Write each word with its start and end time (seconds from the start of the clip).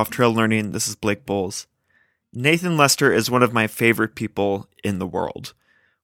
Off 0.00 0.08
Trail 0.08 0.32
Learning. 0.32 0.72
This 0.72 0.88
is 0.88 0.96
Blake 0.96 1.26
Boles. 1.26 1.66
Nathan 2.32 2.78
Lester 2.78 3.12
is 3.12 3.30
one 3.30 3.42
of 3.42 3.52
my 3.52 3.66
favorite 3.66 4.14
people 4.14 4.66
in 4.82 4.98
the 4.98 5.06
world. 5.06 5.52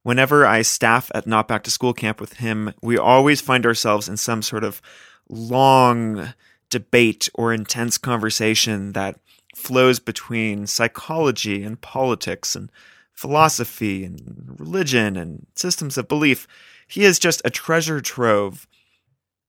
Whenever 0.03 0.45
I 0.45 0.61
staff 0.61 1.11
at 1.15 1.27
Not 1.27 1.49
Back 1.49 1.63
to 1.63 1.71
School 1.71 1.95
camp 1.95 2.21
with 2.21 2.35
him, 2.35 2.75
we 2.83 2.99
always 2.99 3.41
find 3.41 3.65
ourselves 3.65 4.07
in 4.07 4.19
some 4.19 4.43
sort 4.43 4.65
of 4.65 4.83
long 5.31 6.35
debate 6.69 7.31
or 7.33 7.55
intense 7.55 7.97
conversation 7.97 8.93
that 8.93 9.19
flows 9.55 9.99
between 9.99 10.67
psychology 10.67 11.63
and 11.63 11.81
politics 11.81 12.55
and 12.55 12.71
philosophy 13.15 14.05
and 14.05 14.57
religion 14.59 15.17
and 15.17 15.47
systems 15.55 15.97
of 15.97 16.07
belief. 16.07 16.47
He 16.87 17.05
is 17.05 17.19
just 17.19 17.41
a 17.47 17.51
treasure 17.51 18.03
trove 18.03 18.69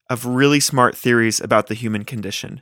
of 0.09 0.25
really 0.25 0.61
smart 0.61 0.95
theories 0.95 1.41
about 1.41 1.67
the 1.67 1.73
human 1.73 2.05
condition. 2.05 2.61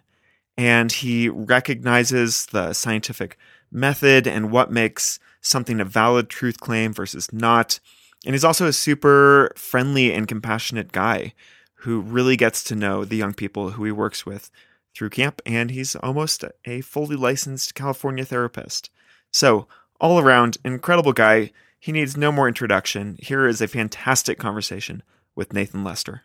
And 0.58 0.92
he 0.92 1.30
recognizes 1.30 2.46
the 2.48 2.74
scientific 2.74 3.38
method 3.72 4.28
and 4.28 4.52
what 4.52 4.72
makes 4.72 5.20
something 5.42 5.80
a 5.80 5.86
valid 5.86 6.30
truth 6.30 6.60
claim 6.60 6.94
versus 6.94 7.32
not. 7.34 7.80
And 8.26 8.34
he's 8.34 8.46
also 8.46 8.66
a 8.68 8.74
super 8.74 9.52
friendly 9.56 10.14
and 10.14 10.28
compassionate 10.28 10.92
guy 10.92 11.34
who 11.80 12.02
really 12.02 12.36
gets 12.36 12.64
to 12.66 12.76
know 12.76 13.06
the 13.06 13.18
young 13.18 13.34
people 13.34 13.72
who 13.72 13.84
he 13.84 13.92
works 13.92 14.26
with 14.26 14.50
through 14.96 15.10
camp. 15.10 15.42
And 15.46 15.70
he's 15.72 15.96
almost 15.98 16.44
a 16.66 16.82
fully 16.82 17.16
licensed 17.16 17.76
California 17.76 18.26
therapist. 18.26 18.90
So, 19.32 19.68
all 20.00 20.20
around, 20.20 20.58
incredible 20.66 21.14
guy. 21.14 21.52
He 21.80 21.92
needs 21.92 22.18
no 22.18 22.32
more 22.32 22.48
introduction. 22.48 23.18
Here 23.22 23.46
is 23.46 23.62
a 23.62 23.68
fantastic 23.68 24.40
conversation 24.40 25.04
with 25.36 25.54
Nathan 25.54 25.84
Lester. 25.84 26.24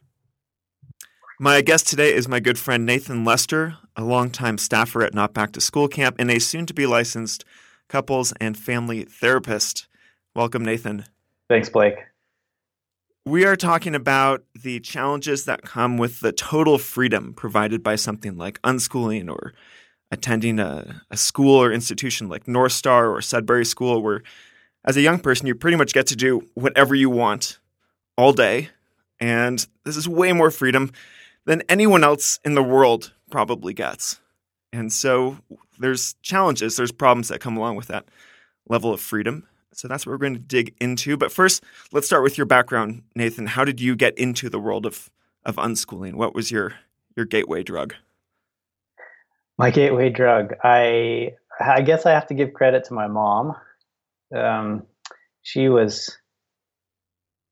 My 1.42 1.62
guest 1.62 1.88
today 1.88 2.12
is 2.12 2.28
my 2.28 2.38
good 2.38 2.58
friend 2.58 2.84
Nathan 2.84 3.24
Lester, 3.24 3.78
a 3.96 4.05
longtime 4.05 4.58
staffer 4.58 5.02
at 5.02 5.14
Not 5.14 5.33
Back 5.33 5.52
to 5.52 5.60
School 5.62 5.88
Camp 5.88 6.16
and 6.19 6.30
a 6.30 6.38
soon 6.38 6.66
to 6.66 6.74
be 6.74 6.84
licensed 6.84 7.46
couples 7.88 8.34
and 8.38 8.58
family 8.58 9.05
therapist. 9.05 9.88
Welcome, 10.34 10.62
Nathan. 10.62 11.06
Thanks, 11.48 11.70
Blake. 11.70 11.94
We 13.24 13.46
are 13.46 13.56
talking 13.56 13.94
about 13.94 14.44
the 14.55 14.80
challenges 14.80 15.46
that 15.46 15.62
come 15.62 15.96
with 15.96 16.20
the 16.20 16.30
total 16.30 16.77
freedom 16.77 17.33
provided 17.33 17.83
by 17.83 17.96
something 17.96 18.36
like 18.36 18.61
unschooling 18.61 19.30
or 19.30 19.55
attending 20.11 20.58
a, 20.58 21.00
a 21.11 21.16
school 21.16 21.56
or 21.56 21.72
institution 21.72 22.28
like 22.28 22.46
North 22.48 22.72
Star 22.72 23.11
or 23.11 23.22
Sudbury 23.22 23.64
School, 23.64 24.02
where 24.02 24.22
as 24.84 24.98
a 24.98 25.00
young 25.00 25.18
person, 25.18 25.46
you 25.46 25.55
pretty 25.55 25.78
much 25.78 25.94
get 25.94 26.06
to 26.08 26.16
do 26.16 26.42
whatever 26.52 26.94
you 26.94 27.08
want 27.08 27.58
all 28.18 28.34
day. 28.34 28.68
And 29.18 29.66
this 29.86 29.96
is 29.96 30.06
way 30.06 30.34
more 30.34 30.50
freedom 30.50 30.92
than 31.46 31.62
anyone 31.69 32.05
else 32.05 32.38
in 32.44 32.55
the 32.55 32.62
world 32.62 33.12
probably 33.30 33.74
gets. 33.74 34.20
And 34.72 34.92
so 34.92 35.38
there's 35.78 36.14
challenges, 36.22 36.77
there's 36.77 36.92
problems 36.92 37.28
that 37.28 37.41
come 37.41 37.56
along 37.56 37.77
with 37.77 37.88
that 37.88 38.06
level 38.69 38.92
of 38.92 39.00
freedom. 39.00 39.46
So 39.72 39.88
that's 39.88 40.05
what 40.05 40.12
we're 40.12 40.18
going 40.18 40.34
to 40.34 40.41
dig 40.41 40.74
into. 40.80 41.16
But 41.16 41.33
first, 41.33 41.64
let's 41.92 42.06
start 42.06 42.22
with 42.22 42.36
your 42.36 42.46
background, 42.46 43.02
Nathan. 43.14 43.46
How 43.46 43.64
did 43.64 43.80
you 43.80 43.96
get 43.96 44.16
into 44.18 44.50
the 44.50 44.58
world 44.58 44.84
of, 44.84 45.11
of 45.44 45.56
unschooling? 45.56 46.14
What 46.14 46.34
was 46.34 46.50
your, 46.50 46.74
your 47.16 47.24
gateway 47.24 47.62
drug? 47.62 47.94
My 49.58 49.70
gateway 49.70 50.11
drug. 50.11 50.55
I 50.64 51.34
I 51.61 51.83
guess 51.83 52.06
I 52.06 52.12
have 52.12 52.27
to 52.28 52.34
give 52.34 52.55
credit 52.55 52.84
to 52.84 52.94
my 52.94 53.06
mom. 53.06 53.55
Um, 54.34 54.86
she 55.42 55.68
was 55.68 56.16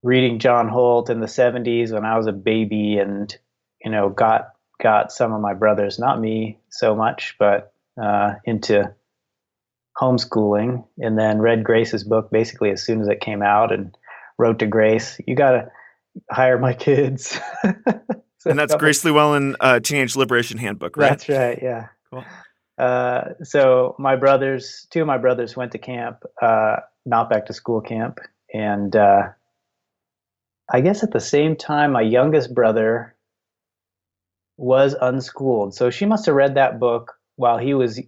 reading 0.02 0.38
John 0.38 0.68
Holt 0.68 1.10
in 1.10 1.20
the 1.20 1.26
70s 1.26 1.92
when 1.92 2.06
I 2.06 2.16
was 2.16 2.26
a 2.26 2.32
baby 2.32 2.98
and 2.98 3.36
you 3.84 3.90
know, 3.90 4.08
got 4.08 4.52
got 4.80 5.12
some 5.12 5.32
of 5.32 5.40
my 5.40 5.54
brothers, 5.54 5.98
not 5.98 6.20
me 6.20 6.58
so 6.70 6.94
much, 6.94 7.36
but 7.38 7.72
uh, 8.00 8.34
into 8.44 8.94
homeschooling, 10.00 10.84
and 10.98 11.18
then 11.18 11.40
read 11.40 11.64
Grace's 11.64 12.04
book 12.04 12.30
basically 12.30 12.70
as 12.70 12.82
soon 12.82 13.00
as 13.00 13.08
it 13.08 13.20
came 13.20 13.42
out, 13.42 13.72
and 13.72 13.96
wrote 14.38 14.60
to 14.60 14.66
Grace, 14.66 15.20
"You 15.26 15.34
got 15.34 15.50
to 15.50 15.70
hire 16.30 16.58
my 16.58 16.72
kids." 16.72 17.38
so 18.38 18.50
and 18.50 18.58
that's 18.58 18.74
Grace 18.76 19.04
Llewellyn, 19.04 19.56
uh, 19.60 19.80
Teenage 19.80 20.16
Liberation 20.16 20.58
Handbook, 20.58 20.96
right? 20.96 21.10
That's 21.10 21.28
right. 21.28 21.58
Yeah. 21.60 21.88
Cool. 22.10 22.24
Uh, 22.78 23.30
so 23.42 23.96
my 23.98 24.14
brothers, 24.14 24.86
two 24.90 25.00
of 25.00 25.06
my 25.08 25.18
brothers 25.18 25.56
went 25.56 25.72
to 25.72 25.78
camp, 25.78 26.22
uh, 26.40 26.76
not 27.04 27.28
back 27.28 27.46
to 27.46 27.52
school 27.52 27.80
camp, 27.80 28.20
and 28.54 28.94
uh, 28.94 29.22
I 30.70 30.80
guess 30.80 31.02
at 31.02 31.10
the 31.10 31.20
same 31.20 31.56
time, 31.56 31.92
my 31.92 32.02
youngest 32.02 32.54
brother 32.54 33.16
was 34.58 34.94
unschooled. 35.00 35.74
So 35.74 35.88
she 35.88 36.04
must 36.04 36.26
have 36.26 36.34
read 36.34 36.56
that 36.56 36.78
book 36.78 37.14
while 37.36 37.56
he 37.56 37.72
was 37.72 38.00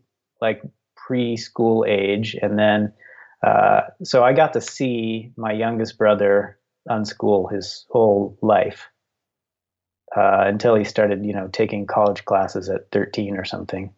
like 0.43 0.61
preschool 0.99 1.89
age. 1.89 2.37
And 2.41 2.59
then, 2.59 2.93
uh, 3.47 3.83
so 4.03 4.23
I 4.23 4.35
got 4.35 4.53
to 4.55 4.61
see 4.61 5.33
my 5.37 5.53
youngest 5.53 5.97
brother 5.97 6.59
unschool 6.89 7.53
his 7.53 7.87
whole 7.89 8.37
life 8.43 8.89
uh, 10.15 10.43
until 10.47 10.75
he 10.75 10.85
started, 10.85 11.25
you 11.25 11.33
know, 11.33 11.49
taking 11.49 11.87
college 11.87 12.25
classes 12.25 12.69
at 12.69 12.91
13 12.91 13.37
or 13.37 13.45
something. 13.45 13.95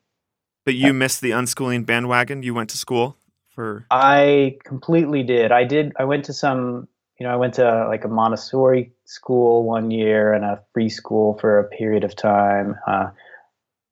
But 0.64 0.74
you 0.74 0.92
missed 0.92 1.22
the 1.22 1.30
unschooling 1.30 1.86
bandwagon. 1.86 2.42
You 2.42 2.54
went 2.54 2.70
to 2.70 2.76
school 2.76 3.16
for. 3.48 3.86
I 3.90 4.58
completely 4.62 5.24
did. 5.24 5.50
I 5.50 5.64
did. 5.64 5.92
I 5.98 6.04
went 6.04 6.26
to 6.26 6.32
some 6.32 6.86
you 7.19 7.27
know, 7.27 7.33
I 7.33 7.37
went 7.37 7.55
to 7.55 7.87
like 7.89 8.05
a 8.05 8.09
Montessori 8.09 8.93
school 9.05 9.65
one 9.65 9.91
year 9.91 10.33
and 10.33 10.45
a 10.45 10.62
free 10.73 10.89
school 10.89 11.39
for 11.39 11.59
a 11.59 11.69
period 11.69 12.05
of 12.05 12.17
time, 12.17 12.77
uh, 12.87 13.11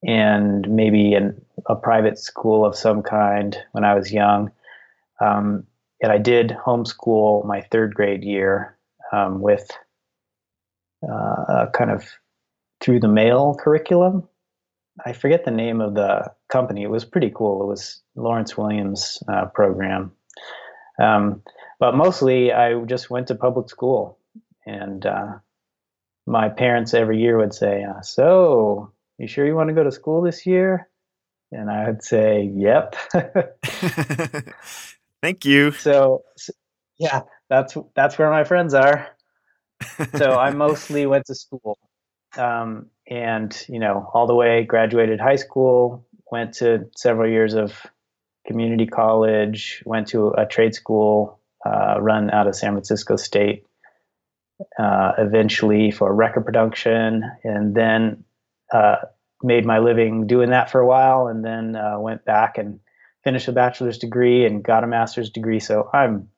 and 0.03 0.69
maybe 0.69 1.15
in 1.15 1.41
a 1.67 1.77
private 1.77 2.19
school 2.19 2.65
of 2.65 2.77
some 2.77 3.03
kind 3.03 3.57
when 3.73 3.85
I 3.85 3.95
was 3.95 4.13
young. 4.13 4.51
Um, 5.21 5.65
and 6.03 6.11
I 6.11 6.19
did 6.19 6.57
homeschool 6.65 7.45
my 7.45 7.61
third 7.71 7.95
grade 7.95 8.25
year 8.25 8.77
um, 9.13 9.41
with 9.41 9.71
uh, 11.07 11.45
a 11.49 11.71
kind 11.75 11.91
of 11.91 12.09
through 12.81 13.01
the 13.01 13.09
mail 13.09 13.57
curriculum. 13.59 14.27
I 15.05 15.13
forget 15.13 15.45
the 15.45 15.51
name 15.51 15.81
of 15.81 15.95
the 15.95 16.33
company. 16.49 16.83
It 16.83 16.91
was 16.91 17.05
pretty 17.05 17.31
cool. 17.35 17.63
It 17.63 17.67
was 17.67 18.01
Lawrence 18.17 18.57
Williams' 18.57 19.23
uh, 19.29 19.47
program. 19.47 20.13
Um, 20.99 21.43
but 21.81 21.97
mostly 21.97 22.53
I 22.53 22.79
just 22.85 23.11
went 23.11 23.29
to 23.29 23.35
public 23.35 23.69
school. 23.71 24.19
And 24.67 25.05
uh, 25.05 25.39
my 26.27 26.51
parents 26.51 26.95
every 26.95 27.19
year 27.19 27.39
would 27.39 27.55
say, 27.55 27.83
uh, 27.83 28.03
So, 28.03 28.93
you 29.19 29.27
sure 29.27 29.47
you 29.47 29.57
want 29.57 29.71
to 29.71 29.75
go 29.75 29.83
to 29.83 29.91
school 29.91 30.21
this 30.23 30.47
year? 30.47 30.89
And 31.51 31.71
I 31.71 31.87
would 31.87 32.05
say, 32.05 32.49
Yep. 32.55 32.95
Thank 35.23 35.45
you. 35.45 35.73
So, 35.73 36.23
so, 36.37 36.53
yeah, 36.99 37.23
that's 37.49 37.77
that's 37.97 38.19
where 38.19 38.31
my 38.31 38.45
friends 38.45 38.75
are. 38.75 39.09
so 40.17 40.35
I 40.35 40.51
mostly 40.55 41.07
went 41.07 41.27
to 41.27 41.35
school, 41.35 41.79
um, 42.37 42.87
and 43.07 43.57
you 43.69 43.79
know, 43.79 44.09
all 44.15 44.27
the 44.27 44.35
way 44.35 44.65
graduated 44.65 45.21
high 45.21 45.37
school, 45.37 46.07
went 46.31 46.55
to 46.55 46.87
several 46.97 47.31
years 47.31 47.55
of 47.55 47.87
community 48.47 48.87
college, 48.87 49.83
went 49.85 50.09
to 50.09 50.29
a 50.29 50.47
trade 50.47 50.75
school, 50.75 51.40
uh, 51.65 52.01
run 52.01 52.31
out 52.31 52.47
of 52.47 52.57
San 52.57 52.73
Francisco 52.73 53.17
State, 53.17 53.67
uh, 54.79 55.13
eventually 55.19 55.91
for 55.91 56.15
record 56.15 56.45
production, 56.45 57.25
and 57.45 57.75
then 57.75 58.25
uh, 58.73 58.97
made 59.43 59.65
my 59.65 59.79
living 59.79 60.27
doing 60.27 60.51
that 60.51 60.71
for 60.71 60.81
a 60.81 60.87
while, 60.87 61.27
and 61.29 61.45
then 61.45 61.77
uh, 61.77 61.99
went 61.99 62.25
back 62.25 62.59
and 62.59 62.81
finished 63.25 63.49
a 63.49 63.53
bachelor's 63.53 63.99
degree 63.99 64.47
and 64.47 64.63
got 64.63 64.85
a 64.85 64.87
master's 64.87 65.31
degree. 65.31 65.61
So 65.61 65.89
I'm, 65.93 66.29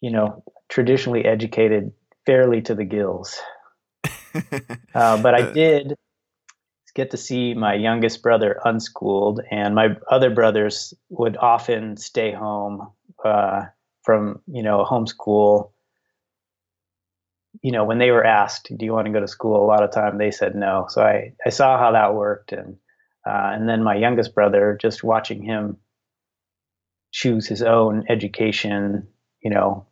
you 0.00 0.10
know, 0.10 0.42
traditionally 0.68 1.24
educated 1.24 1.92
fairly 2.26 2.62
to 2.62 2.74
the 2.74 2.84
gills. 2.84 3.40
Uh, 4.94 5.20
but 5.22 5.34
I 5.34 5.40
uh, 5.40 5.52
did 5.52 5.94
get 6.94 7.12
to 7.12 7.16
see 7.16 7.54
my 7.54 7.74
youngest 7.74 8.22
brother 8.22 8.60
unschooled, 8.64 9.40
and 9.50 9.74
my 9.74 9.96
other 10.10 10.30
brothers 10.30 10.92
would 11.08 11.36
often 11.36 11.96
stay 11.96 12.32
home 12.32 12.88
uh, 13.24 13.62
from 14.08 14.40
you 14.46 14.62
know 14.62 14.86
homeschool 14.90 15.70
you 17.60 17.72
know 17.72 17.84
when 17.84 17.98
they 17.98 18.10
were 18.10 18.24
asked 18.24 18.72
do 18.74 18.86
you 18.86 18.92
want 18.94 19.04
to 19.04 19.12
go 19.12 19.20
to 19.20 19.28
school? 19.28 19.62
A 19.62 19.66
lot 19.66 19.82
of 19.82 19.92
time 19.92 20.16
they 20.16 20.30
said 20.30 20.54
no. 20.54 20.86
So 20.88 21.02
i 21.02 21.34
i 21.44 21.50
saw 21.50 21.78
how 21.78 21.92
that 21.92 22.14
worked 22.14 22.52
and 22.52 22.78
uh, 23.26 23.50
and 23.52 23.68
then 23.68 23.82
my 23.82 23.96
youngest 23.96 24.34
brother 24.34 24.78
just 24.80 25.04
watching 25.04 25.42
him 25.42 25.76
choose 27.12 27.46
his 27.46 27.60
own 27.62 28.06
education 28.08 29.08
you 29.42 29.50
know 29.50 29.86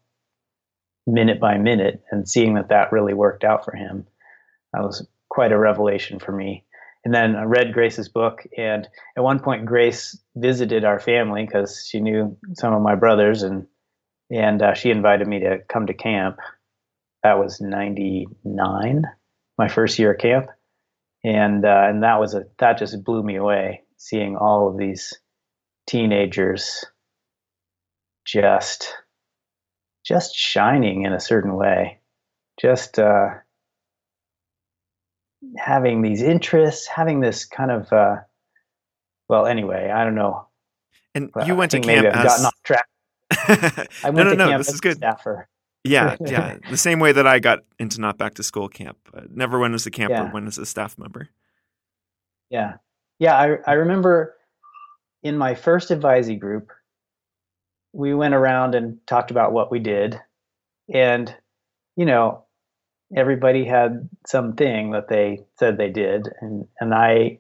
minute 1.07 1.39
by 1.39 1.59
minute 1.59 2.03
and 2.11 2.27
seeing 2.27 2.55
that 2.55 2.71
that 2.71 2.93
really 2.93 3.13
worked 3.13 3.45
out 3.45 3.67
for 3.67 3.77
him. 3.77 4.07
That 4.73 4.83
was 4.83 5.07
quite 5.29 5.53
a 5.53 5.59
revelation 5.59 6.21
for 6.21 6.33
me. 6.33 6.65
And 7.05 7.15
then 7.15 7.37
I 7.37 7.45
read 7.45 7.73
Grace's 7.73 8.09
book. 8.09 8.45
And 8.59 8.89
at 9.17 9.23
one 9.23 9.39
point, 9.39 9.67
Grace 9.67 10.19
visited 10.35 10.85
our 10.85 10.99
family 10.99 11.47
because 11.47 11.87
she 11.89 12.01
knew 12.01 12.37
some 12.55 12.75
of 12.75 12.83
my 12.83 12.97
brothers, 12.97 13.45
and 13.45 13.67
and 14.31 14.63
uh, 14.63 14.75
she 14.75 14.91
invited 14.91 15.27
me 15.29 15.41
to 15.41 15.59
come 15.69 15.87
to 15.87 15.95
camp. 15.95 16.39
That 17.23 17.39
was 17.39 17.61
'99, 17.61 19.05
my 19.59 19.69
first 19.69 19.99
year 19.99 20.13
of 20.13 20.19
camp, 20.19 20.47
and 21.25 21.65
uh, 21.65 21.85
and 21.89 22.03
that 22.03 22.21
was 22.21 22.35
a 22.35 22.45
that 22.59 22.79
just 22.79 23.05
blew 23.05 23.23
me 23.23 23.37
away. 23.37 23.83
seeing 23.97 24.37
all 24.37 24.69
of 24.69 24.79
these 24.79 25.15
teenagers 25.87 26.85
just 28.27 28.95
just 30.05 30.35
shining 30.35 31.05
in 31.05 31.13
a 31.13 31.21
certain 31.21 31.55
way 31.57 32.01
just 32.61 32.99
uh, 32.99 33.29
having 35.59 36.03
these 36.03 36.23
interests 36.23 36.87
having 36.89 37.21
this 37.21 37.45
kind 37.45 37.71
of 37.71 37.93
uh, 37.93 38.17
well 39.29 39.47
anyway 39.47 39.91
i 39.95 40.05
don't 40.05 40.15
know 40.17 40.47
And 41.15 41.31
Well, 41.35 41.47
you 41.47 41.55
went 41.57 41.71
to 41.73 41.79
think 41.79 41.87
maybe 41.87 42.03
camp 42.03 42.17
I've 42.17 42.25
as 42.25 42.25
gotten 42.25 42.47
off 42.47 42.55
track 42.65 42.87
i 44.03 44.11
went 44.11 44.17
no, 44.17 44.25
no, 44.25 44.31
to 44.31 44.37
no. 44.37 44.49
camp 44.49 44.59
This 44.61 44.69
as 44.69 44.75
is 44.75 44.81
good. 44.81 44.97
staffer 44.97 45.49
Yeah, 45.85 46.17
yeah. 46.27 46.59
The 46.71 46.77
same 46.77 46.99
way 47.01 47.13
that 47.13 47.27
I 47.27 47.39
got 47.39 47.61
into 47.79 48.01
not 48.01 48.19
back 48.19 48.35
to 48.35 48.43
school 48.43 48.69
camp. 48.69 48.99
Uh, 49.15 49.23
never 49.31 49.59
went 49.59 49.75
as 49.75 49.87
a 49.87 49.91
camper, 49.91 50.15
Yeah. 50.15 50.33
went 50.33 50.47
as 50.49 50.59
a 50.59 50.67
staff 50.67 50.99
member. 50.99 51.29
Yeah. 52.51 52.75
Yeah, 53.19 53.35
I 53.37 53.59
I 53.67 53.73
remember 53.75 54.37
in 55.23 55.37
my 55.39 55.55
first 55.55 55.91
advisee 55.91 56.39
group, 56.39 56.71
we 57.93 58.15
went 58.15 58.35
around 58.35 58.75
and 58.75 58.99
talked 59.07 59.31
about 59.31 59.53
what 59.53 59.71
we 59.71 59.79
did. 59.79 60.21
And, 60.93 61.35
you 61.97 62.05
know, 62.07 62.45
everybody 63.17 63.65
had 63.65 64.09
something 64.27 64.91
that 64.93 65.09
they 65.09 65.41
said 65.59 65.79
they 65.79 65.91
did. 65.91 66.29
And 66.41 66.67
and 66.81 66.95
I 66.95 67.39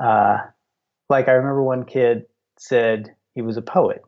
uh 0.00 0.38
like 1.08 1.28
I 1.28 1.32
remember 1.32 1.62
one 1.62 1.84
kid 1.84 2.26
said 2.58 3.14
he 3.34 3.42
was 3.42 3.56
a 3.56 3.62
poet. 3.62 4.02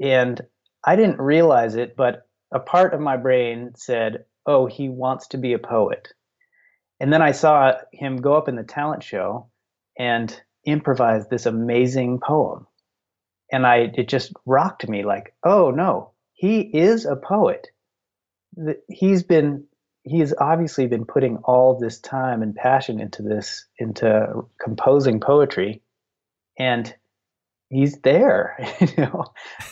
And 0.00 0.40
I 0.84 0.96
didn't 0.96 1.20
realize 1.20 1.74
it, 1.74 1.96
but 1.96 2.26
a 2.52 2.60
part 2.60 2.94
of 2.94 3.00
my 3.00 3.16
brain 3.16 3.72
said, 3.76 4.24
"Oh, 4.46 4.66
he 4.66 4.88
wants 4.88 5.28
to 5.28 5.38
be 5.38 5.52
a 5.52 5.58
poet." 5.58 6.08
And 7.00 7.12
then 7.12 7.22
I 7.22 7.32
saw 7.32 7.78
him 7.92 8.16
go 8.16 8.34
up 8.36 8.48
in 8.48 8.56
the 8.56 8.64
talent 8.64 9.02
show 9.02 9.50
and 9.98 10.40
improvise 10.64 11.28
this 11.28 11.46
amazing 11.46 12.20
poem. 12.20 12.66
And 13.50 13.66
I 13.66 13.92
it 13.94 14.08
just 14.08 14.32
rocked 14.46 14.88
me 14.88 15.04
like, 15.04 15.34
"Oh 15.44 15.70
no, 15.70 16.12
he 16.34 16.60
is 16.60 17.06
a 17.06 17.16
poet. 17.16 17.68
He's 18.88 19.22
been 19.22 19.66
he's 20.04 20.34
obviously 20.38 20.86
been 20.86 21.04
putting 21.04 21.38
all 21.38 21.78
this 21.78 22.00
time 22.00 22.42
and 22.42 22.54
passion 22.54 23.00
into 23.00 23.22
this 23.22 23.66
into 23.78 24.46
composing 24.60 25.20
poetry 25.20 25.82
and 26.58 26.94
he's 27.70 27.98
there 28.00 28.56
you 28.80 28.88
know 29.04 29.24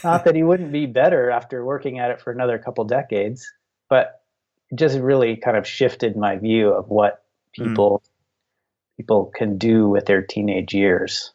not 0.04 0.24
that 0.24 0.34
he 0.34 0.42
wouldn't 0.42 0.72
be 0.72 0.86
better 0.86 1.30
after 1.30 1.64
working 1.64 1.98
at 1.98 2.10
it 2.10 2.20
for 2.20 2.32
another 2.32 2.58
couple 2.58 2.84
decades 2.84 3.50
but 3.88 4.20
just 4.74 4.98
really 4.98 5.36
kind 5.36 5.56
of 5.56 5.66
shifted 5.66 6.16
my 6.16 6.36
view 6.36 6.68
of 6.70 6.88
what 6.88 7.22
Mm. 7.58 7.68
people 7.68 8.02
people 8.98 9.32
can 9.34 9.56
do 9.56 9.88
with 9.88 10.04
their 10.06 10.20
teenage 10.20 10.74
years 10.74 11.32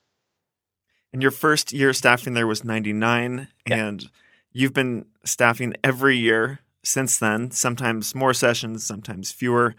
And 1.14 1.22
your 1.22 1.32
first 1.32 1.74
year 1.74 1.94
staffing 1.94 2.36
there 2.36 2.46
was 2.48 2.64
99, 2.64 3.48
Yeah. 3.68 3.76
and 3.88 4.10
you've 4.54 4.74
been 4.74 5.06
staffing 5.24 5.74
every 5.84 6.16
year 6.18 6.60
since 6.84 7.18
then, 7.20 7.50
sometimes 7.52 8.14
more 8.16 8.34
sessions, 8.36 8.84
sometimes 8.86 9.32
fewer. 9.32 9.74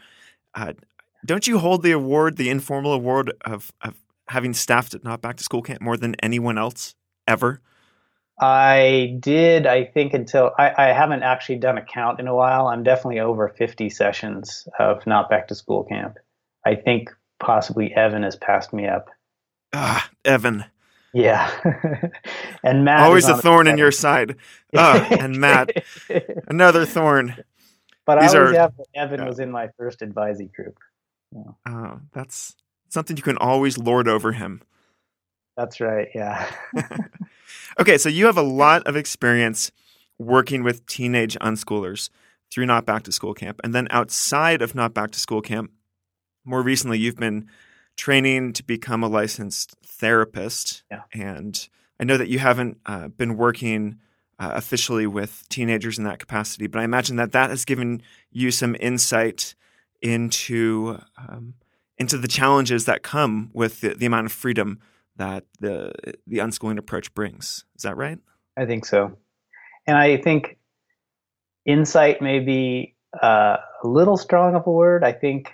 Uh, 0.55 0.73
don't 1.25 1.47
you 1.47 1.59
hold 1.59 1.83
the 1.85 1.93
award, 1.93 2.37
the 2.37 2.51
informal 2.51 2.93
award 2.93 3.33
of, 3.45 3.73
of 3.81 3.95
having 4.33 4.53
staffed 4.55 4.95
at 4.95 5.05
Not 5.05 5.23
Back 5.23 5.37
to 5.37 5.45
School 5.45 5.63
Camp 5.63 5.81
more 5.81 5.97
than 5.97 6.15
anyone 6.23 6.59
else 6.59 6.95
ever? 7.29 7.61
i 8.41 9.15
did 9.21 9.67
i 9.67 9.85
think 9.85 10.15
until 10.15 10.51
I, 10.59 10.73
I 10.77 10.93
haven't 10.93 11.23
actually 11.23 11.59
done 11.59 11.77
a 11.77 11.85
count 11.85 12.19
in 12.19 12.27
a 12.27 12.35
while 12.35 12.67
i'm 12.67 12.83
definitely 12.83 13.21
over 13.21 13.47
50 13.49 13.91
sessions 13.91 14.67
of 14.81 15.07
not 15.07 15.29
back 15.29 15.49
to 15.49 15.55
school 15.55 15.85
camp 15.85 16.17
i 16.67 16.75
think 16.75 17.11
possibly 17.41 17.93
evan 17.95 18.23
has 18.23 18.35
passed 18.37 18.73
me 18.73 18.89
up 18.89 19.09
Ah, 19.75 20.09
Evan, 20.25 20.65
yeah 21.13 21.51
and 22.65 22.85
matt 22.87 23.01
always 23.01 23.29
a 23.29 23.37
thorn 23.37 23.67
in 23.67 23.77
your 23.79 23.93
side. 23.93 24.37
Ah, 24.75 25.07
and 25.11 25.37
Matt, 25.37 25.85
another 26.49 26.85
thorn. 26.87 27.37
But 28.07 28.21
These 28.21 28.35
I 28.35 28.39
always 28.39 28.55
are- 28.57 28.61
have 28.61 28.73
Evan 28.95 29.21
yeah. 29.21 29.27
was 29.27 29.39
in 29.39 29.51
my 29.51 29.69
first 29.79 30.01
advisee 30.01 30.53
group. 30.53 30.77
Oh, 31.67 32.01
that's 32.13 32.55
something 32.93 33.17
you 33.17 33.23
can 33.23 33.39
always 33.39 33.79
lord 33.79 34.09
over 34.09 34.33
him. 34.33 34.63
That's 35.57 35.81
right. 35.81 36.09
Yeah. 36.15 36.51
Okay, 37.81 37.97
so 37.97 38.09
you 38.09 38.27
have 38.27 38.37
a 38.37 38.43
lot 38.43 38.87
of 38.87 38.97
experience 38.97 39.73
working 40.19 40.63
with 40.63 40.85
teenage 40.87 41.39
unschoolers 41.39 42.11
through 42.51 42.67
Not 42.67 42.85
Back 42.85 43.05
to 43.05 43.13
School 43.13 43.33
Camp. 43.33 43.61
And 43.65 43.75
then 43.75 43.89
outside 43.91 44.61
of 44.61 44.75
Not 44.75 44.93
Back 44.93 45.11
to 45.13 45.19
School 45.19 45.41
Camp, 45.41 45.71
more 46.45 46.63
recently, 46.63 46.99
you've 46.99 47.17
been 47.17 47.49
training 47.97 48.53
to 48.55 48.65
become 48.65 49.03
a 49.03 49.09
licensed 49.09 49.75
therapist. 49.85 50.83
Yeah. 50.91 51.03
And 51.15 51.69
I 51.99 52.05
know 52.05 52.19
that 52.19 52.29
you 52.29 52.41
haven't 52.41 52.79
uh, 52.85 53.09
been 53.09 53.37
working 53.37 53.99
uh, 54.39 54.53
officially 54.55 55.07
with 55.07 55.49
teenagers 55.49 55.99
in 55.99 56.05
that 56.05 56.19
capacity, 56.19 56.67
but 56.67 56.81
I 56.81 56.85
imagine 56.85 57.17
that 57.17 57.33
that 57.33 57.49
has 57.49 57.65
given 57.65 58.03
you 58.31 58.51
some 58.51 58.77
insight 58.81 59.55
into 60.03 60.99
um, 61.17 61.55
into 61.99 62.19
the 62.19 62.29
challenges 62.29 62.85
that 62.87 63.03
come 63.03 63.51
with 63.53 63.81
the, 63.81 63.95
the 63.95 64.07
amount 64.07 64.27
of 64.27 64.33
freedom 64.33 64.81
that 65.17 65.45
the 65.61 65.93
the 66.27 66.39
unschooling 66.39 66.79
approach 66.79 67.13
brings. 67.15 67.65
Is 67.77 67.83
that 67.83 67.97
right? 67.97 68.19
I 68.57 68.67
think 68.67 68.85
so. 68.87 69.17
And 69.87 69.97
I 69.97 70.17
think 70.17 70.59
insight 71.67 72.23
may 72.23 72.39
be 72.41 72.95
uh, 73.23 73.57
a 73.83 73.89
little 73.89 74.17
strong 74.17 74.55
of 74.55 74.67
a 74.67 74.71
word. 74.71 75.05
I 75.05 75.13
think 75.13 75.53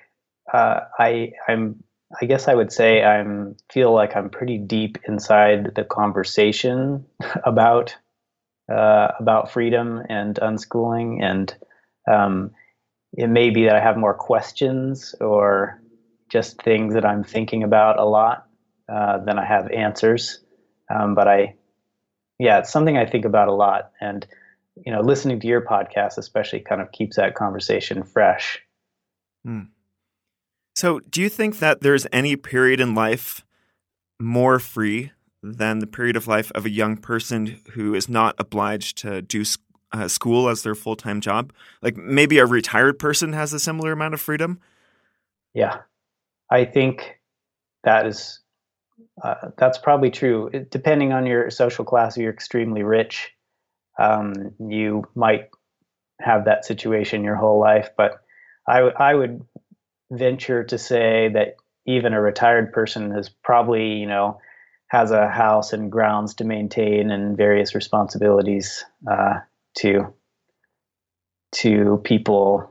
uh, 0.52 0.80
I 0.98 1.32
I'm 1.48 1.82
I 2.20 2.26
guess 2.26 2.48
I 2.48 2.54
would 2.54 2.72
say 2.72 3.02
I'm 3.02 3.56
feel 3.70 3.92
like 3.92 4.16
I'm 4.16 4.30
pretty 4.30 4.58
deep 4.58 4.98
inside 5.06 5.74
the 5.74 5.84
conversation 5.84 7.04
about 7.44 7.96
uh, 8.70 9.08
about 9.18 9.50
freedom 9.50 10.02
and 10.08 10.36
unschooling, 10.36 11.22
and 11.22 11.54
um, 12.10 12.52
it 13.12 13.28
may 13.28 13.50
be 13.50 13.64
that 13.64 13.74
I 13.74 13.80
have 13.80 13.96
more 13.96 14.14
questions 14.14 15.14
or 15.20 15.77
just 16.28 16.62
things 16.62 16.94
that 16.94 17.04
I'm 17.04 17.24
thinking 17.24 17.62
about 17.62 17.98
a 17.98 18.04
lot 18.04 18.46
uh, 18.88 19.18
than 19.18 19.38
I 19.38 19.44
have 19.44 19.70
answers. 19.70 20.40
Um, 20.90 21.14
but 21.14 21.28
I, 21.28 21.56
yeah, 22.38 22.58
it's 22.58 22.72
something 22.72 22.96
I 22.96 23.06
think 23.06 23.24
about 23.24 23.48
a 23.48 23.52
lot, 23.52 23.92
and 24.00 24.26
you 24.84 24.92
know, 24.92 25.00
listening 25.00 25.40
to 25.40 25.46
your 25.46 25.60
podcast 25.60 26.18
especially 26.18 26.60
kind 26.60 26.80
of 26.80 26.92
keeps 26.92 27.16
that 27.16 27.34
conversation 27.34 28.02
fresh. 28.02 28.60
Hmm. 29.44 29.62
So, 30.74 31.00
do 31.00 31.20
you 31.20 31.28
think 31.28 31.58
that 31.58 31.80
there's 31.80 32.06
any 32.12 32.36
period 32.36 32.80
in 32.80 32.94
life 32.94 33.44
more 34.20 34.58
free 34.58 35.12
than 35.42 35.80
the 35.80 35.86
period 35.86 36.16
of 36.16 36.28
life 36.28 36.52
of 36.54 36.64
a 36.64 36.70
young 36.70 36.96
person 36.96 37.58
who 37.72 37.94
is 37.94 38.08
not 38.08 38.36
obliged 38.38 38.98
to 38.98 39.22
do 39.22 39.44
uh, 39.92 40.06
school 40.06 40.48
as 40.48 40.62
their 40.62 40.74
full 40.74 40.96
time 40.96 41.20
job? 41.20 41.52
Like 41.82 41.96
maybe 41.96 42.38
a 42.38 42.46
retired 42.46 42.98
person 42.98 43.32
has 43.32 43.52
a 43.52 43.58
similar 43.58 43.92
amount 43.92 44.14
of 44.14 44.20
freedom. 44.20 44.60
Yeah, 45.52 45.78
I 46.50 46.64
think 46.64 47.20
that 47.84 48.06
is 48.06 48.40
uh, 49.22 49.50
that's 49.56 49.78
probably 49.78 50.10
true. 50.10 50.50
It, 50.52 50.70
depending 50.70 51.12
on 51.12 51.26
your 51.26 51.50
social 51.50 51.84
class, 51.84 52.16
if 52.16 52.22
you're 52.22 52.32
extremely 52.32 52.82
rich, 52.82 53.30
um, 53.98 54.54
you 54.68 55.04
might 55.14 55.50
have 56.20 56.44
that 56.46 56.64
situation 56.64 57.24
your 57.24 57.36
whole 57.36 57.60
life. 57.60 57.90
But 57.96 58.20
I, 58.66 58.76
w- 58.76 58.94
I 58.98 59.14
would 59.14 59.42
venture 60.10 60.64
to 60.64 60.78
say 60.78 61.30
that 61.34 61.56
even 61.86 62.12
a 62.12 62.20
retired 62.20 62.72
person 62.72 63.16
is 63.16 63.28
probably, 63.28 63.94
you 63.94 64.06
know, 64.06 64.40
has 64.88 65.10
a 65.10 65.28
house 65.28 65.72
and 65.72 65.92
grounds 65.92 66.34
to 66.36 66.44
maintain 66.44 67.10
and 67.10 67.36
various 67.36 67.74
responsibilities 67.74 68.84
uh, 69.10 69.34
to 69.78 70.14
to 71.52 72.00
people. 72.04 72.70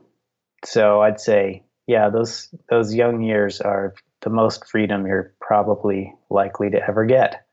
So 0.66 1.02
I'd 1.02 1.20
say, 1.20 1.64
yeah, 1.88 2.10
those 2.10 2.54
those 2.70 2.94
young 2.94 3.22
years 3.24 3.62
are 3.62 3.96
the 4.22 4.30
most 4.30 4.68
freedom 4.68 5.08
you're 5.08 5.34
probably 5.40 6.14
likely 6.30 6.70
to 6.72 6.78
ever 6.88 7.06
get. 7.06 7.46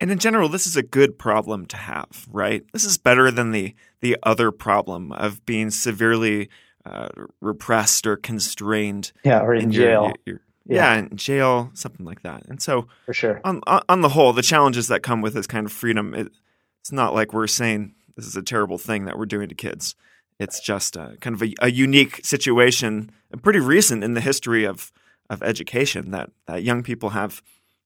And 0.00 0.10
in 0.10 0.18
general, 0.18 0.48
this 0.48 0.66
is 0.66 0.76
a 0.76 0.82
good 0.82 1.16
problem 1.18 1.66
to 1.66 1.76
have, 1.76 2.26
right? 2.30 2.64
This 2.72 2.84
is 2.84 2.98
better 2.98 3.30
than 3.30 3.52
the 3.52 3.74
the 4.00 4.16
other 4.24 4.50
problem 4.50 5.12
of 5.12 5.44
being 5.46 5.70
severely 5.70 6.48
uh, 6.84 7.08
repressed 7.40 8.06
or 8.08 8.16
constrained 8.16 9.12
Yeah, 9.24 9.40
or 9.42 9.54
in 9.54 9.70
your- 9.70 9.84
jail 9.84 10.02
your- 10.04 10.14
your- 10.26 10.40
yeah. 10.66 10.94
in 10.96 11.16
jail, 11.16 11.70
something 11.74 12.04
like 12.04 12.22
that. 12.22 12.44
And 12.48 12.60
so, 12.60 12.88
for 13.06 13.12
sure. 13.14 13.40
on 13.44 13.60
on 13.68 13.82
on 13.88 14.00
the 14.00 14.08
whole, 14.10 14.32
the 14.32 14.42
challenges 14.42 14.88
that 14.88 15.02
come 15.04 15.20
with 15.20 15.34
this 15.34 15.46
kind 15.46 15.66
of 15.66 15.72
freedom, 15.72 16.14
it, 16.14 16.32
it's 16.80 16.90
not 16.92 17.14
like 17.14 17.32
we're 17.32 17.46
saying 17.46 17.94
this 18.16 18.26
is 18.26 18.34
a 18.36 18.42
terrible 18.42 18.78
thing 18.78 19.04
that 19.04 19.16
we're 19.16 19.26
doing 19.26 19.48
to 19.48 19.54
kids. 19.54 19.94
It's 20.38 20.60
just 20.60 20.96
a, 20.96 21.16
kind 21.20 21.34
of 21.34 21.42
a, 21.42 21.54
a 21.60 21.70
unique 21.70 22.20
situation, 22.24 23.10
pretty 23.42 23.60
recent 23.60 24.02
in 24.02 24.14
the 24.14 24.20
history 24.20 24.64
of 24.64 24.92
of 25.30 25.42
education 25.42 26.10
that 26.10 26.30
that 26.46 26.62
young 26.62 26.82
people 26.82 27.10
have 27.10 27.42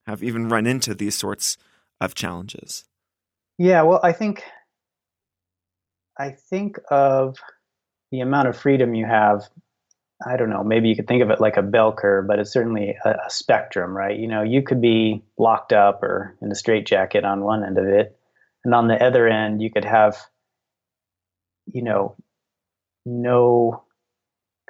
have 0.06 0.22
even 0.22 0.48
run 0.48 0.66
into 0.66 0.94
these 0.94 1.14
sorts 1.14 1.56
of 2.00 2.14
challenges. 2.14 2.84
Yeah, 3.58 3.82
well, 3.82 4.00
I 4.02 4.12
think 4.12 4.42
I 6.18 6.30
think 6.30 6.78
of 6.90 7.36
the 8.10 8.20
amount 8.20 8.48
of 8.48 8.56
freedom 8.56 8.94
you 8.94 9.06
have 9.06 9.48
I 10.24 10.36
don't 10.36 10.48
know, 10.48 10.64
maybe 10.64 10.88
you 10.88 10.96
could 10.96 11.08
think 11.08 11.22
of 11.22 11.30
it 11.30 11.42
like 11.42 11.58
a 11.58 11.62
bell 11.62 11.92
curve, 11.92 12.26
but 12.26 12.38
it's 12.38 12.52
certainly 12.52 12.96
a, 13.04 13.10
a 13.10 13.30
spectrum, 13.30 13.94
right? 13.94 14.18
You 14.18 14.28
know, 14.28 14.42
you 14.42 14.62
could 14.62 14.80
be 14.80 15.22
locked 15.38 15.74
up 15.74 16.02
or 16.02 16.34
in 16.40 16.50
a 16.50 16.54
straitjacket 16.54 17.24
on 17.24 17.44
one 17.44 17.62
end 17.62 17.76
of 17.76 17.86
it, 17.86 18.18
and 18.64 18.74
on 18.74 18.88
the 18.88 19.02
other 19.02 19.28
end, 19.28 19.60
you 19.60 19.70
could 19.70 19.84
have, 19.84 20.16
you 21.70 21.82
know, 21.82 22.16
no 23.06 23.84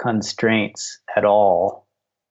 constraints 0.00 1.00
at 1.16 1.24
all, 1.24 1.88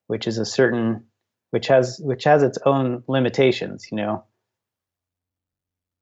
which 0.08 0.28
is 0.28 0.38
a 0.40 0.46
certain, 0.46 1.06
which 1.52 1.68
has 1.68 2.00
which 2.04 2.26
has 2.26 2.44
its 2.44 2.60
own 2.66 3.04
limitations, 3.08 3.88
you 3.92 3.98
know. 3.98 4.26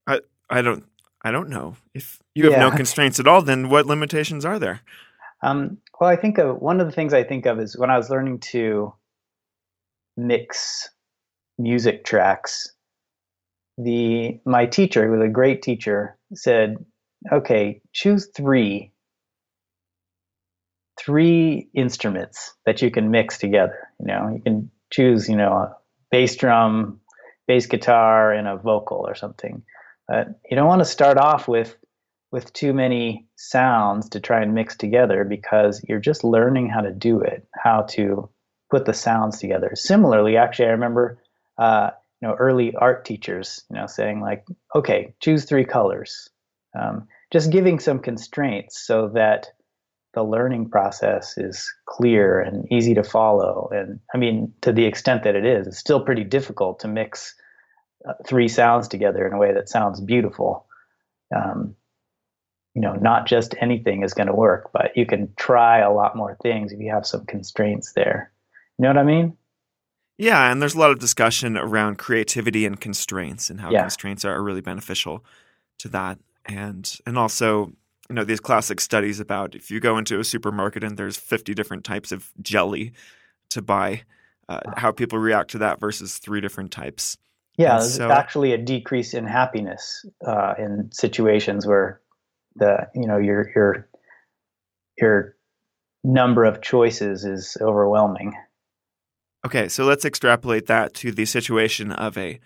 I 0.07 0.21
I 0.49 0.61
don't 0.61 0.85
I 1.23 1.31
don't 1.31 1.49
know 1.49 1.77
if 1.93 2.19
you 2.35 2.45
have 2.45 2.53
Yeah. 2.53 2.59
no 2.59 2.71
constraints 2.77 3.19
at 3.19 3.27
all. 3.27 3.41
Then 3.41 3.69
what 3.69 3.87
limitations 3.87 4.45
are 4.45 4.59
there? 4.59 4.81
Um, 5.43 5.79
well, 5.99 6.09
I 6.09 6.17
think 6.17 6.37
of 6.39 6.57
one 6.61 6.81
of 6.81 6.87
the 6.87 6.93
things 6.93 7.13
I 7.13 7.23
think 7.23 7.45
of 7.47 7.59
is 7.59 7.77
when 7.77 7.91
I 7.91 7.97
was 7.97 8.09
learning 8.09 8.39
to 8.51 8.93
mix 10.17 10.89
music 11.59 12.05
tracks. 12.05 12.71
The 13.79 14.39
my 14.45 14.67
teacher, 14.67 15.05
who 15.07 15.13
was 15.13 15.27
a 15.27 15.31
great 15.31 15.63
teacher, 15.63 16.17
said, 16.35 16.77
"Okay, 17.31 17.81
choose 17.93 18.29
three, 18.35 18.92
three 20.97 21.69
instruments 21.73 22.53
that 22.65 22.81
you 22.81 22.91
can 22.91 23.11
mix 23.11 23.37
together. 23.37 23.87
You 23.99 24.07
know, 24.07 24.31
you 24.35 24.41
can 24.41 24.71
choose, 24.91 25.27
you 25.27 25.35
know, 25.35 25.51
a 25.51 25.77
bass 26.11 26.35
drum, 26.35 26.99
bass 27.47 27.65
guitar, 27.65 28.31
and 28.31 28.47
a 28.47 28.57
vocal 28.57 29.05
or 29.07 29.15
something. 29.15 29.63
But 30.07 30.39
you 30.49 30.55
don't 30.55 30.67
want 30.67 30.81
to 30.81 30.85
start 30.85 31.17
off 31.17 31.47
with 31.47 31.75
with 32.31 32.51
too 32.51 32.73
many 32.73 33.27
sounds 33.35 34.09
to 34.09 34.19
try 34.19 34.41
and 34.41 34.55
mix 34.55 34.75
together 34.75 35.23
because 35.23 35.85
you're 35.87 35.99
just 35.99 36.23
learning 36.23 36.67
how 36.67 36.81
to 36.81 36.91
do 36.91 37.21
it, 37.21 37.47
how 37.53 37.83
to 37.83 38.27
put 38.71 38.85
the 38.85 38.93
sounds 38.93 39.37
together. 39.37 39.71
Similarly, 39.75 40.35
actually, 40.35 40.69
I 40.69 40.71
remember, 40.71 41.19
uh, 41.59 41.91
you 42.19 42.27
know, 42.27 42.33
early 42.33 42.75
art 42.75 43.05
teachers, 43.05 43.63
you 43.69 43.75
know, 43.75 43.85
saying 43.85 44.19
like, 44.19 44.47
okay, 44.73 45.13
choose 45.19 45.45
three 45.45 45.63
colors, 45.63 46.27
um, 46.77 47.07
just 47.31 47.51
giving 47.51 47.79
some 47.79 47.99
constraints 47.99 48.83
so 48.83 49.09
that 49.09 49.49
the 50.13 50.23
learning 50.23 50.69
process 50.69 51.37
is 51.37 51.71
clear 51.85 52.39
and 52.39 52.71
easy 52.71 52.93
to 52.93 53.03
follow. 53.03 53.69
And 53.71 53.99
I 54.13 54.17
mean, 54.17 54.53
to 54.61 54.71
the 54.71 54.85
extent 54.85 55.23
that 55.23 55.35
it 55.35 55.45
is, 55.45 55.67
it's 55.67 55.79
still 55.79 56.03
pretty 56.03 56.23
difficult 56.23 56.79
to 56.81 56.87
mix 56.87 57.35
uh, 58.07 58.13
three 58.25 58.47
sounds 58.47 58.87
together 58.87 59.25
in 59.25 59.33
a 59.33 59.37
way 59.37 59.53
that 59.53 59.69
sounds 59.69 60.01
beautiful. 60.01 60.67
Um, 61.35 61.75
you 62.75 62.81
know, 62.81 62.93
not 62.93 63.27
just 63.27 63.55
anything 63.61 64.03
is 64.03 64.13
going 64.13 64.27
to 64.27 64.33
work, 64.33 64.71
but 64.73 64.95
you 64.95 65.05
can 65.05 65.33
try 65.35 65.79
a 65.79 65.91
lot 65.91 66.15
more 66.15 66.37
things 66.41 66.71
if 66.71 66.79
you 66.79 66.91
have 66.91 67.05
some 67.05 67.25
constraints 67.25 67.93
there. 67.93 68.31
You 68.77 68.83
know 68.83 68.89
what 68.89 68.97
I 68.97 69.03
mean? 69.03 69.37
Yeah, 70.17 70.51
and 70.51 70.61
there's 70.61 70.75
a 70.75 70.79
lot 70.79 70.91
of 70.91 70.99
discussion 70.99 71.57
around 71.57 71.97
creativity 71.97 72.65
and 72.65 72.79
constraints 72.79 73.49
and 73.49 73.61
how 73.61 73.71
Yeah. 73.71 73.81
constraints 73.81 74.25
are 74.25 74.41
really 74.41 74.61
beneficial 74.61 75.23
to 75.79 75.87
that. 75.89 76.19
And 76.45 76.99
and 77.05 77.17
also, 77.17 77.73
you 78.09 78.15
know, 78.15 78.23
these 78.23 78.39
classic 78.39 78.79
studies 78.81 79.19
about 79.19 79.55
if 79.55 79.71
you 79.71 79.79
go 79.79 79.97
into 79.97 80.19
a 80.19 80.23
supermarket 80.23 80.83
and 80.83 80.97
there's 80.97 81.17
50 81.17 81.53
different 81.53 81.83
types 81.83 82.11
of 82.11 82.31
jelly 82.41 82.93
to 83.49 83.61
buy, 83.61 84.03
uh, 84.49 84.59
how 84.75 84.91
people 84.91 85.19
react 85.19 85.51
to 85.51 85.57
that 85.59 85.79
versus 85.79 86.17
three 86.17 86.41
different 86.41 86.71
types. 86.71 87.17
Yeah, 87.57 87.73
And 87.73 87.81
there's 87.81 87.95
so- 87.95 88.11
actually 88.11 88.53
a 88.53 88.57
decrease 88.57 89.13
in 89.13 89.25
happiness 89.25 90.05
uh, 90.25 90.55
in 90.57 90.89
situations 90.91 91.65
where 91.67 92.01
the 92.55 92.87
you 92.93 93.07
know 93.07 93.17
your 93.17 93.49
your 93.55 93.89
your 94.97 95.35
number 96.03 96.45
of 96.45 96.61
choices 96.61 97.25
is 97.25 97.57
overwhelming. 97.61 98.33
Okay, 99.45 99.67
so 99.67 99.85
let's 99.85 100.05
extrapolate 100.05 100.67
that 100.67 100.93
to 100.95 101.11
the 101.11 101.25
situation 101.25 101.91
of 101.91 102.17
a 102.17 102.39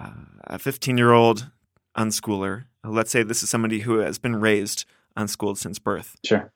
uh, 0.00 0.10
a 0.44 0.58
15 0.58 0.98
year 0.98 1.12
old 1.12 1.50
unschooler. 1.96 2.64
Let's 2.84 3.10
say 3.10 3.22
this 3.22 3.42
is 3.42 3.50
somebody 3.50 3.80
who 3.80 3.98
has 3.98 4.18
been 4.18 4.36
raised 4.36 4.84
unschooled 5.16 5.58
since 5.58 5.78
birth. 5.78 6.16
Sure. 6.24 6.52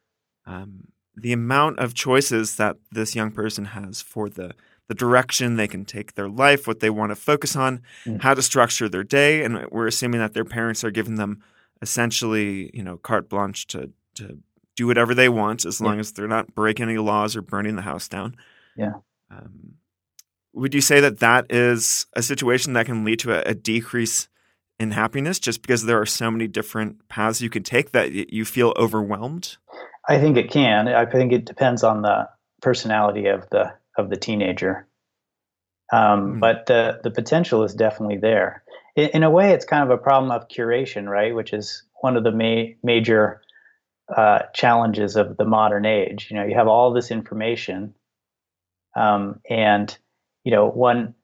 um, 0.47 0.89
the 1.21 1.33
amount 1.33 1.81
of 1.81 1.95
choices 1.95 2.57
that 2.57 2.77
this 2.93 3.17
young 3.17 3.33
person 3.33 3.65
has 3.67 4.01
for 4.01 4.29
the 4.29 4.53
the 4.87 4.95
direction 4.95 5.57
they 5.57 5.69
can 5.69 5.85
take 5.85 6.15
their 6.15 6.29
life, 6.29 6.67
what 6.67 6.81
they 6.81 6.89
want 6.91 7.11
to 7.11 7.17
focus 7.17 7.55
on, 7.57 7.83
Mm. 8.07 8.23
how 8.23 8.33
to 8.35 8.41
structure 8.41 8.89
their 8.89 9.05
day, 9.05 9.43
and 9.45 9.67
we're 9.71 9.87
assuming 9.89 10.21
that 10.21 10.33
their 10.33 10.45
parents 10.47 10.83
are 10.85 10.91
giving 10.91 11.17
them 11.17 11.43
essentially, 11.83 12.71
you 12.75 12.83
know, 12.83 12.97
carte 12.99 13.29
blanche 13.29 13.67
to 13.69 13.91
to 14.15 14.39
do 14.77 14.87
whatever 14.87 15.15
they 15.15 15.29
want 15.29 15.65
as 15.67 15.81
long 15.81 15.99
as 16.01 16.13
they're 16.13 16.29
not 16.29 16.55
breaking 16.55 16.89
any 16.89 16.99
laws 16.99 17.35
or 17.37 17.43
burning 17.43 17.75
the 17.77 17.83
house 17.83 18.09
down. 18.09 18.37
Yeah. 18.77 18.95
Um, 19.31 19.75
would 20.53 20.73
you 20.75 20.81
say 20.81 21.01
that 21.01 21.19
that 21.19 21.47
is 21.51 22.07
a 22.15 22.23
situation 22.23 22.73
that 22.75 22.87
can 22.87 23.05
lead 23.05 23.19
to 23.21 23.33
a, 23.33 23.51
a 23.51 23.55
decrease 23.55 24.29
in 24.79 24.93
happiness 24.93 25.39
just 25.39 25.63
because 25.63 25.85
there 25.85 26.01
are 26.01 26.07
so 26.07 26.31
many 26.31 26.47
different 26.47 27.09
paths 27.09 27.41
you 27.41 27.51
can 27.51 27.63
take 27.63 27.93
that 27.93 28.13
you 28.13 28.45
feel 28.45 28.73
overwhelmed? 28.77 29.57
I 30.09 30.19
think 30.19 30.37
it 30.37 30.51
can. 30.51 30.89
I 30.89 31.05
think 31.05 31.33
it 31.33 31.45
depends 31.45 31.85
on 31.85 32.03
the 32.03 32.29
personality 32.63 33.27
of 33.27 33.49
the 33.51 33.75
of 33.97 34.11
the 34.11 34.17
teenager. 34.17 34.87
Um, 35.93 36.35
Hmm. 36.35 36.41
But 36.41 36.67
the 36.67 37.01
the 37.03 37.11
potential 37.11 37.65
is 37.65 37.75
definitely 37.75 38.19
there. 38.19 38.63
In, 38.97 39.09
in 39.11 39.23
a 39.23 39.31
way, 39.31 39.53
it's 39.53 39.65
kind 39.65 39.83
of 39.83 39.91
a 39.91 40.03
problem 40.03 40.31
of 40.31 40.49
curation, 40.49 41.09
right? 41.09 41.35
Which 41.35 41.53
is 41.53 41.83
one 42.01 42.17
of 42.17 42.25
the 42.25 42.33
ma- 42.33 42.73
major 42.83 43.43
uh, 44.15 44.41
challenges 44.55 45.17
of 45.17 45.37
the 45.37 45.45
modern 45.45 45.85
age. 45.85 46.29
You 46.31 46.37
know, 46.37 46.45
you 46.45 46.55
have 46.55 46.69
all 46.69 46.93
this 46.93 47.11
information, 47.11 47.95
um, 48.97 49.41
and 49.49 49.97
you 50.45 50.53
know, 50.53 50.69
one, 50.69 51.15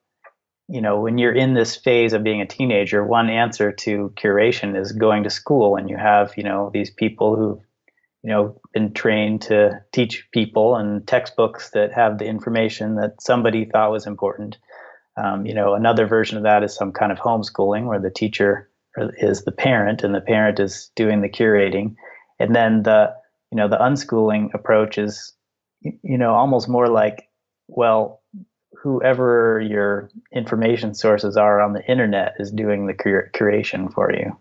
you 0.68 0.80
know, 0.80 1.00
when 1.00 1.18
you're 1.18 1.34
in 1.34 1.54
this 1.54 1.76
phase 1.76 2.12
of 2.12 2.22
being 2.22 2.40
a 2.40 2.46
teenager, 2.46 3.04
one 3.04 3.28
answer 3.28 3.70
to 3.72 4.12
curation 4.16 4.78
is 4.80 4.92
going 4.92 5.24
to 5.24 5.30
school, 5.30 5.76
and 5.76 5.90
you 5.90 5.96
have, 5.96 6.32
you 6.36 6.42
know, 6.42 6.70
these 6.72 6.90
people 6.90 7.36
who've 7.36 7.60
you 8.22 8.30
know 8.30 8.58
been 8.72 8.92
trained 8.94 9.42
to 9.42 9.82
teach 9.92 10.26
people 10.32 10.76
and 10.76 11.06
textbooks 11.06 11.70
that 11.70 11.92
have 11.92 12.18
the 12.18 12.24
information 12.24 12.96
that 12.96 13.20
somebody 13.20 13.66
thought 13.66 13.90
was 13.90 14.06
important. 14.06 14.56
Um, 15.16 15.46
you 15.46 15.54
know 15.54 15.74
another 15.74 16.06
version 16.06 16.38
of 16.38 16.42
that 16.44 16.64
is 16.64 16.74
some 16.74 16.90
kind 16.90 17.12
of 17.12 17.18
homeschooling 17.18 17.86
where 17.86 18.00
the 18.00 18.10
teacher 18.10 18.70
is 19.18 19.44
the 19.44 19.52
parent 19.52 20.02
and 20.02 20.14
the 20.14 20.20
parent 20.20 20.58
is 20.58 20.90
doing 20.96 21.20
the 21.20 21.28
curating. 21.28 21.96
And 22.40 22.54
then 22.54 22.82
the 22.82 23.14
you 23.52 23.56
know 23.56 23.68
the 23.68 23.76
unschooling 23.76 24.54
approach 24.54 24.96
is 24.96 25.34
you 25.82 26.16
know 26.18 26.34
almost 26.34 26.68
more 26.68 26.88
like 26.88 27.28
well 27.68 28.22
whoever 28.84 29.60
your 29.66 30.10
information 30.32 30.94
sources 30.94 31.36
are 31.38 31.60
on 31.62 31.72
the 31.74 31.84
internet 31.90 32.34
is 32.38 32.52
doing 32.52 32.86
the 32.86 32.94
cur- 32.94 33.30
curation 33.34 33.92
for 33.92 34.12
you 34.12 34.38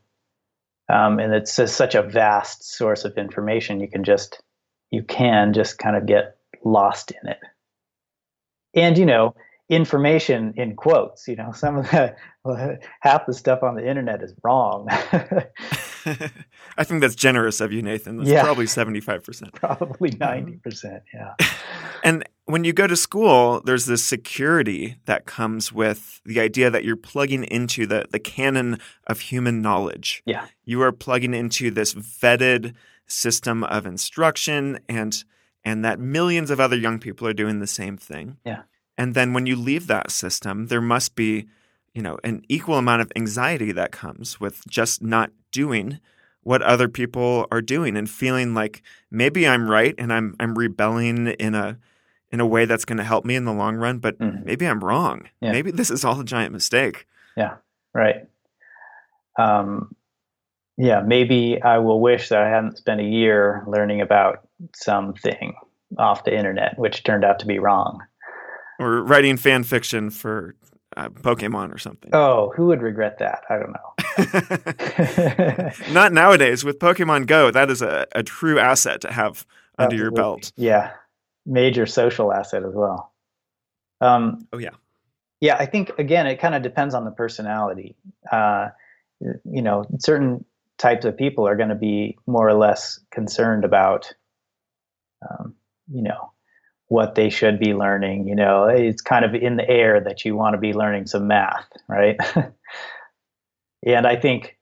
um, 0.94 1.20
and 1.20 1.34
it's 1.34 1.56
just 1.56 1.76
such 1.78 1.96
a 1.96 2.04
vast 2.04 2.64
source 2.64 3.06
of 3.06 3.18
information 3.18 3.80
you 3.82 3.90
can 3.90 4.04
just 4.04 4.44
you 4.92 5.04
can 5.04 5.54
just 5.54 5.80
kind 5.80 5.96
of 5.98 6.06
get 6.06 6.38
lost 6.66 7.12
in 7.24 7.30
it 7.32 7.40
and 8.76 8.98
you 8.98 9.06
know 9.06 9.36
information 9.70 10.54
in 10.58 10.76
quotes 10.76 11.28
you 11.28 11.36
know 11.38 11.52
some 11.56 11.78
of 11.78 11.90
the 11.92 12.16
half 13.02 13.26
the 13.26 13.34
stuff 13.34 13.64
on 13.64 13.76
the 13.76 13.88
internet 13.90 14.22
is 14.22 14.34
wrong 14.44 14.88
I 16.78 16.84
think 16.84 17.02
that's 17.02 17.16
generous 17.16 17.62
of 17.62 17.72
you, 17.72 17.82
Nathan. 17.82 18.18
That's 18.18 18.30
Yeah. 18.30 18.44
probably 18.44 18.66
75%. 18.66 19.54
probably 19.56 20.12
90% 20.12 21.02
yeah 21.14 21.34
And 22.04 22.26
when 22.46 22.64
you 22.64 22.74
go 22.74 22.88
to 22.88 22.96
school, 22.96 23.62
there's 23.64 23.86
this 23.86 24.04
security 24.04 24.98
that 25.06 25.26
comes 25.26 25.72
with 25.72 26.22
the 26.26 26.40
idea 26.40 26.70
that 26.70 26.84
you're 26.84 26.98
plugging 26.98 27.46
into 27.46 27.86
the, 27.86 28.06
the 28.12 28.20
canon 28.20 28.80
of 29.08 29.22
human 29.22 29.62
knowledge. 29.62 30.22
Yeah. 30.26 30.48
You 30.66 30.82
are 30.82 30.92
plugging 30.92 31.34
into 31.34 31.72
this 31.72 31.94
vetted 31.94 32.74
system 33.08 33.64
of 33.64 33.86
instruction 33.86 34.80
and 34.90 35.24
and 35.66 35.86
that 35.86 35.98
millions 35.98 36.52
of 36.52 36.60
other 36.60 36.76
young 36.76 37.00
people 37.00 37.26
are 37.26 37.34
doing 37.34 37.60
the 37.60 37.68
same 37.68 37.96
thing. 37.96 38.36
Yeah. 38.46 38.64
And 38.98 39.16
then 39.16 39.32
when 39.32 39.46
you 39.46 39.56
leave 39.56 39.88
that 39.88 40.12
system, 40.12 40.68
there 40.68 40.82
must 40.82 41.16
be, 41.16 41.48
you 41.94 42.02
know, 42.02 42.18
an 42.26 42.44
equal 42.50 42.78
amount 42.78 43.02
of 43.02 43.12
anxiety 43.16 43.72
that 43.72 43.94
comes 43.94 44.42
with 44.42 44.68
just 44.68 45.02
not 45.02 45.32
doing 45.52 46.02
what 46.42 46.62
other 46.62 46.90
people 46.90 47.48
are 47.50 47.62
doing 47.62 47.96
and 47.96 48.10
feeling 48.10 48.54
like 48.54 48.82
maybe 49.10 49.48
I'm 49.48 49.70
right 49.70 49.96
and 49.98 50.12
I'm 50.12 50.36
I'm 50.40 50.56
rebelling 50.56 51.28
in 51.28 51.56
a 51.56 51.80
in 52.34 52.40
a 52.42 52.46
way 52.46 52.66
that's 52.66 52.84
going 52.84 52.98
to 52.98 53.04
help 53.04 53.24
me 53.24 53.36
in 53.36 53.46
the 53.46 53.54
long 53.54 53.78
run, 53.78 54.00
but 54.00 54.18
Mhm. 54.20 54.44
maybe 54.44 54.66
I'm 54.68 54.84
wrong. 54.84 55.30
Yeah. 55.40 55.52
Maybe 55.54 55.72
this 55.72 55.90
is 55.92 56.04
all 56.04 56.20
a 56.20 56.25
giant 56.25 56.52
mistake. 56.52 57.08
Yeah, 57.38 57.56
right 57.94 58.28
um, 59.40 59.96
yeah 60.78 61.02
maybe 61.02 61.60
i 61.63 61.78
will 61.80 62.00
wish 62.00 62.30
that 62.30 62.42
i 62.42 62.48
hadn't 62.50 62.78
spent 62.78 63.00
a 63.02 63.04
year 63.04 63.63
learning 63.68 64.02
about 64.02 64.48
something 64.75 65.56
off 65.98 66.24
the 66.24 66.36
internet 66.36 66.78
which 66.78 67.04
turned 67.04 67.24
out 67.24 67.40
to 67.40 67.46
be 67.48 67.58
wrong 67.60 68.00
Or 68.80 69.02
writing 69.04 69.38
fan 69.38 69.63
fiction 69.63 70.10
for 70.12 70.56
uh, 70.98 71.10
Pokemon 71.10 71.74
or 71.74 71.78
something. 71.80 72.12
oh 72.13 72.52
who 72.56 72.68
would 72.68 72.82
regret 72.84 73.18
that 73.20 73.44
i 73.50 73.58
don't 73.58 73.74
know 73.74 75.72
Not 75.94 76.13
nowadays 76.13 76.63
with 76.63 76.78
Pokemon 76.80 77.25
Go. 77.28 77.50
That 77.52 77.70
is 77.72 77.82
a, 77.82 78.06
a 78.13 78.22
true 78.24 78.60
asset 78.60 79.02
to 79.02 79.12
have 79.12 79.46
under 79.80 79.96
your 79.96 80.12
belt. 80.12 80.52
Yeah, 80.56 80.92
major 81.46 81.86
social 81.86 82.34
asset 82.34 82.64
as 82.64 82.74
well. 82.74 83.14
Um, 84.02 84.48
oh 84.52 84.58
yeah, 84.58 84.72
yeah. 85.40 85.56
I 85.58 85.66
think 85.66 85.92
again, 85.98 86.28
it 86.28 86.40
kind 86.40 86.56
of 86.56 86.62
depends 86.62 86.94
on 86.94 87.06
the 87.06 87.12
personality. 87.12 87.96
Uh, 88.32 88.70
you 89.20 89.62
know, 89.62 89.86
certain 90.00 90.44
types 90.78 91.06
of 91.06 91.18
people 91.18 91.48
are 91.48 91.56
going 91.56 91.70
to 91.70 91.76
be 91.76 92.18
more 92.28 92.48
or 92.48 92.54
less 92.54 93.00
concerned 93.12 93.64
about, 93.64 94.14
um, 95.30 95.56
you 95.92 96.02
know, 96.02 96.32
what 96.88 97.16
they 97.16 97.30
should 97.30 97.60
be 97.60 97.74
learning. 97.74 98.28
You 98.28 98.36
know, 98.36 98.66
it's 98.66 99.02
kind 99.02 99.24
of 99.24 99.34
in 99.34 99.56
the 99.56 99.70
air 99.70 100.02
that 100.02 100.26
you 100.26 100.36
want 100.36 100.56
to 100.56 100.60
be 100.60 100.74
learning 100.74 101.08
some 101.08 101.28
math, 101.28 101.68
right? 101.88 102.18
and 103.86 104.06
I 104.06 104.16
think 104.16 104.58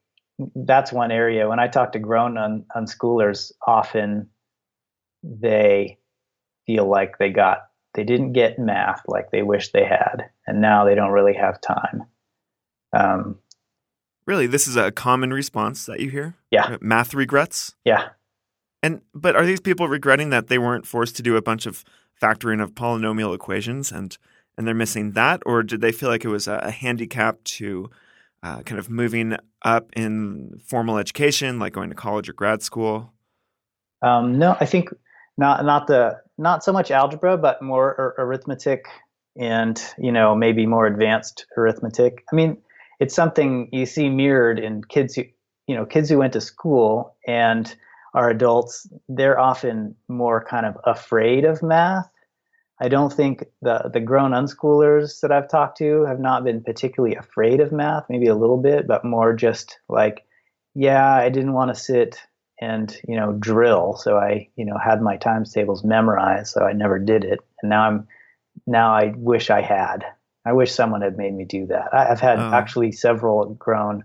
that's 0.55 0.91
one 0.91 1.11
area. 1.11 1.49
When 1.49 1.59
I 1.59 1.67
talk 1.67 1.93
to 1.93 1.99
grown 1.99 2.37
un- 2.37 2.65
unschoolers, 2.75 3.51
often 3.65 4.29
they 5.23 5.97
feel 6.65 6.87
like 6.87 7.17
they 7.17 7.29
got 7.29 7.67
they 7.93 8.03
didn't 8.03 8.33
get 8.33 8.57
math 8.57 9.01
like 9.07 9.31
they 9.31 9.43
wish 9.43 9.71
they 9.71 9.85
had, 9.85 10.29
and 10.47 10.61
now 10.61 10.85
they 10.85 10.95
don't 10.95 11.11
really 11.11 11.33
have 11.33 11.59
time. 11.61 12.05
Um, 12.93 13.39
really, 14.25 14.47
this 14.47 14.67
is 14.67 14.75
a 14.75 14.91
common 14.91 15.33
response 15.33 15.85
that 15.85 15.99
you 15.99 16.09
hear. 16.09 16.35
Yeah, 16.51 16.77
math 16.81 17.13
regrets. 17.13 17.75
Yeah, 17.83 18.09
and 18.81 19.01
but 19.13 19.35
are 19.35 19.45
these 19.45 19.61
people 19.61 19.87
regretting 19.87 20.29
that 20.29 20.47
they 20.47 20.57
weren't 20.57 20.85
forced 20.85 21.15
to 21.17 21.23
do 21.23 21.35
a 21.35 21.41
bunch 21.41 21.65
of 21.65 21.83
factoring 22.21 22.61
of 22.61 22.73
polynomial 22.73 23.33
equations 23.33 23.91
and 23.91 24.17
and 24.57 24.67
they're 24.67 24.75
missing 24.75 25.13
that, 25.13 25.41
or 25.45 25.63
did 25.63 25.81
they 25.81 25.91
feel 25.91 26.09
like 26.09 26.25
it 26.25 26.29
was 26.29 26.47
a, 26.47 26.55
a 26.57 26.71
handicap 26.71 27.43
to 27.43 27.89
uh, 28.43 28.61
kind 28.63 28.79
of 28.79 28.89
moving 28.89 29.37
up 29.63 29.89
in 29.95 30.59
formal 30.65 30.97
education, 30.97 31.57
like 31.57 31.73
going 31.73 31.89
to 31.89 31.95
college 31.95 32.27
or 32.29 32.33
grad 32.33 32.61
school? 32.61 33.13
Um, 34.01 34.37
no, 34.37 34.57
I 34.59 34.65
think 34.65 34.89
not 35.37 35.63
not 35.65 35.87
the 35.87 36.21
not 36.41 36.63
so 36.63 36.73
much 36.73 36.91
algebra, 36.91 37.37
but 37.37 37.61
more 37.61 38.15
ar- 38.17 38.25
arithmetic 38.25 38.85
and 39.37 39.81
you 39.97 40.11
know 40.11 40.35
maybe 40.35 40.65
more 40.65 40.87
advanced 40.87 41.45
arithmetic. 41.57 42.23
I 42.31 42.35
mean, 42.35 42.57
it's 42.99 43.15
something 43.15 43.69
you 43.71 43.85
see 43.85 44.09
mirrored 44.09 44.59
in 44.59 44.83
kids 44.83 45.15
who 45.15 45.23
you 45.67 45.75
know 45.75 45.85
kids 45.85 46.09
who 46.09 46.17
went 46.17 46.33
to 46.33 46.41
school 46.41 47.15
and 47.27 47.73
are 48.13 48.29
adults. 48.29 48.87
They're 49.09 49.39
often 49.39 49.95
more 50.09 50.43
kind 50.43 50.65
of 50.65 50.77
afraid 50.85 51.45
of 51.45 51.63
math 51.63 52.09
I 52.81 52.87
don't 52.87 53.13
think 53.13 53.45
the 53.61 53.91
the 53.93 53.99
grown 53.99 54.31
unschoolers 54.31 55.21
that 55.21 55.31
I've 55.31 55.47
talked 55.47 55.77
to 55.77 56.03
have 56.05 56.19
not 56.19 56.43
been 56.43 56.63
particularly 56.63 57.15
afraid 57.15 57.59
of 57.59 57.71
math, 57.71 58.05
maybe 58.09 58.25
a 58.25 58.35
little 58.35 58.57
bit, 58.57 58.87
but 58.87 59.05
more 59.05 59.35
just 59.35 59.77
like, 59.87 60.25
yeah, 60.73 61.13
I 61.13 61.29
didn't 61.29 61.53
want 61.53 61.69
to 61.69 61.79
sit 61.79 62.17
and 62.61 62.95
you 63.07 63.15
know 63.15 63.33
drill, 63.33 63.95
so 63.97 64.17
I 64.17 64.47
you 64.55 64.65
know 64.65 64.77
had 64.77 65.01
my 65.01 65.17
times 65.17 65.51
tables 65.51 65.83
memorized, 65.83 66.53
so 66.53 66.63
I 66.63 66.73
never 66.73 66.99
did 66.99 67.23
it, 67.23 67.39
and 67.61 67.69
now 67.69 67.81
I'm 67.81 68.07
now 68.67 68.93
I 68.93 69.13
wish 69.17 69.49
I 69.49 69.61
had. 69.61 70.05
I 70.45 70.53
wish 70.53 70.71
someone 70.71 71.01
had 71.01 71.17
made 71.17 71.33
me 71.33 71.45
do 71.45 71.67
that. 71.67 71.93
I, 71.93 72.05
have 72.05 72.19
had 72.19 72.39
oh. 72.39 72.51
actually 72.53 72.91
several 72.91 73.53
grown 73.53 74.03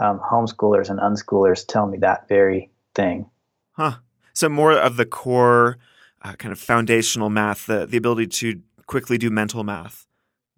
um, 0.00 0.18
homeschoolers 0.18 0.88
and 0.88 0.98
unschoolers 0.98 1.66
tell 1.66 1.86
me 1.86 1.98
that 1.98 2.26
very 2.26 2.70
thing. 2.94 3.28
Huh. 3.72 3.96
So 4.32 4.48
more 4.48 4.72
of 4.72 4.96
the 4.96 5.04
core 5.04 5.78
uh, 6.22 6.32
kind 6.34 6.52
of 6.52 6.58
foundational 6.58 7.30
math, 7.30 7.66
the 7.66 7.86
the 7.86 7.96
ability 7.96 8.26
to 8.26 8.60
quickly 8.86 9.18
do 9.18 9.30
mental 9.30 9.64
math 9.64 10.06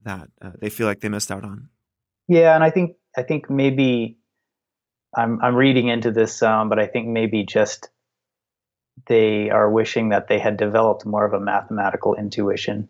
that 0.04 0.28
uh, 0.40 0.52
they 0.60 0.70
feel 0.70 0.86
like 0.86 1.00
they 1.00 1.08
missed 1.08 1.30
out 1.30 1.44
on. 1.44 1.68
Yeah, 2.28 2.54
and 2.54 2.64
I 2.64 2.70
think 2.70 2.96
I 3.16 3.22
think 3.22 3.50
maybe 3.50 4.16
I'm 5.16 5.40
I'm 5.42 5.54
reading 5.54 5.88
into 5.88 6.10
this 6.10 6.36
some, 6.36 6.68
but 6.68 6.78
I 6.78 6.86
think 6.86 7.08
maybe 7.08 7.44
just 7.44 7.88
they 9.06 9.50
are 9.50 9.70
wishing 9.70 10.10
that 10.10 10.28
they 10.28 10.38
had 10.38 10.56
developed 10.56 11.06
more 11.06 11.24
of 11.24 11.32
a 11.32 11.40
mathematical 11.40 12.14
intuition, 12.14 12.88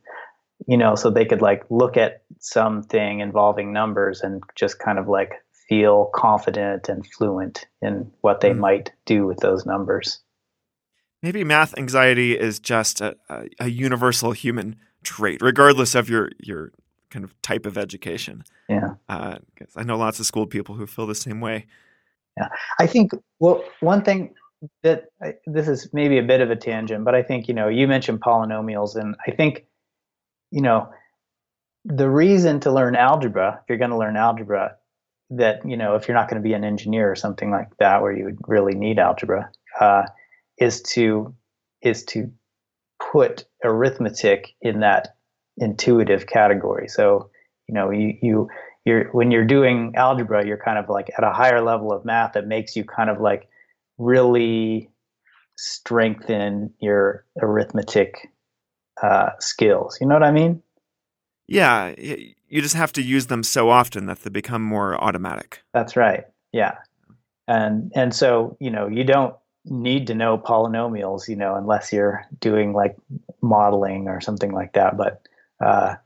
you 0.66 0.76
know, 0.76 0.94
so 0.94 1.10
they 1.10 1.24
could 1.24 1.42
like 1.42 1.64
look 1.70 1.96
at 1.96 2.22
something 2.38 3.20
involving 3.20 3.72
numbers 3.72 4.20
and 4.20 4.42
just 4.54 4.78
kind 4.78 4.98
of 4.98 5.08
like 5.08 5.32
feel 5.68 6.10
confident 6.14 6.88
and 6.88 7.06
fluent 7.06 7.66
in 7.82 8.10
what 8.20 8.40
they 8.40 8.50
mm. 8.50 8.58
might 8.58 8.92
do 9.04 9.26
with 9.26 9.38
those 9.38 9.66
numbers 9.66 10.20
maybe 11.22 11.42
math 11.42 11.76
anxiety 11.76 12.38
is 12.38 12.60
just 12.60 13.00
a, 13.00 13.16
a, 13.28 13.46
a, 13.58 13.68
universal 13.68 14.30
human 14.30 14.76
trait, 15.02 15.40
regardless 15.42 15.94
of 15.94 16.08
your 16.08 16.30
your 16.38 16.70
kind 17.10 17.24
of 17.24 17.40
type 17.42 17.66
of 17.66 17.76
education. 17.76 18.44
Yeah, 18.68 18.94
uh, 19.08 19.38
I 19.74 19.82
know 19.82 19.96
lots 19.96 20.20
of 20.20 20.26
school 20.26 20.46
people 20.46 20.76
who 20.76 20.86
feel 20.86 21.06
the 21.06 21.14
same 21.14 21.40
way. 21.40 21.66
Yeah, 22.36 22.48
I 22.80 22.86
think 22.86 23.12
well, 23.40 23.64
one 23.80 24.02
thing 24.02 24.34
that 24.82 25.06
I, 25.22 25.34
this 25.46 25.68
is 25.68 25.90
maybe 25.92 26.18
a 26.18 26.22
bit 26.22 26.40
of 26.40 26.50
a 26.50 26.56
tangent, 26.56 27.04
but 27.04 27.14
I 27.14 27.22
think 27.22 27.48
you 27.48 27.54
know 27.54 27.68
you 27.68 27.88
mentioned 27.88 28.20
polynomials, 28.20 28.96
and 28.96 29.16
I 29.26 29.30
think 29.32 29.66
you 30.50 30.62
know 30.62 30.88
the 31.84 32.10
reason 32.10 32.60
to 32.60 32.72
learn 32.72 32.96
algebra, 32.96 33.60
if 33.62 33.68
you're 33.68 33.78
going 33.78 33.90
to 33.90 33.98
learn 33.98 34.16
algebra, 34.16 34.76
that 35.30 35.60
you 35.68 35.76
know 35.76 35.94
if 35.94 36.08
you're 36.08 36.16
not 36.16 36.28
going 36.28 36.42
to 36.42 36.46
be 36.46 36.54
an 36.54 36.64
engineer 36.64 37.10
or 37.10 37.16
something 37.16 37.50
like 37.50 37.68
that, 37.78 38.02
where 38.02 38.12
you 38.12 38.24
would 38.24 38.38
really 38.46 38.74
need 38.74 38.98
algebra. 38.98 39.50
Uh, 39.80 40.04
is 40.58 40.82
to 40.82 41.34
is 41.82 42.04
to 42.04 42.30
put 43.12 43.44
arithmetic 43.64 44.54
in 44.62 44.80
that 44.80 45.16
intuitive 45.58 46.26
category. 46.26 46.88
So, 46.88 47.30
you 47.68 47.74
know, 47.74 47.90
you 47.90 48.16
you 48.22 48.48
you're 48.86 49.10
when 49.10 49.30
you're 49.30 49.44
doing 49.44 49.94
algebra, 49.96 50.46
you're 50.46 50.56
kind 50.56 50.78
of 50.78 50.88
like 50.88 51.10
at 51.18 51.24
a 51.24 51.32
higher 51.32 51.60
level 51.60 51.92
of 51.92 52.04
math 52.04 52.32
that 52.34 52.46
makes 52.46 52.76
you 52.76 52.84
kind 52.84 53.10
of 53.10 53.20
like 53.20 53.48
really 53.98 54.88
strengthen 55.58 56.72
your 56.80 57.24
arithmetic 57.42 58.30
uh, 59.02 59.30
skills. 59.40 59.98
You 60.00 60.06
know 60.06 60.14
what 60.14 60.22
I 60.22 60.30
mean? 60.30 60.62
Yeah, 61.48 61.94
you 61.98 62.62
just 62.62 62.74
have 62.74 62.92
to 62.94 63.02
use 63.02 63.26
them 63.26 63.42
so 63.42 63.70
often 63.70 64.06
that 64.06 64.20
they 64.20 64.30
become 64.30 64.62
more 64.62 65.02
automatic. 65.02 65.62
That's 65.74 65.96
right. 65.96 66.24
Yeah, 66.52 66.76
and 67.48 67.90
and 67.94 68.14
so 68.14 68.56
you 68.60 68.70
know 68.70 68.86
you 68.86 69.02
don't 69.02 69.34
need 69.64 70.06
to 70.06 70.14
know 70.14 70.38
polynomials, 70.38 71.28
you 71.28 71.34
know, 71.34 71.56
unless 71.56 71.92
you're 71.92 72.24
doing 72.40 72.72
like 72.72 72.96
modeling 73.42 74.06
or 74.06 74.20
something 74.20 74.52
like 74.52 74.74
that. 74.74 74.96
But 74.96 75.26
uh, 75.60 75.96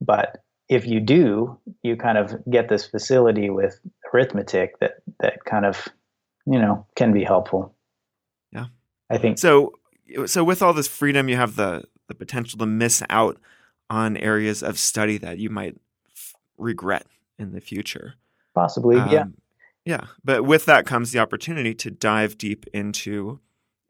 but 0.00 0.42
if 0.72 0.86
you 0.86 1.00
do, 1.00 1.58
you 1.82 1.96
kind 1.96 2.18
of 2.18 2.34
get 2.50 2.68
this 2.68 2.86
facility 2.86 3.50
with 3.50 3.78
arithmetic 4.12 4.78
that 4.80 5.02
that 5.20 5.44
kind 5.44 5.66
of 5.66 5.88
you 6.46 6.58
know 6.58 6.86
can 6.96 7.12
be 7.12 7.24
helpful. 7.24 7.74
Yeah, 8.52 8.66
I 9.10 9.18
think 9.18 9.38
so. 9.38 9.74
So 10.26 10.44
with 10.44 10.62
all 10.62 10.72
this 10.72 10.88
freedom, 10.88 11.28
you 11.28 11.36
have 11.36 11.56
the 11.56 11.84
the 12.08 12.14
potential 12.14 12.58
to 12.58 12.66
miss 12.66 13.02
out 13.10 13.38
on 13.90 14.16
areas 14.16 14.62
of 14.62 14.78
study 14.78 15.18
that 15.18 15.38
you 15.38 15.50
might 15.50 15.76
f- 16.14 16.34
regret 16.56 17.06
in 17.38 17.52
the 17.52 17.60
future. 17.60 18.14
Possibly, 18.54 18.96
um, 18.96 19.10
yeah. 19.10 19.24
Yeah, 19.84 20.06
but 20.24 20.44
with 20.44 20.64
that 20.66 20.86
comes 20.86 21.10
the 21.10 21.18
opportunity 21.18 21.74
to 21.74 21.90
dive 21.90 22.38
deep 22.38 22.66
into 22.72 23.40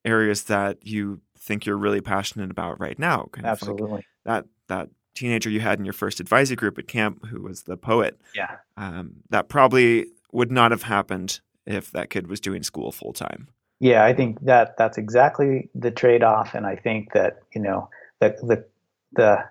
areas 0.05 0.45
that 0.45 0.79
you 0.87 1.21
think 1.39 1.67
you're 1.67 1.77
really 1.77 2.01
passionate 2.01 2.51
about 2.51 2.81
right 2.81 2.99
now. 2.99 3.29
Kind 3.33 3.47
Absolutely. 3.47 3.91
Like 3.91 4.05
that 4.25 4.47
that 4.69 4.89
teenager 5.15 5.51
you 5.51 5.61
had 5.61 5.79
in 5.79 5.85
your 5.85 5.93
first 5.93 6.21
advisory 6.21 6.57
group 6.57 6.79
at 6.79 6.89
camp 6.89 7.27
who 7.27 7.43
was 7.43 7.63
the 7.63 7.77
poet. 7.77 8.21
Yeah. 8.35 8.57
Um, 8.77 9.17
that 9.31 9.49
probably 9.49 10.07
would 10.33 10.51
not 10.51 10.71
have 10.71 10.83
happened 10.83 11.41
if 11.67 11.91
that 11.93 12.11
kid 12.11 12.27
was 12.27 12.41
doing 12.41 12.63
school 12.63 12.93
full 12.93 13.13
time. 13.13 13.49
Yeah, 13.81 14.05
I 14.05 14.15
think 14.15 14.41
that 14.43 14.77
that's 14.77 14.97
exactly 14.97 15.69
the 15.75 15.91
trade 15.91 16.23
off, 16.23 16.55
and 16.55 16.67
I 16.67 16.77
think 16.77 17.13
that 17.15 17.41
you 17.53 17.61
know 17.61 17.91
the 18.21 18.37
the 18.43 18.65
the 19.13 19.45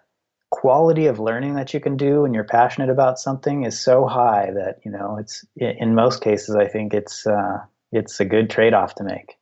quality 0.50 1.08
of 1.08 1.20
learning 1.20 1.56
that 1.56 1.74
you 1.74 1.82
can 1.82 1.98
do 1.98 2.22
when 2.22 2.34
you're 2.34 2.46
passionate 2.46 2.90
about 2.90 3.20
something 3.20 3.64
is 3.66 3.80
so 3.80 4.06
high 4.06 4.52
that 4.52 4.80
you 4.86 4.92
know 4.92 5.18
it's 5.18 5.46
in 5.58 5.96
most 5.96 6.22
cases 6.22 6.56
I 6.56 6.68
think 6.68 6.94
it's 6.94 7.28
uh, 7.28 7.60
it's 7.92 8.22
a 8.22 8.26
good 8.26 8.50
trade 8.50 8.74
off 8.74 8.96
to 8.96 9.04
make. 9.04 9.38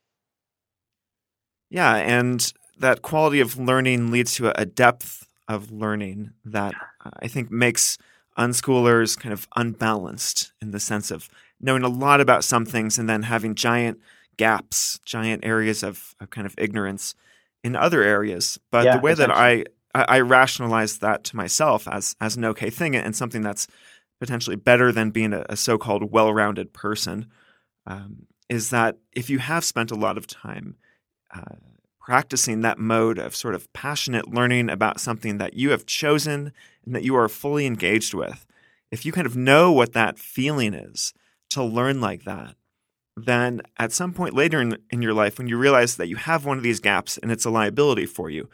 Yeah, 1.69 1.95
and 1.95 2.51
that 2.79 3.03
quality 3.03 3.41
of 3.41 3.60
learning 3.60 4.10
leads 4.10 4.34
to 4.36 4.60
a 4.60 4.65
depth 4.65 5.28
of 5.49 5.71
learning 5.71 6.31
that 6.45 6.73
I 7.19 7.27
think 7.27 7.51
makes 7.51 7.97
unschoolers 8.38 9.19
kind 9.19 9.33
of 9.33 9.47
unbalanced 9.57 10.53
in 10.62 10.71
the 10.71 10.79
sense 10.79 11.12
of 11.12 11.27
knowing 11.59 11.83
a 11.83 11.89
lot 11.89 12.21
about 12.21 12.45
some 12.45 12.65
things 12.65 12.97
and 12.97 13.09
then 13.09 13.23
having 13.23 13.55
giant 13.55 13.99
gaps, 14.38 14.99
giant 15.03 15.43
areas 15.43 15.83
of, 15.83 16.15
of 16.21 16.29
kind 16.29 16.47
of 16.47 16.55
ignorance 16.57 17.15
in 17.63 17.75
other 17.75 18.01
areas. 18.01 18.57
But 18.71 18.85
yeah, 18.85 18.95
the 18.95 19.01
way 19.01 19.13
that 19.15 19.31
I 19.31 19.65
I, 19.93 20.05
I 20.07 20.19
rationalized 20.21 21.01
that 21.01 21.23
to 21.25 21.35
myself 21.35 21.88
as 21.88 22.15
as 22.21 22.38
an 22.38 22.45
okay 22.45 22.69
thing 22.69 22.95
and 22.95 23.15
something 23.15 23.41
that's 23.41 23.67
potentially 24.19 24.55
better 24.55 24.91
than 24.91 25.12
being 25.12 25.33
a, 25.33 25.45
a 25.49 25.57
so-called 25.57 26.12
well-rounded 26.12 26.71
person. 26.73 27.27
Um, 27.88 28.27
is 28.49 28.69
that 28.69 28.97
if 29.13 29.29
you 29.29 29.39
have 29.39 29.63
spent 29.63 29.91
a 29.91 29.95
lot 29.95 30.17
of 30.17 30.27
time 30.27 30.75
uh, 31.33 31.55
practicing 32.10 32.62
that 32.62 32.80
mode 32.80 33.19
of 33.19 33.36
sort 33.36 33.54
of 33.54 33.72
passionate 33.72 34.34
learning 34.34 34.67
about 34.67 35.00
something 35.00 35.38
that 35.38 35.54
you 35.54 35.69
have 35.69 35.86
chosen 35.86 36.52
and 36.84 36.95
that 36.95 37.04
you 37.04 37.15
are 37.15 37.30
fully 37.30 37.67
engaged 37.67 38.15
with, 38.15 38.48
if 38.89 39.06
you 39.06 39.12
kind 39.12 39.28
of 39.28 39.36
know 39.36 39.72
what 39.72 39.93
that 39.93 40.17
feeling 40.17 40.74
is 40.74 41.13
to 41.52 41.63
learn 41.63 42.02
like 42.02 42.24
that, 42.24 42.56
then 43.15 43.62
at 43.78 43.91
some 43.91 44.12
point 44.12 44.34
later 44.34 44.60
in, 44.60 44.76
in 44.89 45.04
your 45.04 45.13
life, 45.13 45.38
when 45.38 45.48
you 45.48 45.56
realize 45.56 45.98
that 45.98 46.08
you 46.08 46.15
have 46.15 46.45
one 46.48 46.58
of 46.58 46.63
these 46.63 46.80
gaps 46.80 47.19
and 47.19 47.32
it's 47.32 47.45
a 47.45 47.52
liability 47.52 48.08
for 48.08 48.32
you, 48.32 48.50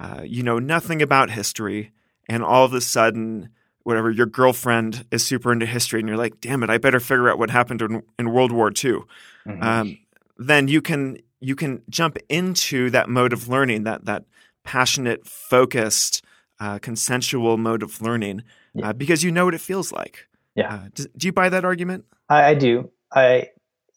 uh, 0.00 0.22
you 0.24 0.42
know 0.42 0.58
nothing 0.58 1.00
about 1.00 1.30
history, 1.30 1.92
and 2.28 2.42
all 2.42 2.64
of 2.64 2.74
a 2.74 2.80
sudden, 2.80 3.48
whatever 3.84 4.10
your 4.10 4.26
girlfriend 4.26 5.06
is 5.12 5.24
super 5.24 5.52
into 5.52 5.66
history, 5.66 6.00
and 6.00 6.08
you're 6.08 6.18
like, 6.18 6.40
"Damn 6.40 6.64
it, 6.64 6.70
I 6.70 6.78
better 6.78 6.98
figure 6.98 7.30
out 7.30 7.38
what 7.38 7.50
happened 7.50 7.80
in, 7.80 8.02
in 8.18 8.32
World 8.32 8.50
War 8.50 8.70
II." 8.70 9.02
Mm-hmm. 9.46 9.62
Um, 9.62 9.98
then 10.36 10.66
you 10.66 10.82
can 10.82 11.18
you 11.40 11.54
can 11.54 11.82
jump 11.88 12.18
into 12.28 12.90
that 12.90 13.08
mode 13.08 13.32
of 13.32 13.48
learning, 13.48 13.84
that 13.84 14.04
that 14.06 14.24
passionate, 14.64 15.26
focused, 15.26 16.24
uh, 16.60 16.78
consensual 16.78 17.56
mode 17.56 17.82
of 17.82 18.00
learning, 18.02 18.42
yeah. 18.74 18.90
uh, 18.90 18.92
because 18.92 19.22
you 19.22 19.30
know 19.30 19.44
what 19.44 19.54
it 19.54 19.60
feels 19.60 19.92
like. 19.92 20.26
Yeah. 20.54 20.74
Uh, 20.74 20.88
do, 20.94 21.06
do, 21.16 21.26
you 21.28 21.32
buy 21.32 21.48
that 21.48 21.64
argument? 21.64 22.04
I, 22.28 22.50
I 22.50 22.54
do. 22.54 22.90
I 23.12 23.50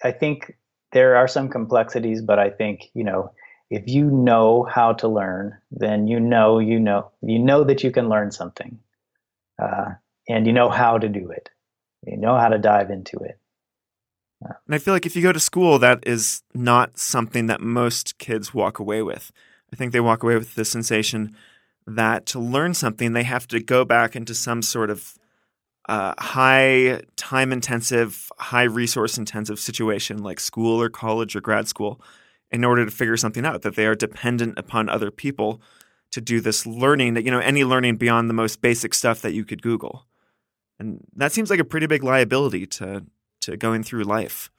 I 0.03 0.11
think 0.11 0.57
there 0.91 1.15
are 1.15 1.27
some 1.27 1.49
complexities, 1.49 2.21
but 2.21 2.39
I 2.39 2.49
think 2.49 2.89
you 2.93 3.03
know 3.03 3.31
if 3.69 3.87
you 3.87 4.05
know 4.05 4.63
how 4.63 4.93
to 4.93 5.07
learn, 5.07 5.57
then 5.71 6.07
you 6.07 6.19
know 6.19 6.59
you 6.59 6.79
know 6.79 7.11
you 7.21 7.39
know 7.39 7.63
that 7.63 7.83
you 7.83 7.91
can 7.91 8.09
learn 8.09 8.31
something, 8.31 8.79
uh, 9.61 9.93
and 10.29 10.45
you 10.45 10.53
know 10.53 10.69
how 10.69 10.97
to 10.97 11.09
do 11.09 11.31
it. 11.31 11.49
You 12.05 12.17
know 12.17 12.37
how 12.37 12.49
to 12.49 12.57
dive 12.57 12.91
into 12.91 13.17
it. 13.17 13.39
And 14.41 14.75
I 14.75 14.77
feel 14.79 14.93
like 14.93 15.05
if 15.05 15.15
you 15.15 15.21
go 15.21 15.31
to 15.31 15.39
school, 15.39 15.79
that 15.79 15.99
is 16.07 16.43
not 16.53 16.97
something 16.97 17.45
that 17.47 17.61
most 17.61 18.17
kids 18.17 18.53
walk 18.53 18.79
away 18.79 19.01
with. 19.01 19.31
I 19.71 19.75
think 19.75 19.93
they 19.93 19.99
walk 19.99 20.23
away 20.23 20.35
with 20.35 20.55
the 20.55 20.65
sensation 20.65 21.35
that 21.87 22.25
to 22.27 22.39
learn 22.39 22.73
something, 22.73 23.13
they 23.13 23.23
have 23.23 23.47
to 23.47 23.59
go 23.59 23.85
back 23.85 24.15
into 24.15 24.33
some 24.33 24.61
sort 24.61 24.89
of 24.89 25.15
uh, 25.89 26.13
high 26.19 27.01
time 27.15 27.51
intensive, 27.51 28.31
high 28.37 28.63
resource 28.63 29.17
intensive 29.17 29.59
situation 29.59 30.23
like 30.23 30.39
school 30.39 30.81
or 30.81 30.89
college 30.89 31.35
or 31.35 31.41
grad 31.41 31.67
school 31.67 32.01
in 32.51 32.63
order 32.63 32.85
to 32.85 32.91
figure 32.91 33.17
something 33.17 33.45
out, 33.45 33.61
that 33.61 33.75
they 33.75 33.85
are 33.85 33.95
dependent 33.95 34.57
upon 34.59 34.89
other 34.89 35.09
people 35.09 35.61
to 36.11 36.19
do 36.19 36.41
this 36.41 36.65
learning 36.65 37.13
that, 37.13 37.23
you 37.23 37.31
know, 37.31 37.39
any 37.39 37.63
learning 37.63 37.95
beyond 37.95 38.29
the 38.29 38.33
most 38.33 38.61
basic 38.61 38.93
stuff 38.93 39.21
that 39.21 39.33
you 39.33 39.45
could 39.45 39.61
Google. 39.61 40.05
And 40.77 40.99
that 41.15 41.31
seems 41.31 41.49
like 41.49 41.59
a 41.59 41.65
pretty 41.65 41.87
big 41.87 42.03
liability 42.03 42.67
to 42.67 43.05
to 43.41 43.57
going 43.57 43.83
through 43.83 44.03
life. 44.03 44.49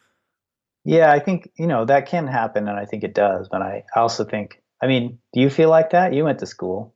Yeah, 0.85 1.13
I 1.13 1.21
think, 1.21 1.51
you 1.57 1.67
know, 1.67 1.85
that 1.85 2.07
can 2.07 2.27
happen 2.27 2.69
and 2.69 2.79
I 2.79 2.85
think 2.85 3.05
it 3.05 3.15
does. 3.15 3.49
But 3.49 3.63
I 3.63 3.85
also 3.95 4.25
think, 4.25 4.63
I 4.83 4.87
mean, 4.87 5.19
do 5.33 5.41
you 5.41 5.49
feel 5.49 5.71
like 5.71 5.91
that? 5.91 6.13
You 6.13 6.25
went 6.25 6.41
to 6.41 6.47
school. 6.47 6.95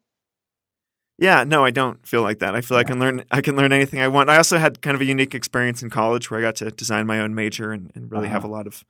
Yeah, 1.19 1.45
no, 1.45 1.65
I 1.65 1.71
don't 1.71 2.07
feel 2.07 2.23
like 2.23 2.41
that. 2.41 2.55
I 2.55 2.61
feel 2.61 2.77
yeah. 2.77 2.83
I 2.83 2.85
can 2.85 2.99
learn 2.99 3.25
I 3.31 3.41
can 3.41 3.57
learn 3.57 3.73
anything 3.73 4.01
I 4.01 4.09
want. 4.09 4.29
I 4.29 4.37
also 4.37 4.59
had 4.59 4.83
kind 4.83 4.95
of 4.95 5.01
a 5.01 5.07
unique 5.07 5.35
experience 5.35 5.83
in 5.83 5.89
college 5.89 6.31
where 6.31 6.39
I 6.39 6.43
got 6.43 6.57
to 6.57 6.71
design 6.71 7.07
my 7.07 7.21
own 7.21 7.35
major 7.35 7.73
and, 7.73 7.91
and 7.95 8.11
really 8.11 8.27
uh-huh. 8.27 8.35
have 8.35 8.45
a 8.45 8.49
lot 8.49 8.67
of 8.67 8.85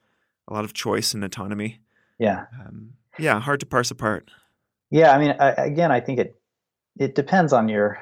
a 0.49 0.55
lot 0.55 0.65
of 0.65 0.73
choice 0.73 1.15
and 1.15 1.23
autonomy. 1.23 1.81
Yeah. 2.19 2.47
Um, 2.61 2.95
yeah, 3.19 3.39
hard 3.41 3.61
to 3.61 3.67
parse 3.67 3.91
apart. 3.91 4.31
Yeah, 4.91 5.13
I 5.13 5.19
mean, 5.19 5.35
I, 5.39 5.51
again, 5.51 5.93
I 5.93 6.01
think 6.01 6.19
it 6.19 6.35
it 6.99 7.15
depends 7.15 7.53
on 7.53 7.69
your 7.69 7.99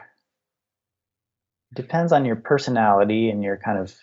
depends 1.74 2.12
on 2.12 2.24
your 2.24 2.36
personality 2.36 3.30
and 3.30 3.42
your 3.42 3.56
kind 3.56 3.78
of 3.78 3.94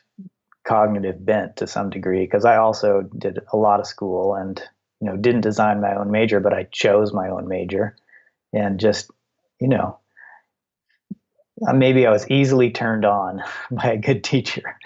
cognitive 0.64 1.26
bent 1.26 1.58
to 1.58 1.68
some 1.68 1.90
degree 1.90 2.24
because 2.24 2.46
I 2.46 2.58
also 2.58 3.02
did 3.18 3.40
a 3.52 3.58
lot 3.58 3.80
of 3.80 3.88
school 3.88 4.36
and 4.36 4.62
you 5.00 5.08
know 5.08 5.18
didn't 5.18 5.42
design 5.42 5.82
my 5.82 5.96
own 5.96 6.12
major 6.12 6.40
but 6.40 6.54
I 6.54 6.64
chose 6.72 7.14
my 7.14 7.30
own 7.30 7.48
major. 7.48 7.96
And 8.54 8.80
just 8.80 9.10
you 9.60 9.68
know 9.68 9.98
uh, 11.68 11.74
maybe 11.74 12.06
I 12.06 12.12
was 12.12 12.30
easily 12.30 12.72
turned 12.72 13.06
on 13.06 13.42
by 13.72 13.94
a 13.94 13.98
good 13.98 14.24
teacher 14.24 14.78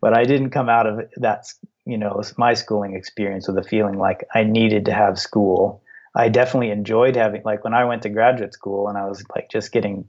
but 0.00 0.16
I 0.16 0.24
didn't 0.24 0.50
come 0.50 0.68
out 0.68 0.86
of 0.86 1.00
that 1.16 1.46
you 1.84 1.98
know 1.98 2.22
my 2.36 2.54
schooling 2.54 2.94
experience 2.94 3.48
with 3.48 3.58
a 3.58 3.62
feeling 3.62 3.98
like 3.98 4.24
I 4.34 4.44
needed 4.44 4.86
to 4.86 4.92
have 4.92 5.18
school. 5.18 5.82
I 6.14 6.28
definitely 6.28 6.70
enjoyed 6.70 7.16
having 7.16 7.42
like 7.44 7.64
when 7.64 7.74
I 7.74 7.84
went 7.84 8.02
to 8.02 8.10
graduate 8.10 8.52
school 8.52 8.88
and 8.88 8.98
I 8.98 9.06
was 9.06 9.24
like 9.34 9.50
just 9.50 9.72
getting 9.72 10.06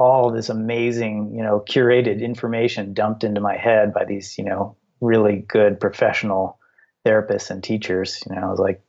all 0.00 0.30
this 0.30 0.48
amazing, 0.48 1.34
you 1.36 1.42
know, 1.42 1.60
curated 1.60 2.20
information 2.22 2.94
dumped 2.94 3.22
into 3.22 3.40
my 3.40 3.56
head 3.56 3.92
by 3.92 4.04
these, 4.04 4.38
you 4.38 4.44
know, 4.44 4.76
really 5.00 5.44
good 5.46 5.78
professional 5.78 6.58
therapists 7.06 7.50
and 7.50 7.62
teachers. 7.62 8.22
You 8.28 8.36
know, 8.36 8.42
I 8.42 8.50
was 8.50 8.58
like, 8.58 8.82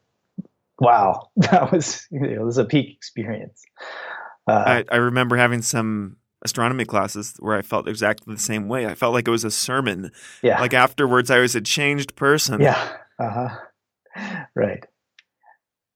wow, 0.79 1.29
that 1.35 1.71
was 1.71 2.07
you 2.11 2.19
know, 2.19 2.43
was 2.43 2.57
a 2.57 2.65
peak 2.65 2.95
experience. 2.95 3.61
Uh, 4.47 4.63
I, 4.65 4.85
I 4.89 4.95
remember 4.97 5.35
having 5.35 5.61
some 5.61 6.17
astronomy 6.43 6.85
classes 6.85 7.35
where 7.39 7.55
I 7.55 7.61
felt 7.61 7.87
exactly 7.87 8.33
the 8.33 8.41
same 8.41 8.67
way. 8.67 8.87
I 8.87 8.95
felt 8.95 9.13
like 9.13 9.27
it 9.27 9.31
was 9.31 9.43
a 9.43 9.51
sermon. 9.51 10.11
Yeah. 10.41 10.59
Like 10.59 10.73
afterwards, 10.73 11.29
I 11.29 11.39
was 11.39 11.55
a 11.55 11.61
changed 11.61 12.15
person. 12.15 12.61
Yeah. 12.61 12.97
Uh 13.19 13.29
huh. 13.29 14.45
Right 14.55 14.85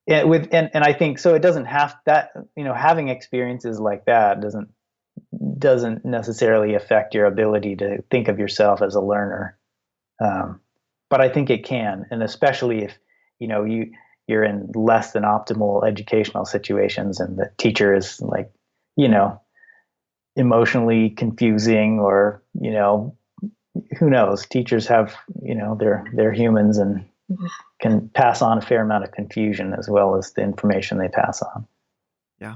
and 0.07 0.29
with 0.29 0.47
and, 0.51 0.69
and 0.73 0.83
I 0.83 0.93
think 0.93 1.19
so 1.19 1.33
it 1.35 1.41
doesn't 1.41 1.65
have 1.65 1.95
that 2.05 2.31
you 2.55 2.63
know 2.63 2.73
having 2.73 3.09
experiences 3.09 3.79
like 3.79 4.05
that 4.05 4.41
doesn't 4.41 4.69
doesn't 5.57 6.05
necessarily 6.05 6.75
affect 6.75 7.13
your 7.13 7.25
ability 7.25 7.75
to 7.75 8.01
think 8.09 8.27
of 8.27 8.39
yourself 8.39 8.81
as 8.81 8.95
a 8.95 9.01
learner 9.01 9.57
um, 10.23 10.59
but 11.09 11.21
I 11.21 11.29
think 11.29 11.49
it 11.49 11.65
can 11.65 12.05
and 12.11 12.23
especially 12.23 12.83
if 12.83 12.97
you 13.39 13.47
know 13.47 13.63
you 13.63 13.91
you're 14.27 14.43
in 14.43 14.71
less 14.73 15.11
than 15.11 15.23
optimal 15.23 15.87
educational 15.87 16.45
situations 16.45 17.19
and 17.19 17.37
the 17.37 17.51
teacher 17.57 17.93
is 17.93 18.19
like 18.21 18.51
you 18.95 19.07
know 19.07 19.41
emotionally 20.35 21.09
confusing 21.09 21.99
or 21.99 22.43
you 22.59 22.71
know 22.71 23.15
who 23.99 24.09
knows 24.09 24.45
teachers 24.45 24.87
have 24.87 25.15
you 25.41 25.55
know 25.55 25.75
they're 25.79 26.05
they're 26.13 26.33
humans 26.33 26.77
and 26.77 27.05
can 27.79 28.09
pass 28.09 28.41
on 28.41 28.57
a 28.57 28.61
fair 28.61 28.81
amount 28.81 29.03
of 29.03 29.11
confusion 29.11 29.73
as 29.77 29.89
well 29.89 30.15
as 30.15 30.33
the 30.33 30.41
information 30.41 30.97
they 30.97 31.07
pass 31.07 31.41
on. 31.41 31.67
Yeah. 32.39 32.55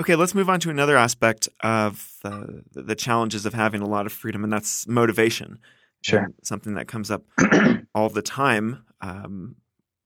Okay, 0.00 0.14
let's 0.14 0.34
move 0.34 0.48
on 0.48 0.60
to 0.60 0.70
another 0.70 0.96
aspect 0.96 1.48
of 1.60 2.14
the, 2.22 2.62
the 2.72 2.94
challenges 2.94 3.44
of 3.44 3.54
having 3.54 3.80
a 3.80 3.88
lot 3.88 4.06
of 4.06 4.12
freedom, 4.12 4.44
and 4.44 4.52
that's 4.52 4.86
motivation. 4.86 5.58
Sure. 6.02 6.20
And 6.20 6.34
something 6.42 6.74
that 6.74 6.86
comes 6.86 7.10
up 7.10 7.24
all 7.94 8.08
the 8.08 8.22
time 8.22 8.84
um, 9.00 9.56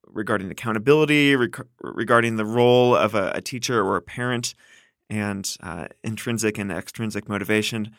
regarding 0.07 0.51
accountability, 0.51 1.37
rec- 1.37 1.67
regarding 1.83 2.37
the 2.37 2.47
role 2.47 2.97
of 2.97 3.15
a, 3.15 3.33
a, 3.35 3.41
teacher 3.43 3.85
or 3.85 3.97
a 3.97 4.03
parent, 4.03 4.55
and 5.11 5.57
uh, 5.63 5.89
intrinsic 6.03 6.57
and 6.57 6.73
extrinsic 6.73 7.29
motivation. 7.29 7.95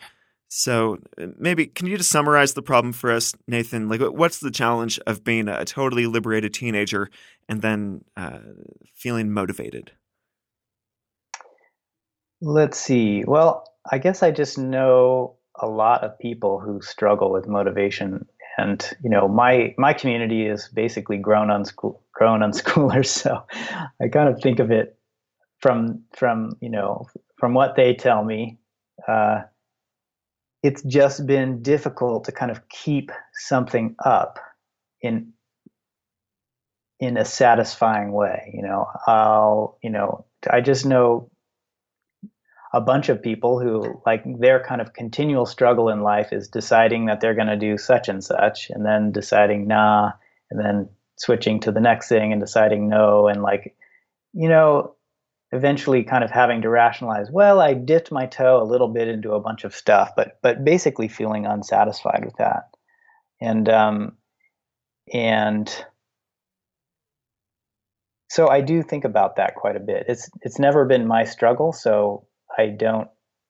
So 0.48 0.98
uh, 1.22 1.28
maybe 1.38 1.68
can 1.68 1.86
you 1.86 1.98
just 1.98 2.10
summarize 2.10 2.56
the 2.56 2.64
problem 2.64 2.94
for 2.94 3.12
us, 3.12 3.36
Nathan? 3.48 3.88
Like, 3.88 4.02
what's 4.02 4.40
the 4.40 4.52
challenge 4.52 5.00
of 5.06 5.24
being 5.24 5.48
a 5.48 5.64
totally 5.64 6.08
liberated 6.08 6.56
teenager 6.56 7.10
and 7.48 7.62
then 7.62 8.04
uh, 8.18 8.40
feeling 8.96 9.32
motivated? 9.32 9.92
Let's 12.44 12.78
see. 12.78 13.24
Well, 13.26 13.64
I 13.90 13.98
guess 14.00 14.22
I 14.22 14.30
just 14.32 14.58
know 14.58 15.38
a 15.62 15.66
lot 15.68 16.04
of 16.04 16.20
people 16.20 16.60
who 16.60 16.82
struggle 16.82 17.32
with 17.32 17.48
motivation, 17.48 18.26
and 18.58 18.86
you 19.02 19.10
know, 19.10 19.30
my 19.30 19.74
my 19.78 19.94
community 19.94 20.46
is 20.48 20.68
basically 20.68 21.18
grown 21.18 21.48
unschool 21.48 22.00
grown 22.14 22.42
unschoolers. 22.42 23.08
So 23.24 23.44
I 24.02 24.10
kind 24.10 24.28
of 24.28 24.42
think 24.42 24.60
of 24.60 24.72
it 24.72 24.98
from 25.62 26.04
from 26.14 26.58
you 26.60 26.70
know 26.70 27.08
from 27.38 27.54
what 27.54 27.78
they 27.78 27.94
tell 27.94 28.26
me. 28.26 28.60
Uh, 29.08 29.44
it's 30.64 30.82
just 30.84 31.26
been 31.26 31.62
difficult 31.62 32.26
to 32.26 32.32
kind 32.34 32.52
of 32.52 32.68
keep 32.70 33.12
something 33.34 33.96
up 34.06 34.40
in 35.02 35.32
in 37.00 37.18
a 37.18 37.26
satisfying 37.26 38.12
way 38.12 38.52
you 38.54 38.62
know 38.62 38.88
i'll 39.08 39.78
you 39.84 39.90
know 39.90 40.26
i 40.52 40.62
just 40.62 40.86
know 40.86 41.30
a 42.74 42.82
bunch 42.82 43.10
of 43.10 43.22
people 43.22 43.60
who 43.60 44.02
like 44.06 44.24
their 44.40 44.64
kind 44.64 44.82
of 44.82 44.94
continual 44.94 45.46
struggle 45.46 45.90
in 45.90 46.02
life 46.02 46.34
is 46.34 46.48
deciding 46.48 47.06
that 47.06 47.22
they're 47.22 47.36
going 47.36 47.48
to 47.48 47.56
do 47.56 47.78
such 47.78 48.10
and 48.10 48.24
such 48.24 48.70
and 48.72 48.86
then 48.86 49.12
deciding 49.12 49.68
nah 49.68 50.12
and 50.50 50.60
then 50.60 50.90
switching 51.18 51.60
to 51.60 51.72
the 51.72 51.80
next 51.80 52.10
thing 52.10 52.32
and 52.32 52.42
deciding 52.42 52.90
no 52.90 53.28
and 53.28 53.44
like 53.44 53.76
you 54.34 54.50
know 54.50 54.96
eventually 55.54 56.04
kind 56.04 56.24
of 56.24 56.32
having 56.32 56.64
to 56.64 56.70
rationalize, 56.70 57.30
well, 57.30 57.62
I 57.62 57.76
dipped 57.76 58.12
my 58.12 58.26
toe 58.26 58.62
a 58.62 58.66
little 58.66 58.88
bit 58.88 59.08
into 59.08 59.34
a 59.34 59.40
bunch 59.40 59.64
of 59.64 59.76
stuff, 59.76 60.12
but 60.16 60.40
but 60.42 60.66
basically 60.66 61.08
feeling 61.08 61.46
unsatisfied 61.46 62.26
with 62.26 62.36
that. 62.38 62.70
And 63.40 63.70
um, 63.70 64.18
and 65.14 65.72
so 68.30 68.50
I 68.50 68.62
do 68.62 68.82
think 68.82 69.06
about 69.06 69.36
that 69.36 69.56
quite 69.56 69.76
a 69.76 69.80
bit. 69.80 70.06
It's 70.10 70.30
it's 70.42 70.58
never 70.58 70.86
been 70.86 71.08
my 71.08 71.24
struggle, 71.24 71.72
so 71.72 72.26
I 72.58 72.68
don't 72.68 73.10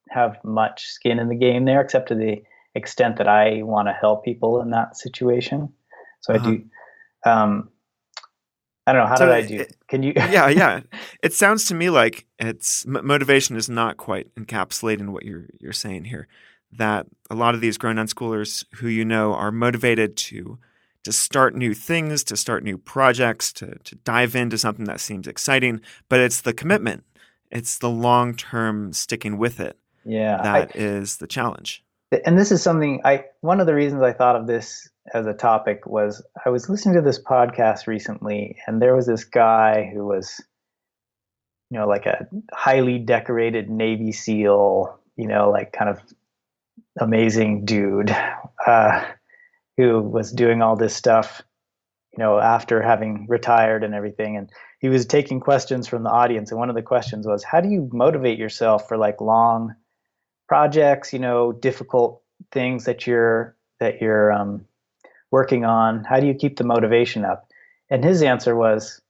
have 0.09 0.37
much 0.43 0.85
skin 0.85 1.19
in 1.19 1.29
the 1.29 1.35
game 1.35 1.65
there, 1.65 1.81
except 1.81 2.09
to 2.09 2.15
the 2.15 2.43
extent 2.75 3.17
that 3.17 3.27
I 3.27 3.63
want 3.63 3.87
to 3.87 3.93
help 3.93 4.25
people 4.25 4.61
in 4.61 4.71
that 4.71 4.97
situation. 4.97 5.73
So 6.21 6.33
uh-huh. 6.33 6.47
I 6.47 6.51
do. 6.51 6.63
Um, 7.25 7.69
I 8.85 8.91
don't 8.91 9.03
know. 9.03 9.07
How 9.07 9.15
so 9.15 9.25
did 9.25 9.35
I 9.35 9.41
do? 9.41 9.59
It, 9.61 9.75
Can 9.87 10.03
you? 10.03 10.13
yeah, 10.15 10.47
yeah. 10.49 10.81
It 11.21 11.33
sounds 11.33 11.65
to 11.65 11.75
me 11.75 11.89
like 11.89 12.25
it's 12.39 12.85
motivation 12.85 13.55
is 13.55 13.69
not 13.69 13.97
quite 13.97 14.33
encapsulating 14.35 15.09
what 15.09 15.23
you're 15.23 15.47
you're 15.59 15.73
saying 15.73 16.05
here. 16.05 16.27
That 16.71 17.05
a 17.29 17.35
lot 17.35 17.55
of 17.55 17.61
these 17.61 17.77
grown 17.77 17.95
unschoolers 17.95 18.65
who 18.75 18.87
you 18.87 19.05
know 19.05 19.33
are 19.33 19.51
motivated 19.51 20.17
to 20.17 20.57
to 21.03 21.11
start 21.11 21.55
new 21.55 21.73
things, 21.73 22.23
to 22.25 22.37
start 22.37 22.63
new 22.63 22.77
projects, 22.77 23.53
to 23.53 23.77
to 23.83 23.95
dive 23.95 24.35
into 24.35 24.57
something 24.57 24.85
that 24.85 24.99
seems 24.99 25.27
exciting, 25.27 25.81
but 26.09 26.19
it's 26.19 26.41
the 26.41 26.53
commitment. 26.53 27.03
It's 27.53 27.77
the 27.77 27.89
long-term 27.89 28.93
sticking 28.93 29.37
with 29.37 29.59
it. 29.59 29.77
Yeah. 30.05 30.41
that 30.41 30.71
I, 30.75 30.77
is 30.77 31.17
the 31.17 31.27
challenge. 31.27 31.83
And 32.25 32.37
this 32.37 32.51
is 32.51 32.61
something 32.61 33.01
I 33.05 33.25
one 33.41 33.59
of 33.59 33.67
the 33.67 33.73
reasons 33.73 34.01
I 34.01 34.11
thought 34.11 34.35
of 34.35 34.47
this 34.47 34.89
as 35.13 35.25
a 35.25 35.33
topic 35.33 35.85
was 35.87 36.21
I 36.45 36.49
was 36.49 36.69
listening 36.69 36.95
to 36.95 37.01
this 37.01 37.21
podcast 37.21 37.87
recently 37.87 38.57
and 38.67 38.81
there 38.81 38.95
was 38.95 39.07
this 39.07 39.23
guy 39.23 39.89
who 39.93 40.05
was 40.05 40.39
you 41.71 41.79
know 41.79 41.87
like 41.87 42.05
a 42.05 42.27
highly 42.53 42.99
decorated 42.99 43.69
Navy 43.69 44.11
SEAL, 44.11 44.99
you 45.15 45.27
know, 45.27 45.49
like 45.49 45.73
kind 45.73 45.89
of 45.89 46.01
amazing 46.99 47.65
dude 47.65 48.15
uh, 48.67 49.05
who 49.77 50.01
was 50.01 50.31
doing 50.31 50.61
all 50.61 50.75
this 50.75 50.95
stuff, 50.95 51.41
you 52.15 52.23
know, 52.23 52.39
after 52.39 52.81
having 52.81 53.25
retired 53.27 53.83
and 53.83 53.93
everything. 53.93 54.37
And 54.37 54.49
he 54.79 54.89
was 54.89 55.05
taking 55.05 55.39
questions 55.39 55.87
from 55.87 56.03
the 56.03 56.09
audience. 56.09 56.51
And 56.51 56.59
one 56.59 56.69
of 56.69 56.75
the 56.75 56.81
questions 56.81 57.25
was, 57.25 57.43
how 57.43 57.61
do 57.61 57.69
you 57.69 57.89
motivate 57.91 58.37
yourself 58.37 58.87
for 58.87 58.97
like 58.97 59.21
long 59.21 59.75
projects, 60.47 61.11
you 61.13 61.19
know, 61.19 61.51
difficult 61.51 62.21
things 62.51 62.85
that 62.85 63.07
you're, 63.07 63.55
that 63.79 64.01
you're 64.01 64.31
um, 64.31 64.65
working 65.31 65.65
on? 65.65 66.03
How 66.03 66.19
do 66.19 66.27
you 66.27 66.35
keep 66.35 66.57
the 66.57 66.63
motivation 66.63 67.25
up? 67.25 67.47
And 67.89 68.03
his 68.03 68.21
answer 68.21 68.55
was, 68.55 69.01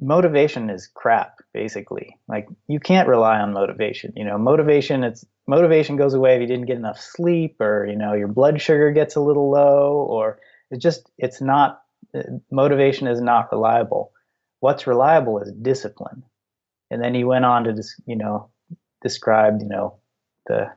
motivation 0.00 0.70
is 0.70 0.86
crap 0.86 1.40
basically 1.52 2.16
like 2.28 2.46
you 2.68 2.78
can't 2.78 3.08
rely 3.08 3.40
on 3.40 3.52
motivation 3.52 4.12
you 4.14 4.24
know 4.24 4.38
motivation 4.38 5.02
it's 5.02 5.24
motivation 5.46 5.96
goes 5.96 6.14
away 6.14 6.36
if 6.36 6.40
you 6.40 6.46
didn't 6.46 6.66
get 6.66 6.76
enough 6.76 7.00
sleep 7.00 7.60
or 7.60 7.86
you 7.86 7.96
know 7.96 8.12
your 8.12 8.28
blood 8.28 8.60
sugar 8.60 8.92
gets 8.92 9.16
a 9.16 9.20
little 9.20 9.50
low 9.50 10.06
or 10.08 10.38
it 10.70 10.80
just 10.80 11.10
it's 11.18 11.40
not 11.40 11.82
uh, 12.14 12.22
motivation 12.50 13.06
is 13.06 13.20
not 13.20 13.50
reliable. 13.52 14.12
What's 14.60 14.86
reliable 14.86 15.38
is 15.40 15.52
discipline. 15.52 16.22
And 16.90 17.02
then 17.02 17.14
he 17.14 17.24
went 17.24 17.44
on 17.44 17.64
to 17.64 17.72
just 17.72 17.94
you 18.06 18.16
know 18.16 18.50
describe 19.02 19.60
you 19.60 19.68
know 19.68 19.98
the 20.46 20.70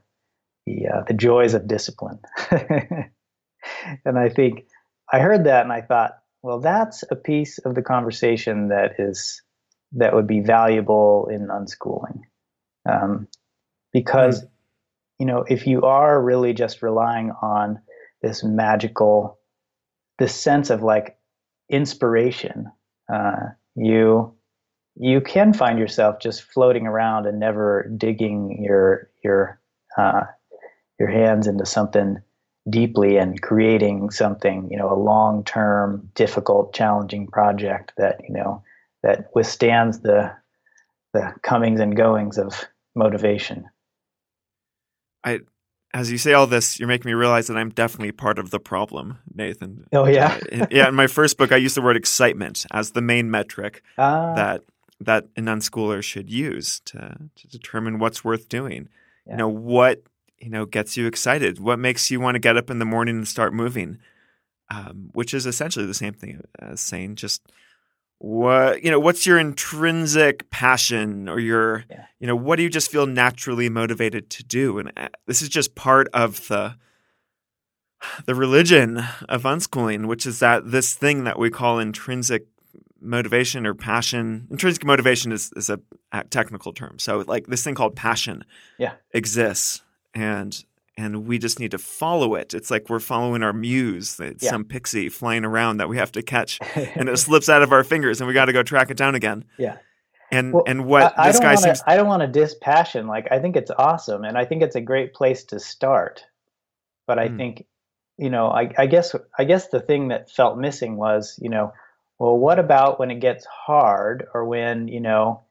the 0.65 0.87
uh, 0.87 1.03
the 1.07 1.13
joys 1.13 1.53
of 1.53 1.67
discipline. 1.67 2.19
And 4.05 4.17
i 4.17 4.27
think 4.27 4.65
i 5.13 5.19
heard 5.19 5.43
that 5.43 5.63
and 5.63 5.71
i 5.71 5.81
thought 5.81 6.17
well 6.41 6.59
that's 6.59 7.03
a 7.11 7.15
piece 7.15 7.59
of 7.59 7.75
the 7.75 7.83
conversation 7.83 8.69
that 8.69 8.99
is 8.99 9.41
that 9.93 10.15
would 10.15 10.27
be 10.27 10.39
valuable 10.39 11.27
in 11.29 11.47
unschooling. 11.47 12.21
Um, 12.89 13.27
because 13.93 14.41
mm 14.41 14.47
you 15.19 15.27
know 15.27 15.45
if 15.47 15.67
you 15.67 15.83
are 15.83 16.19
really 16.19 16.51
just 16.51 16.81
relying 16.81 17.29
on 17.43 17.79
this 18.23 18.43
magical 18.43 19.37
this 20.21 20.35
sense 20.35 20.69
of 20.69 20.83
like 20.83 21.17
inspiration 21.69 22.71
uh, 23.11 23.47
you 23.75 24.33
you 24.95 25.19
can 25.19 25.51
find 25.51 25.79
yourself 25.79 26.19
just 26.19 26.43
floating 26.43 26.85
around 26.85 27.25
and 27.25 27.39
never 27.39 27.89
digging 27.97 28.61
your 28.61 29.09
your 29.23 29.59
uh, 29.97 30.21
your 30.99 31.09
hands 31.09 31.47
into 31.47 31.65
something 31.65 32.21
deeply 32.69 33.17
and 33.17 33.41
creating 33.41 34.11
something 34.11 34.67
you 34.69 34.77
know 34.77 34.93
a 34.93 34.99
long 34.99 35.43
term 35.43 36.07
difficult 36.13 36.71
challenging 36.71 37.25
project 37.25 37.93
that 37.97 38.21
you 38.27 38.33
know 38.33 38.63
that 39.01 39.25
withstands 39.33 40.01
the 40.01 40.31
the 41.13 41.33
comings 41.41 41.79
and 41.79 41.97
goings 41.97 42.37
of 42.37 42.65
motivation. 42.95 43.65
I 45.23 45.39
as 45.93 46.11
you 46.11 46.17
say 46.17 46.33
all 46.33 46.47
this, 46.47 46.79
you're 46.79 46.87
making 46.87 47.09
me 47.09 47.13
realize 47.13 47.47
that 47.47 47.57
I'm 47.57 47.69
definitely 47.69 48.11
part 48.11 48.39
of 48.39 48.49
the 48.49 48.59
problem, 48.59 49.19
Nathan. 49.33 49.85
Oh 49.91 50.05
yeah, 50.05 50.39
yeah. 50.71 50.87
In 50.87 50.95
my 50.95 51.07
first 51.07 51.37
book, 51.37 51.51
I 51.51 51.57
used 51.57 51.75
the 51.75 51.81
word 51.81 51.97
excitement 51.97 52.65
as 52.71 52.91
the 52.91 53.01
main 53.01 53.29
metric 53.29 53.83
ah. 53.97 54.33
that 54.35 54.63
that 55.01 55.27
an 55.35 55.45
unschooler 55.45 56.01
should 56.01 56.29
use 56.29 56.79
to 56.85 57.17
to 57.35 57.47
determine 57.47 57.99
what's 57.99 58.23
worth 58.23 58.47
doing. 58.47 58.87
Yeah. 59.25 59.33
You 59.33 59.37
know 59.37 59.49
what 59.49 60.03
you 60.39 60.49
know 60.49 60.65
gets 60.65 60.95
you 60.95 61.07
excited, 61.07 61.59
what 61.59 61.79
makes 61.79 62.09
you 62.09 62.19
want 62.19 62.35
to 62.35 62.39
get 62.39 62.57
up 62.57 62.69
in 62.69 62.79
the 62.79 62.85
morning 62.85 63.17
and 63.17 63.27
start 63.27 63.53
moving, 63.53 63.97
um, 64.69 65.09
which 65.13 65.33
is 65.33 65.45
essentially 65.45 65.85
the 65.85 65.93
same 65.93 66.13
thing 66.13 66.41
as 66.59 66.79
saying 66.79 67.15
just 67.15 67.41
what 68.21 68.83
you 68.83 68.91
know 68.91 68.99
what's 68.99 69.25
your 69.25 69.39
intrinsic 69.39 70.47
passion 70.51 71.27
or 71.27 71.39
your 71.39 71.85
yeah. 71.89 72.05
you 72.19 72.27
know 72.27 72.35
what 72.35 72.57
do 72.57 72.63
you 72.63 72.69
just 72.69 72.91
feel 72.91 73.07
naturally 73.07 73.67
motivated 73.67 74.29
to 74.29 74.43
do? 74.43 74.77
And 74.77 74.91
uh, 74.95 75.09
this 75.25 75.41
is 75.41 75.49
just 75.49 75.73
part 75.73 76.07
of 76.13 76.47
the 76.47 76.75
the 78.25 78.35
religion 78.35 79.03
of 79.29 79.43
unschooling 79.43 80.07
which 80.07 80.25
is 80.25 80.39
that 80.39 80.69
this 80.69 80.93
thing 80.93 81.23
that 81.23 81.39
we 81.39 81.49
call 81.49 81.79
intrinsic 81.79 82.45
motivation 82.99 83.65
or 83.65 83.73
passion 83.73 84.47
intrinsic 84.51 84.85
motivation 84.85 85.31
is, 85.31 85.51
is 85.55 85.69
a 85.69 85.79
technical 86.29 86.73
term. 86.73 86.99
So 86.99 87.23
like 87.27 87.47
this 87.47 87.63
thing 87.63 87.75
called 87.75 87.95
passion 87.95 88.43
yeah. 88.77 88.93
exists. 89.11 89.81
And 90.13 90.63
and 91.01 91.27
we 91.27 91.39
just 91.39 91.59
need 91.59 91.71
to 91.71 91.77
follow 91.77 92.35
it. 92.35 92.53
It's 92.53 92.69
like 92.69 92.89
we're 92.89 92.99
following 92.99 93.43
our 93.43 93.53
muse, 93.53 94.19
it's 94.19 94.43
yeah. 94.43 94.51
some 94.51 94.63
pixie 94.63 95.09
flying 95.09 95.43
around 95.43 95.77
that 95.77 95.89
we 95.89 95.97
have 95.97 96.11
to 96.13 96.21
catch, 96.21 96.59
and 96.75 97.09
it 97.09 97.17
slips 97.17 97.49
out 97.49 97.63
of 97.63 97.71
our 97.71 97.83
fingers, 97.83 98.21
and 98.21 98.27
we 98.27 98.33
got 98.33 98.45
to 98.45 98.53
go 98.53 98.63
track 98.63 98.91
it 98.91 98.97
down 98.97 99.15
again. 99.15 99.45
Yeah. 99.57 99.77
And 100.31 100.53
well, 100.53 100.63
and 100.65 100.85
what 100.85 101.13
I, 101.17 101.27
this 101.27 101.39
I 101.39 101.43
guy 101.43 101.55
wanna, 101.55 101.61
seems 101.61 101.83
I 101.85 101.97
don't 101.97 102.07
want 102.07 102.21
to 102.21 102.27
diss 102.27 102.55
passion. 102.61 103.07
Like 103.07 103.27
I 103.31 103.39
think 103.39 103.57
it's 103.57 103.71
awesome, 103.71 104.23
and 104.23 104.37
I 104.37 104.45
think 104.45 104.61
it's 104.61 104.75
a 104.75 104.81
great 104.81 105.13
place 105.13 105.43
to 105.45 105.59
start. 105.59 106.23
But 107.05 107.19
I 107.19 107.27
mm. 107.27 107.37
think, 107.37 107.65
you 108.17 108.29
know, 108.29 108.47
I, 108.47 108.71
I 108.77 108.85
guess 108.85 109.13
I 109.37 109.43
guess 109.43 109.67
the 109.67 109.81
thing 109.81 110.07
that 110.07 110.31
felt 110.31 110.57
missing 110.57 110.95
was, 110.95 111.37
you 111.41 111.49
know, 111.49 111.73
well, 112.17 112.37
what 112.37 112.59
about 112.59 112.97
when 112.97 113.11
it 113.11 113.19
gets 113.19 113.45
hard, 113.45 114.25
or 114.33 114.45
when 114.45 114.87
you 114.87 115.01
know, 115.01 115.43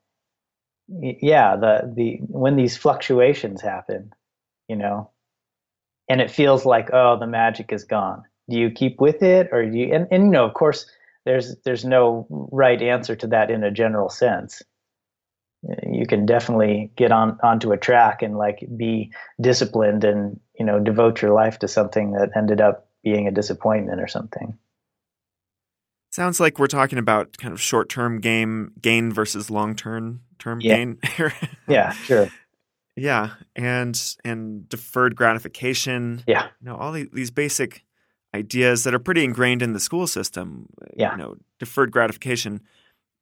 yeah, 0.88 1.56
the 1.56 1.92
the 1.94 2.20
when 2.28 2.56
these 2.56 2.78
fluctuations 2.78 3.60
happen, 3.60 4.14
you 4.66 4.76
know, 4.76 5.10
and 6.11 6.20
it 6.20 6.31
feels 6.31 6.66
like 6.66 6.90
oh 6.92 7.16
the 7.18 7.27
magic 7.27 7.73
is 7.73 7.85
gone. 7.85 8.25
Do 8.51 8.59
you 8.59 8.70
keep 8.70 9.01
with 9.01 9.23
it 9.23 9.49
or 9.53 9.64
do 9.64 9.79
you 9.79 9.94
and, 9.94 10.09
and 10.11 10.25
you 10.25 10.31
know 10.31 10.44
of 10.44 10.53
course 10.53 10.85
there's 11.25 11.57
there's 11.64 11.85
no 11.85 12.27
right 12.29 12.83
answer 12.83 13.14
to 13.16 13.29
that 13.29 13.51
in 13.51 13.62
a 13.62 13.70
general 13.70 14.11
sense. 14.11 14.61
You 15.87 16.07
can 16.07 16.27
definitely 16.27 16.90
get 16.96 17.12
on 17.12 17.38
onto 17.42 17.73
a 17.73 17.77
track 17.79 18.23
and 18.23 18.37
like 18.37 18.66
be 18.77 19.12
disciplined 19.40 20.05
and 20.05 20.40
you 20.59 20.66
know 20.66 20.81
devote 20.81 21.23
your 21.23 21.33
life 21.33 21.61
to 21.61 21.68
something 21.68 22.12
that 22.12 22.31
ended 22.37 22.61
up 22.61 22.88
being 23.05 23.29
a 23.29 23.31
disappointment 23.31 24.01
or 24.01 24.09
something. 24.09 24.59
Sounds 26.11 26.40
like 26.40 26.59
we're 26.59 26.66
talking 26.66 26.99
about 26.99 27.38
kind 27.38 27.53
of 27.53 27.61
short-term 27.61 28.20
game 28.20 28.73
gain 28.83 29.12
versus 29.12 29.49
long-term 29.49 30.23
term 30.40 30.61
yeah. 30.61 30.77
gain. 30.77 30.99
Yeah 31.68 31.92
sure 31.92 32.29
yeah, 33.00 33.30
and 33.56 34.00
and 34.24 34.68
deferred 34.68 35.16
gratification. 35.16 36.22
Yeah, 36.26 36.48
you 36.60 36.66
know 36.66 36.76
all 36.76 36.92
these 36.92 37.30
basic 37.30 37.84
ideas 38.34 38.84
that 38.84 38.94
are 38.94 38.98
pretty 38.98 39.24
ingrained 39.24 39.62
in 39.62 39.72
the 39.72 39.80
school 39.80 40.06
system. 40.06 40.66
Yeah, 40.94 41.12
you 41.12 41.18
know 41.18 41.36
deferred 41.58 41.92
gratification. 41.92 42.60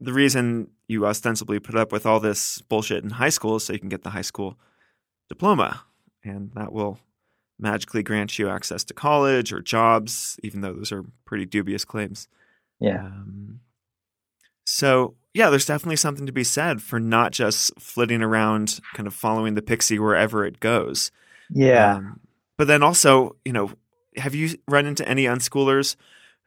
The 0.00 0.12
reason 0.12 0.70
you 0.88 1.06
ostensibly 1.06 1.60
put 1.60 1.76
up 1.76 1.92
with 1.92 2.06
all 2.06 2.20
this 2.20 2.60
bullshit 2.62 3.04
in 3.04 3.10
high 3.10 3.28
school 3.28 3.56
is 3.56 3.64
so 3.64 3.72
you 3.72 3.78
can 3.78 3.88
get 3.88 4.02
the 4.02 4.10
high 4.10 4.22
school 4.22 4.58
diploma, 5.28 5.84
and 6.24 6.50
that 6.54 6.72
will 6.72 6.98
magically 7.58 8.02
grant 8.02 8.38
you 8.38 8.48
access 8.48 8.82
to 8.84 8.94
college 8.94 9.52
or 9.52 9.60
jobs, 9.60 10.38
even 10.42 10.60
though 10.60 10.72
those 10.72 10.92
are 10.92 11.04
pretty 11.24 11.44
dubious 11.44 11.84
claims. 11.84 12.28
Yeah. 12.80 12.98
Um, 13.04 13.60
so 14.64 15.14
yeah, 15.38 15.51
there's 15.51 15.66
definitely 15.66 15.94
something 15.94 16.27
to 16.27 16.33
be 16.33 16.42
said 16.42 16.83
for 16.83 16.98
not 16.98 17.31
just 17.31 17.72
flitting 17.79 18.22
around, 18.22 18.81
kind 18.94 19.07
of 19.07 19.14
following 19.14 19.55
the 19.55 19.62
pixie 19.62 20.01
wherever 20.01 20.44
it 20.44 20.59
goes. 20.59 21.12
Yeah. 21.48 21.94
Um, 21.94 22.18
but 22.57 22.66
then 22.66 22.83
also, 22.83 23.37
you 23.44 23.53
know, 23.53 23.70
have 24.16 24.35
you 24.35 24.59
run 24.66 24.85
into 24.85 25.09
any 25.09 25.27
unschoolers 25.27 25.94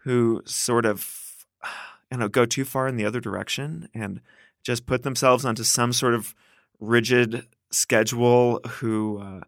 who 0.04 0.42
sort 0.44 0.86
of, 0.86 1.46
you 2.12 2.18
know, 2.18 2.28
go 2.28 2.46
too 2.46 2.66
far 2.66 2.86
in 2.86 2.98
the 2.98 3.06
other 3.06 3.22
direction 3.22 3.88
and 3.94 4.20
just 4.62 4.86
put 4.86 5.04
themselves 5.04 5.46
onto 5.46 5.64
some 5.64 5.94
sort 5.94 6.14
of 6.14 6.36
rigid 6.82 7.48
schedule? 7.72 8.60
Who, 8.68 9.20
uh, 9.20 9.46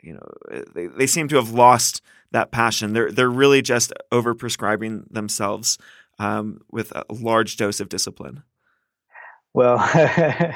you 0.00 0.14
know, 0.14 0.62
they, 0.74 0.86
they 0.86 1.06
seem 1.06 1.28
to 1.28 1.36
have 1.36 1.50
lost 1.50 2.00
that 2.30 2.50
passion. 2.50 2.94
They're 2.94 3.12
they're 3.12 3.28
really 3.28 3.60
just 3.60 3.92
overprescribing 4.10 5.12
themselves 5.12 5.76
um, 6.18 6.62
with 6.70 6.92
a 6.92 7.04
large 7.10 7.58
dose 7.58 7.78
of 7.78 7.90
discipline. 7.90 8.42
Well, 9.56 9.78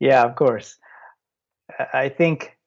yeah, 0.00 0.24
of 0.24 0.34
course. 0.34 0.76
I 1.94 2.08
think 2.08 2.58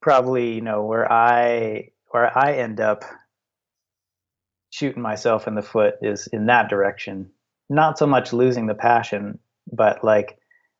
probably 0.00 0.54
you 0.54 0.62
know 0.62 0.84
where 0.84 1.12
I 1.12 1.90
where 2.10 2.36
I 2.36 2.54
end 2.54 2.80
up 2.80 3.04
shooting 4.70 5.02
myself 5.02 5.46
in 5.46 5.54
the 5.56 5.62
foot 5.62 5.96
is 6.00 6.26
in 6.28 6.46
that 6.46 6.70
direction. 6.70 7.30
Not 7.68 7.98
so 7.98 8.06
much 8.06 8.32
losing 8.32 8.66
the 8.66 8.74
passion, 8.74 9.38
but 9.70 10.02
like 10.02 10.38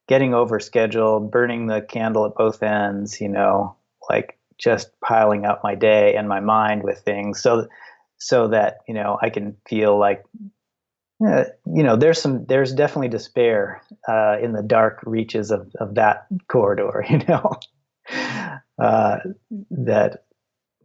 getting 0.08 0.32
over 0.32 0.58
scheduled, 0.58 1.30
burning 1.30 1.66
the 1.66 1.82
candle 1.82 2.24
at 2.24 2.34
both 2.34 2.62
ends, 2.62 3.20
you 3.20 3.28
know, 3.28 3.76
like 4.08 4.38
just 4.56 4.90
piling 5.02 5.44
up 5.44 5.60
my 5.62 5.74
day 5.74 6.16
and 6.16 6.26
my 6.26 6.40
mind 6.40 6.82
with 6.82 7.00
things. 7.00 7.42
So 7.42 7.68
so 8.16 8.48
that 8.48 8.78
you 8.88 8.94
know 8.94 9.18
I 9.20 9.28
can 9.28 9.58
feel 9.68 9.98
like 9.98 10.24
you 11.20 11.82
know 11.82 11.96
there's 11.96 12.20
some 12.20 12.46
there's 12.46 12.72
definitely 12.72 13.08
despair 13.08 13.82
uh, 14.08 14.36
in 14.42 14.52
the 14.52 14.62
dark 14.62 15.00
reaches 15.04 15.50
of 15.50 15.70
of 15.78 15.94
that 15.94 16.26
corridor. 16.48 17.04
You 17.10 17.18
know 17.28 17.60
uh, 18.78 19.18
that 19.70 20.24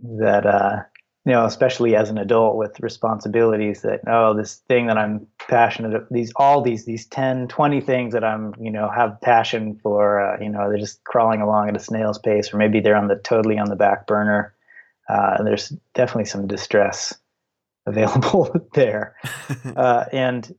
that 0.02 0.46
uh, 0.46 0.84
you 1.26 1.32
know, 1.32 1.46
especially 1.46 1.96
as 1.96 2.12
an 2.12 2.20
adult 2.20 2.56
with 2.56 2.80
responsibilities 2.80 3.82
that, 3.82 4.02
oh, 4.08 4.36
this 4.36 4.58
thing 4.68 4.86
that 4.88 4.98
I'm 4.98 5.26
passionate 5.50 5.96
of, 5.96 6.08
these, 6.12 6.32
all 6.36 6.62
these, 6.62 6.86
these 6.86 7.08
10, 7.08 7.48
20 7.48 7.82
things 7.82 8.14
that 8.14 8.24
I'm, 8.24 8.54
you 8.60 8.70
know, 8.70 8.90
have 8.96 9.20
passion 9.22 9.80
for, 9.82 10.22
uh, 10.22 10.40
you 10.40 10.50
know, 10.50 10.70
they're 10.70 10.78
just 10.78 11.04
crawling 11.04 11.42
along 11.42 11.70
at 11.70 11.76
a 11.76 11.80
snail's 11.80 12.20
pace, 12.20 12.54
or 12.54 12.58
maybe 12.58 12.80
they're 12.80 12.96
on 12.96 13.08
the 13.08 13.16
totally 13.16 13.58
on 13.58 13.70
the 13.70 13.76
back 13.76 14.06
burner. 14.06 14.54
Uh, 15.10 15.42
there's 15.44 15.70
definitely 15.96 16.26
some 16.26 16.46
distress 16.46 17.14
available 17.86 18.56
there. 18.74 19.16
uh, 19.76 20.06
and, 20.12 20.54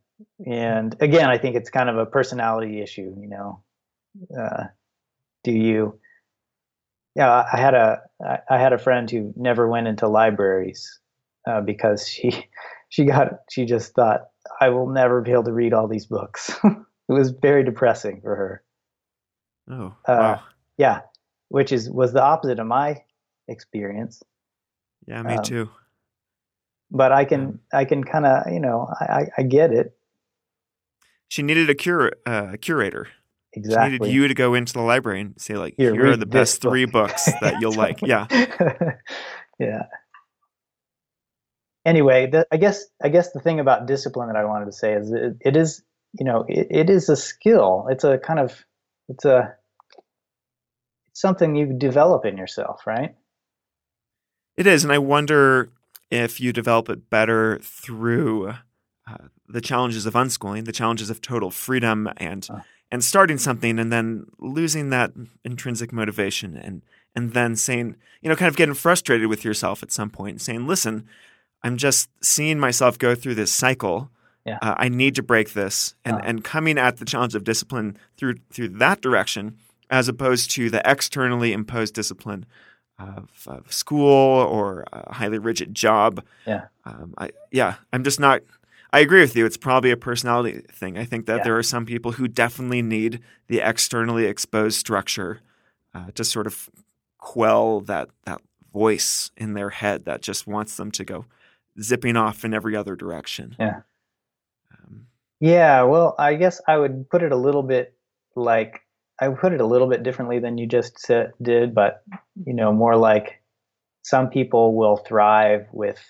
and 0.47 0.97
again, 1.01 1.29
I 1.29 1.39
think 1.39 1.57
it's 1.57 1.71
kind 1.71 1.89
of 1.89 1.99
a 1.99 2.07
personality 2.07 2.81
issue, 2.81 3.15
you 3.19 3.29
know, 3.29 3.63
uh, 4.39 4.65
do 5.45 5.53
you, 5.53 5.99
yeah, 7.15 7.45
I 7.51 7.57
had 7.57 7.75
a 7.75 8.03
I 8.51 8.59
had 8.59 8.75
a 8.75 8.79
friend 8.79 9.11
who 9.11 9.33
never 9.37 9.69
went 9.69 9.89
into 9.89 10.07
libraries 10.07 11.01
uh, 11.49 11.63
because 11.63 12.07
she 12.07 12.47
she 12.91 13.05
got 13.05 13.29
she 13.51 13.65
just 13.65 13.95
thought 13.95 14.29
I 14.61 14.69
will 14.69 14.89
never 14.89 15.23
be 15.23 15.33
able 15.33 15.45
to 15.45 15.53
read 15.53 15.73
all 15.73 15.89
these 15.89 16.07
books. 16.07 16.55
it 16.65 17.13
was 17.13 17.31
very 17.31 17.65
depressing 17.65 18.21
for 18.21 18.37
her. 18.37 18.63
Oh, 19.71 19.95
uh, 20.07 20.19
wow. 20.19 20.43
yeah, 20.77 21.01
which 21.49 21.73
is 21.73 21.89
was 21.91 22.13
the 22.13 22.23
opposite 22.23 22.59
of 22.59 22.67
my 22.67 23.03
experience. 23.49 24.23
Yeah, 25.07 25.23
me 25.23 25.37
um, 25.37 25.43
too. 25.43 25.71
But 26.91 27.13
I 27.13 27.25
can 27.25 27.61
I 27.73 27.85
can 27.85 28.05
kind 28.05 28.27
of 28.27 28.53
you 28.53 28.61
know 28.61 28.89
I, 29.01 29.27
I 29.37 29.43
get 29.43 29.73
it. 29.73 29.97
She 31.29 31.43
needed 31.43 31.69
a 31.69 31.75
cure 31.75 32.13
uh, 32.27 32.51
a 32.53 32.59
curator. 32.59 33.09
Exactly. 33.53 33.97
She 33.97 33.99
needed 33.99 34.15
you 34.15 34.29
to 34.29 34.35
go 34.35 34.55
into 34.55 34.75
the 34.75 34.83
library 34.83 35.23
and 35.23 35.35
say 35.41 35.55
like, 35.55 35.75
here, 35.79 35.95
here 35.95 36.09
are 36.09 36.17
the 36.17 36.27
best 36.27 36.61
book. 36.61 36.71
three 36.71 36.85
books 36.85 37.25
that 37.41 37.57
you'll 37.61 37.73
like. 37.73 38.03
Yeah. 38.03 38.27
yeah. 39.59 39.85
Anyway, 41.87 42.27
the, 42.27 42.47
I 42.53 42.59
guess 42.59 42.85
I 43.03 43.09
guess 43.09 43.33
the 43.33 43.41
thing 43.41 43.61
about 43.61 43.87
discipline 43.87 44.29
that 44.29 44.37
I 44.37 44.45
wanted 44.45 44.67
to 44.67 44.73
say 44.73 44.93
is 44.93 45.11
it, 45.11 45.37
it 45.41 45.57
is 45.57 45.83
you 46.19 46.25
know 46.25 46.45
it, 46.49 46.67
it 46.71 46.91
is 46.91 47.09
a 47.09 47.17
skill. 47.17 47.87
It's 47.91 48.05
a 48.05 48.19
kind 48.19 48.41
of 48.41 48.65
it's 49.09 49.25
a 49.25 49.55
it's 51.09 51.21
something 51.21 51.55
you 51.55 51.73
develop 51.73 52.27
in 52.27 52.37
yourself, 52.37 52.87
right? 52.87 53.15
It 54.57 54.67
is, 54.67 54.85
and 54.85 54.93
I 54.93 54.99
wonder 54.99 55.71
if 56.11 56.41
you 56.41 56.53
develop 56.53 56.89
it 56.89 57.11
better 57.11 57.59
through 57.63 58.55
uh, 59.09 59.17
the 59.49 59.61
challenges 59.61 60.07
of 60.07 60.15
unschooling, 60.15 60.65
the 60.65 60.73
challenges 60.73 61.11
of 61.11 61.21
total 61.21 61.51
freedom 61.51 62.09
and. 62.17 62.49
Uh 62.51 62.61
and 62.91 63.03
starting 63.03 63.39
something 63.39 63.79
and 63.79 63.93
then 63.93 64.27
losing 64.39 64.91
that 64.91 65.13
intrinsic 65.45 65.93
motivation 65.93 66.57
and 66.57 66.83
and 67.15 67.33
then 67.33 67.57
saying 67.57 67.97
you 68.21 68.29
know 68.29 68.37
kind 68.37 68.49
of 68.49 68.57
getting 68.57 68.75
frustrated 68.75 69.29
with 69.29 69.45
yourself 69.45 69.83
at 69.83 69.91
some 69.91 70.11
point 70.11 70.33
and 70.35 70.43
saying 70.43 70.67
listen 70.67 71.07
i'm 71.63 71.77
just 71.77 72.11
seeing 72.23 72.59
myself 72.59 72.99
go 72.99 73.15
through 73.15 73.35
this 73.35 73.53
cycle 73.53 74.11
yeah. 74.45 74.59
Uh, 74.63 74.75
i 74.79 74.89
need 74.89 75.15
to 75.15 75.23
break 75.23 75.53
this 75.55 75.95
and 76.05 76.21
and 76.25 76.45
coming 76.45 76.79
at 76.79 76.99
the 76.99 77.05
challenge 77.05 77.35
of 77.35 77.45
discipline 77.45 77.97
through 78.17 78.35
through 78.51 78.69
that 78.69 79.01
direction 79.01 79.57
as 79.91 80.09
opposed 80.09 80.51
to 80.51 80.71
the 80.71 80.83
externally 80.89 81.53
imposed 81.53 81.95
discipline 81.95 82.47
of, 82.99 83.29
of 83.47 83.73
school 83.73 84.09
or 84.11 84.85
a 84.93 85.15
highly 85.15 85.39
rigid 85.39 85.75
job 85.75 86.25
yeah 86.47 86.67
um, 86.85 87.15
I, 87.19 87.31
yeah 87.51 87.75
i'm 87.93 88.05
just 88.05 88.21
not 88.21 88.43
I 88.93 89.01
agree 89.01 89.21
with 89.21 89.37
you. 89.37 89.45
It's 89.45 89.59
probably 89.59 89.91
a 89.91 89.97
personality 89.97 90.63
thing. 90.73 90.97
I 90.97 91.05
think 91.05 91.27
that 91.27 91.39
yeah. 91.39 91.45
there 91.45 91.59
are 91.59 91.63
some 91.63 91.85
people 91.85 92.13
who 92.13 92.29
definitely 92.29 92.81
need 92.81 93.21
the 93.47 93.61
externally 93.61 94.25
exposed 94.25 94.79
structure 94.79 95.43
uh, 95.93 96.13
to 96.15 96.25
sort 96.25 96.47
of 96.47 96.71
quell 97.19 97.81
that 97.81 98.09
that 98.25 98.41
voice 98.73 99.31
in 99.37 99.53
their 99.53 99.69
head 99.69 100.07
that 100.07 100.23
just 100.23 100.47
wants 100.47 100.79
them 100.79 100.91
to 100.93 101.05
go 101.05 101.27
zipping 101.79 102.17
off 102.17 102.43
in 102.43 102.55
every 102.55 102.75
other 102.75 102.97
direction. 102.97 103.55
Yeah. 103.59 103.81
Um, 104.73 105.09
yeah. 105.41 105.83
Well, 105.83 106.15
I 106.19 106.35
guess 106.35 106.63
I 106.67 106.79
would 106.79 107.11
put 107.11 107.23
it 107.23 107.33
a 107.33 107.37
little 107.37 107.63
bit 107.63 107.95
like 108.35 108.83
I 109.21 109.29
put 109.29 109.53
it 109.53 109.61
a 109.61 109.67
little 109.67 109.89
bit 109.89 110.03
differently 110.03 110.39
than 110.39 110.59
you 110.59 110.67
just 110.67 110.99
said, 110.99 111.33
did, 111.41 111.75
but 111.75 112.03
you 112.45 112.53
know, 112.53 112.73
more 112.73 112.97
like 112.97 113.43
some 114.03 114.31
people 114.31 114.77
will 114.77 114.97
thrive 114.97 115.67
with 115.73 116.01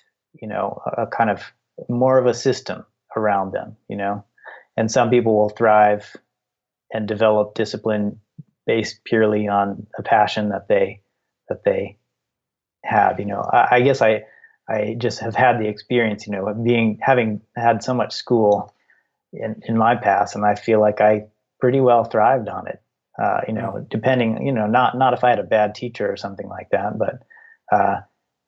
you 0.40 0.48
know 0.48 0.80
a 0.84 1.06
kind 1.06 1.30
of 1.30 1.42
more 1.88 2.18
of 2.18 2.26
a 2.26 2.34
system 2.34 2.84
around 3.16 3.52
them, 3.52 3.76
you 3.88 3.96
know. 3.96 4.24
And 4.76 4.90
some 4.90 5.08
people 5.08 5.34
will 5.34 5.48
thrive 5.48 6.14
and 6.92 7.08
develop 7.08 7.54
discipline 7.54 8.20
based 8.66 9.04
purely 9.04 9.48
on 9.48 9.86
a 9.98 10.02
passion 10.02 10.50
that 10.50 10.68
they 10.68 11.02
that 11.48 11.64
they 11.64 11.98
have. 12.84 13.18
You 13.18 13.26
know, 13.26 13.40
I, 13.40 13.76
I 13.76 13.80
guess 13.80 14.02
I 14.02 14.24
I 14.68 14.96
just 14.98 15.20
have 15.20 15.36
had 15.36 15.60
the 15.60 15.68
experience, 15.68 16.26
you 16.26 16.32
know, 16.32 16.48
of 16.48 16.62
being 16.62 16.98
having 17.00 17.40
had 17.56 17.82
so 17.82 17.94
much 17.94 18.14
school 18.14 18.74
in 19.32 19.62
in 19.66 19.76
my 19.76 19.96
past, 19.96 20.34
and 20.34 20.44
I 20.44 20.54
feel 20.54 20.80
like 20.80 21.00
I 21.00 21.26
pretty 21.60 21.80
well 21.80 22.04
thrived 22.04 22.48
on 22.48 22.66
it. 22.66 22.80
Uh, 23.22 23.40
you 23.48 23.54
know, 23.54 23.76
mm. 23.78 23.88
depending, 23.88 24.46
you 24.46 24.52
know, 24.52 24.66
not 24.66 24.96
not 24.96 25.14
if 25.14 25.24
I 25.24 25.30
had 25.30 25.38
a 25.38 25.44
bad 25.44 25.74
teacher 25.74 26.10
or 26.10 26.16
something 26.16 26.48
like 26.48 26.68
that, 26.70 26.98
but 26.98 27.22
uh, 27.72 28.00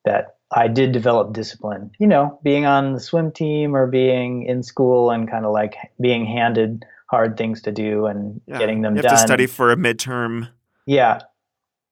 that 0.05 0.35
I 0.51 0.67
did 0.67 0.91
develop 0.91 1.33
discipline, 1.33 1.91
you 1.99 2.07
know, 2.07 2.39
being 2.43 2.65
on 2.65 2.93
the 2.93 2.99
swim 2.99 3.31
team 3.31 3.75
or 3.75 3.87
being 3.87 4.43
in 4.43 4.63
school 4.63 5.11
and 5.11 5.29
kind 5.29 5.45
of 5.45 5.51
like 5.51 5.75
being 6.01 6.25
handed 6.25 6.85
hard 7.09 7.37
things 7.37 7.61
to 7.63 7.71
do 7.71 8.05
and 8.05 8.41
yeah. 8.47 8.57
getting 8.57 8.81
them 8.81 8.95
you 8.95 9.01
have 9.01 9.11
done. 9.11 9.15
to 9.15 9.27
study 9.27 9.45
for 9.47 9.71
a 9.71 9.75
midterm. 9.75 10.49
Yeah. 10.87 11.21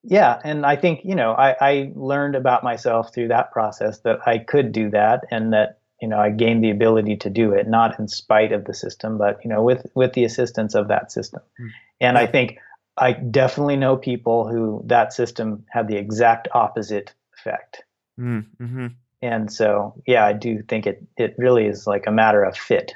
Yeah. 0.04 0.40
And 0.44 0.66
I 0.66 0.76
think, 0.76 1.02
you 1.04 1.16
know, 1.16 1.34
I, 1.34 1.56
I 1.60 1.92
learned 1.96 2.36
about 2.36 2.64
myself 2.64 3.14
through 3.14 3.28
that 3.28 3.52
process 3.52 4.00
that 4.00 4.20
I 4.26 4.40
could 4.40 4.72
do 4.72 4.90
that 4.92 5.26
and 5.32 5.54
that, 5.54 5.80
you 6.02 6.08
know, 6.08 6.20
I 6.20 6.30
gained 6.30 6.64
the 6.64 6.70
ability 6.70 7.18
to 7.18 7.30
do 7.30 7.54
it, 7.54 7.68
not 7.68 8.00
in 8.00 8.08
spite 8.08 8.52
of 8.52 8.66
the 8.66 8.74
system, 8.74 9.18
but, 9.18 9.40
you 9.44 9.50
know, 9.50 9.62
with, 9.62 9.86
with 9.96 10.14
the 10.14 10.24
assistance 10.24 10.76
of 10.76 10.88
that 10.88 11.12
system. 11.12 11.42
Mm. 11.60 11.70
And 12.00 12.16
yeah. 12.16 12.22
I 12.22 12.28
think 12.28 12.58
I 12.98 13.14
definitely 13.14 13.78
know 13.78 13.96
people 13.96 14.48
who 14.48 14.82
that 14.86 15.14
system 15.14 15.66
had 15.70 15.88
the 15.88 15.98
exact 15.98 16.48
opposite 16.54 17.14
effect 17.38 17.84
Mm, 18.20 18.46
mm-hmm. 18.60 18.88
And 19.22 19.52
so, 19.52 20.02
yeah, 20.06 20.26
I 20.26 20.34
do 20.34 20.62
think 20.62 20.86
it 20.86 21.04
it 21.18 21.36
really 21.38 21.66
is 21.66 21.88
like 21.88 22.08
a 22.08 22.12
matter 22.12 22.44
of 22.44 22.56
fit. 22.56 22.94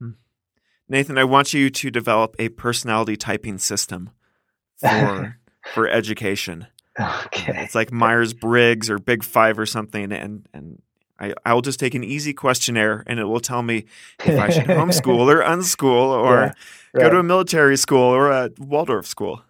Hmm. 0.00 0.10
Nathan, 0.88 1.18
I 1.18 1.24
want 1.24 1.52
you 1.52 1.70
to 1.70 1.90
develop 1.90 2.36
a 2.38 2.48
personality 2.50 3.16
typing 3.16 3.58
system 3.58 4.10
for 4.78 5.38
for 5.74 5.88
education. 5.88 6.66
Okay. 6.98 7.64
It's 7.64 7.74
like 7.74 7.92
Myers 7.92 8.32
Briggs 8.32 8.88
or 8.88 8.98
Big 8.98 9.24
Five 9.24 9.58
or 9.58 9.66
something, 9.66 10.12
and 10.12 10.46
and 10.54 10.80
I 11.18 11.34
I 11.44 11.54
will 11.54 11.62
just 11.62 11.80
take 11.80 11.94
an 11.94 12.04
easy 12.04 12.32
questionnaire, 12.32 13.04
and 13.06 13.18
it 13.18 13.24
will 13.24 13.40
tell 13.40 13.62
me 13.62 13.86
if 14.24 14.38
I 14.38 14.50
should 14.50 14.64
homeschool 14.64 15.26
or 15.26 15.42
unschool 15.54 16.08
or 16.08 16.34
yeah, 16.34 16.52
right. 16.94 17.02
go 17.02 17.10
to 17.10 17.18
a 17.18 17.22
military 17.22 17.76
school 17.76 18.02
or 18.02 18.30
a 18.30 18.50
Waldorf 18.58 19.06
school. 19.06 19.42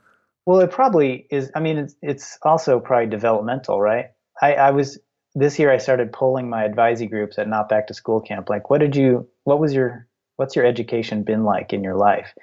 Well, 0.46 0.60
it 0.60 0.70
probably 0.70 1.26
is. 1.30 1.50
I 1.54 1.60
mean, 1.60 1.78
it's 1.78 1.96
it's 2.02 2.38
also 2.42 2.80
probably 2.80 3.08
developmental, 3.08 3.80
right? 3.80 4.06
I, 4.42 4.54
I 4.54 4.70
was 4.70 4.98
this 5.34 5.58
year 5.58 5.72
I 5.72 5.78
started 5.78 6.12
polling 6.12 6.48
my 6.48 6.68
advisee 6.68 7.08
groups 7.08 7.38
at 7.38 7.48
Not 7.48 7.68
Back 7.68 7.86
to 7.88 7.94
School 7.94 8.20
Camp. 8.20 8.48
Like, 8.48 8.70
what 8.70 8.78
did 8.78 8.94
you? 8.94 9.28
What 9.44 9.58
was 9.58 9.72
your? 9.72 10.06
What's 10.36 10.56
your 10.56 10.66
education 10.66 11.22
been 11.22 11.44
like 11.44 11.72
in 11.72 11.84
your 11.84 11.96
life? 11.96 12.34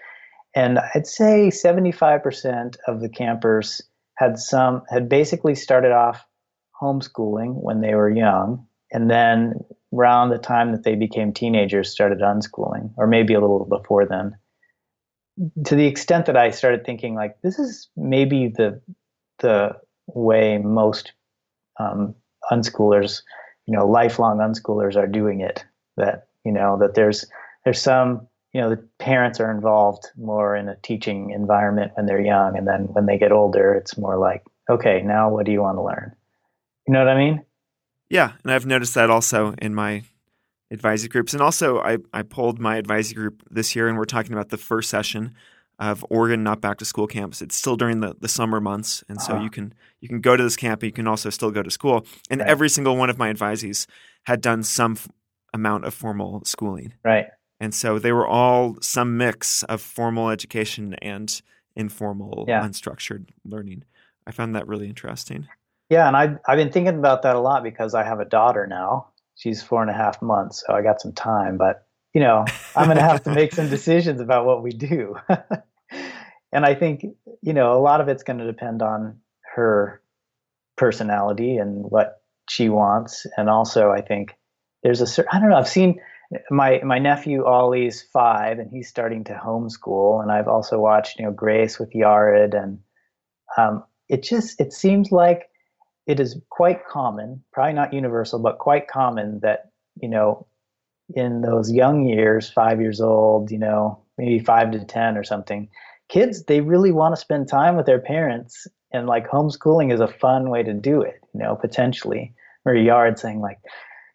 And 0.55 0.79
I'd 0.79 1.07
say 1.07 1.49
75% 1.49 2.77
of 2.87 3.01
the 3.01 3.09
campers 3.09 3.81
had 4.15 4.37
some 4.37 4.83
had 4.89 5.09
basically 5.09 5.55
started 5.55 5.91
off 5.91 6.25
homeschooling 6.81 7.53
when 7.53 7.81
they 7.81 7.95
were 7.95 8.09
young, 8.09 8.65
and 8.91 9.09
then 9.09 9.63
around 9.93 10.29
the 10.29 10.37
time 10.37 10.71
that 10.71 10.83
they 10.83 10.95
became 10.95 11.33
teenagers, 11.33 11.91
started 11.91 12.19
unschooling, 12.19 12.91
or 12.97 13.07
maybe 13.07 13.33
a 13.33 13.41
little 13.41 13.65
before 13.65 14.05
then. 14.05 14.35
To 15.65 15.75
the 15.75 15.87
extent 15.87 16.25
that 16.25 16.37
I 16.37 16.51
started 16.51 16.85
thinking, 16.85 17.15
like, 17.15 17.41
this 17.41 17.57
is 17.57 17.89
maybe 17.95 18.47
the 18.47 18.81
the 19.39 19.75
way 20.07 20.57
most 20.59 21.13
um, 21.79 22.13
unschoolers, 22.51 23.21
you 23.65 23.75
know, 23.75 23.87
lifelong 23.87 24.37
unschoolers 24.37 24.95
are 24.95 25.07
doing 25.07 25.41
it. 25.41 25.63
That 25.97 26.27
you 26.45 26.51
know 26.51 26.77
that 26.79 26.95
there's 26.95 27.25
there's 27.63 27.81
some 27.81 28.27
you 28.53 28.61
know 28.61 28.69
the 28.69 28.87
parents 28.99 29.39
are 29.39 29.51
involved 29.51 30.07
more 30.17 30.55
in 30.55 30.67
a 30.67 30.75
teaching 30.83 31.31
environment 31.31 31.93
when 31.95 32.05
they're 32.05 32.21
young, 32.21 32.57
and 32.57 32.67
then 32.67 32.83
when 32.91 33.05
they 33.05 33.17
get 33.17 33.31
older, 33.31 33.73
it's 33.73 33.97
more 33.97 34.17
like, 34.17 34.43
okay, 34.69 35.01
now 35.01 35.29
what 35.29 35.45
do 35.45 35.51
you 35.51 35.61
want 35.61 35.77
to 35.77 35.83
learn? 35.83 36.13
You 36.87 36.93
know 36.93 36.99
what 36.99 37.09
I 37.09 37.17
mean? 37.17 37.45
Yeah, 38.11 38.33
and 38.43 38.51
I've 38.51 38.65
noticed 38.65 38.93
that 38.95 39.09
also 39.09 39.55
in 39.61 39.73
my 39.73 40.03
advisory 40.69 41.07
groups, 41.07 41.33
and 41.33 41.41
also 41.41 41.79
I 41.79 41.97
I 42.13 42.23
pulled 42.23 42.59
my 42.59 42.75
advisory 42.75 43.15
group 43.15 43.41
this 43.49 43.73
year, 43.73 43.87
and 43.87 43.97
we're 43.97 44.03
talking 44.05 44.33
about 44.33 44.49
the 44.49 44.57
first 44.57 44.89
session 44.89 45.33
of 45.79 46.05
Oregon 46.09 46.43
Not 46.43 46.59
Back 46.59 46.77
to 46.79 46.85
School 46.85 47.07
camps. 47.07 47.41
It's 47.41 47.55
still 47.55 47.77
during 47.77 48.01
the, 48.01 48.13
the 48.19 48.27
summer 48.27 48.59
months, 48.59 49.01
and 49.07 49.21
so 49.21 49.33
uh-huh. 49.33 49.43
you 49.43 49.49
can 49.49 49.73
you 50.01 50.09
can 50.09 50.19
go 50.19 50.35
to 50.35 50.43
this 50.43 50.57
camp, 50.57 50.81
but 50.81 50.87
you 50.87 50.91
can 50.91 51.07
also 51.07 51.29
still 51.29 51.51
go 51.51 51.63
to 51.63 51.71
school. 51.71 52.05
And 52.29 52.41
right. 52.41 52.49
every 52.49 52.69
single 52.69 52.97
one 52.97 53.09
of 53.09 53.17
my 53.17 53.31
advisees 53.33 53.87
had 54.23 54.41
done 54.41 54.61
some 54.63 54.93
f- 54.93 55.07
amount 55.53 55.85
of 55.85 55.93
formal 55.93 56.43
schooling. 56.43 56.93
Right. 57.05 57.27
And 57.61 57.73
so 57.73 57.97
they 57.97 58.11
were 58.11 58.27
all 58.27 58.75
some 58.81 59.15
mix 59.15 59.63
of 59.63 59.81
formal 59.81 60.29
education 60.29 60.95
and 60.95 61.41
informal, 61.77 62.43
Yeah. 62.47 62.61
unstructured 62.61 63.29
learning. 63.45 63.85
I 64.27 64.31
found 64.31 64.53
that 64.55 64.67
really 64.67 64.89
interesting. 64.89 65.47
Yeah, 65.91 66.07
and 66.07 66.15
I've 66.15 66.37
I've 66.47 66.57
been 66.57 66.71
thinking 66.71 66.97
about 66.97 67.23
that 67.23 67.35
a 67.35 67.39
lot 67.41 67.63
because 67.63 67.93
I 67.93 68.03
have 68.05 68.21
a 68.21 68.25
daughter 68.25 68.65
now. 68.65 69.09
She's 69.35 69.61
four 69.61 69.81
and 69.81 69.91
a 69.91 69.93
half 69.93 70.21
months, 70.21 70.63
so 70.65 70.73
I 70.73 70.81
got 70.81 71.01
some 71.01 71.11
time. 71.11 71.57
But 71.57 71.85
you 72.13 72.21
know, 72.21 72.45
I'm 72.77 72.85
going 72.85 72.95
to 72.95 73.03
have 73.03 73.23
to 73.25 73.31
make 73.35 73.53
some 73.53 73.69
decisions 73.69 74.21
about 74.21 74.45
what 74.45 74.63
we 74.63 74.71
do. 74.71 75.17
and 76.53 76.65
I 76.65 76.75
think 76.75 77.03
you 77.41 77.51
know 77.51 77.77
a 77.77 77.81
lot 77.81 77.99
of 77.99 78.07
it's 78.07 78.23
going 78.23 78.39
to 78.39 78.45
depend 78.45 78.81
on 78.81 79.19
her 79.53 80.01
personality 80.77 81.57
and 81.57 81.83
what 81.83 82.21
she 82.47 82.69
wants, 82.69 83.27
and 83.35 83.49
also 83.49 83.91
I 83.91 83.99
think 83.99 84.37
there's 84.83 85.01
a 85.01 85.07
certain 85.07 85.31
I 85.33 85.41
don't 85.41 85.49
know. 85.49 85.57
I've 85.57 85.67
seen 85.67 85.99
my 86.49 86.79
my 86.85 86.99
nephew 86.99 87.43
Ollie's 87.43 88.01
five, 88.01 88.59
and 88.59 88.71
he's 88.71 88.87
starting 88.87 89.25
to 89.25 89.33
homeschool, 89.33 90.21
and 90.21 90.31
I've 90.31 90.47
also 90.47 90.79
watched 90.79 91.19
you 91.19 91.25
know 91.25 91.33
Grace 91.33 91.79
with 91.79 91.91
Yared, 91.91 92.55
and 92.55 92.79
um, 93.57 93.83
it 94.07 94.23
just 94.23 94.61
it 94.61 94.71
seems 94.71 95.11
like 95.11 95.49
it 96.11 96.19
is 96.19 96.37
quite 96.49 96.85
common, 96.85 97.41
probably 97.53 97.71
not 97.71 97.93
universal, 97.93 98.37
but 98.37 98.59
quite 98.59 98.89
common 98.89 99.39
that 99.39 99.71
you 100.01 100.09
know 100.09 100.45
in 101.15 101.41
those 101.41 101.71
young 101.71 102.05
years, 102.05 102.49
five 102.49 102.81
years 102.81 102.99
old, 102.99 103.49
you 103.49 103.57
know, 103.57 103.97
maybe 104.17 104.37
five 104.37 104.71
to 104.71 104.83
ten 104.83 105.17
or 105.17 105.23
something, 105.23 105.69
kids 106.09 106.43
they 106.43 106.59
really 106.59 106.91
want 106.91 107.15
to 107.15 107.21
spend 107.21 107.47
time 107.47 107.77
with 107.77 107.85
their 107.85 107.99
parents, 107.99 108.67
and 108.91 109.07
like 109.07 109.29
homeschooling 109.29 109.93
is 109.93 110.01
a 110.01 110.07
fun 110.07 110.49
way 110.49 110.63
to 110.63 110.73
do 110.73 111.01
it, 111.01 111.21
you 111.33 111.39
know, 111.39 111.55
potentially. 111.55 112.33
Murray 112.65 112.85
Yard 112.85 113.17
saying 113.17 113.39
like, 113.39 113.59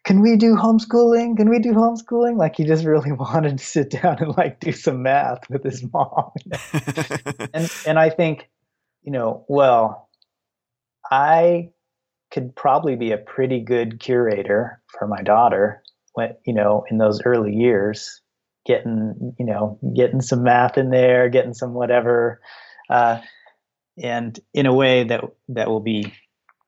"Can 0.03 0.21
we 0.21 0.35
do 0.37 0.55
homeschooling? 0.55 1.35
Can 1.35 1.49
we 1.49 1.57
do 1.57 1.73
homeschooling?" 1.73 2.37
Like 2.37 2.57
he 2.57 2.63
just 2.63 2.85
really 2.85 3.11
wanted 3.25 3.57
to 3.57 3.65
sit 3.65 3.89
down 3.89 4.17
and 4.19 4.37
like 4.37 4.59
do 4.59 4.71
some 4.71 5.01
math 5.01 5.49
with 5.49 5.63
his 5.63 5.83
mom, 5.91 6.29
and 7.55 7.71
and 7.87 7.97
I 7.97 8.11
think, 8.11 8.49
you 9.01 9.11
know, 9.11 9.45
well, 9.47 10.07
I 11.11 11.71
could 12.37 12.55
probably 12.55 12.95
be 12.95 13.11
a 13.11 13.17
pretty 13.17 13.59
good 13.59 13.99
curator 13.99 14.79
for 14.99 15.07
my 15.07 15.23
daughter 15.23 15.81
when 16.13 16.35
you 16.45 16.53
know 16.53 16.85
in 16.91 16.99
those 16.99 17.19
early 17.25 17.51
years 17.51 18.21
getting 18.63 19.33
you 19.39 19.45
know 19.45 19.79
getting 19.95 20.21
some 20.21 20.43
math 20.43 20.77
in 20.77 20.91
there 20.91 21.29
getting 21.29 21.55
some 21.55 21.73
whatever 21.73 22.39
uh, 22.91 23.19
and 24.03 24.39
in 24.53 24.67
a 24.67 24.73
way 24.73 25.03
that 25.03 25.23
that 25.49 25.67
will 25.67 25.79
be 25.79 26.13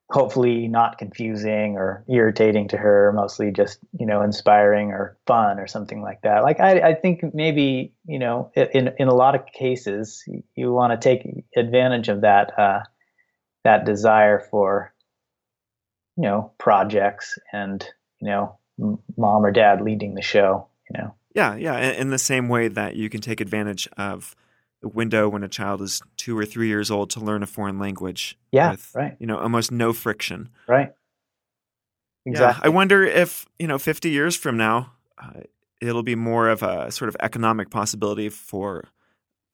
hopefully 0.09 0.67
not 0.67 0.97
confusing 0.97 1.76
or 1.78 2.03
irritating 2.09 2.67
to 2.67 2.76
her 2.78 3.13
mostly 3.15 3.51
just 3.51 3.78
you 3.99 4.07
know 4.07 4.24
inspiring 4.24 4.89
or 4.89 5.20
fun 5.28 5.59
or 5.59 5.67
something 5.67 6.01
like 6.01 6.20
that. 6.24 6.41
Like 6.41 6.59
i, 6.59 6.80
I 6.80 6.93
think 6.95 7.24
maybe 7.32 7.93
you 8.07 8.17
know 8.17 8.51
in 8.55 8.89
in 8.97 9.07
a 9.07 9.13
lot 9.13 9.36
of 9.36 9.45
cases 9.45 10.24
you 10.55 10.74
want 10.74 10.99
to 10.99 11.09
take 11.09 11.28
advantage 11.55 12.09
of 12.09 12.22
that 12.22 12.57
uh, 12.57 12.80
that 13.63 13.86
desire 13.86 14.39
for 14.49 14.95
you 16.20 16.26
know 16.26 16.51
projects 16.57 17.39
and 17.53 17.88
you 18.20 18.28
know 18.28 18.57
m- 18.78 18.99
mom 19.15 19.45
or 19.45 19.51
dad 19.51 19.80
leading 19.82 20.15
the 20.15 20.22
show 20.22 20.67
you 20.89 20.99
know 20.99 21.15
Yeah, 21.34 21.55
yeah. 21.55 21.78
In, 21.78 21.95
in 21.95 22.09
the 22.09 22.17
same 22.17 22.49
way 22.49 22.67
that 22.67 22.95
you 22.95 23.09
can 23.09 23.22
take 23.22 23.39
advantage 23.39 23.88
of 23.97 24.36
the 24.82 24.89
window 24.89 25.30
when 25.30 25.43
a 25.43 25.47
child 25.47 25.82
is 25.82 26.01
two 26.17 26.38
or 26.38 26.45
three 26.45 26.67
years 26.67 26.91
old 26.91 27.09
to 27.11 27.20
learn 27.20 27.43
a 27.43 27.47
foreign 27.47 27.80
language. 27.80 28.38
Yeah, 28.51 28.72
with, 28.72 28.91
right. 28.93 29.15
You 29.20 29.28
know, 29.28 29.39
almost 29.39 29.72
no 29.72 29.93
friction. 29.93 30.49
right 30.67 30.91
exactly 32.26 32.59
Yeah, 32.61 32.65
I 32.65 32.70
wonder 32.70 33.03
if 33.03 33.45
you 33.57 33.67
know, 33.67 33.80
fifty 33.80 34.09
years 34.09 34.36
from 34.36 34.57
now, 34.57 34.91
uh, 35.17 35.41
it'll 35.80 36.03
be 36.03 36.15
more 36.15 36.49
of 36.49 36.63
a 36.63 36.91
sort 36.91 37.07
of 37.07 37.15
economic 37.22 37.70
possibility 37.70 38.28
for 38.28 38.89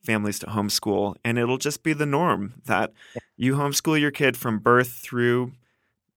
families 0.02 0.40
to 0.40 0.48
homeschool, 0.48 1.16
and 1.24 1.38
it'll 1.38 1.60
just 1.60 1.84
be 1.84 1.94
the 1.94 2.06
norm 2.06 2.56
that 2.66 2.92
you 3.38 3.56
homeschool 3.56 4.00
your 4.00 4.12
kid 4.12 4.36
from 4.36 4.58
birth 4.60 4.90
through 4.90 5.52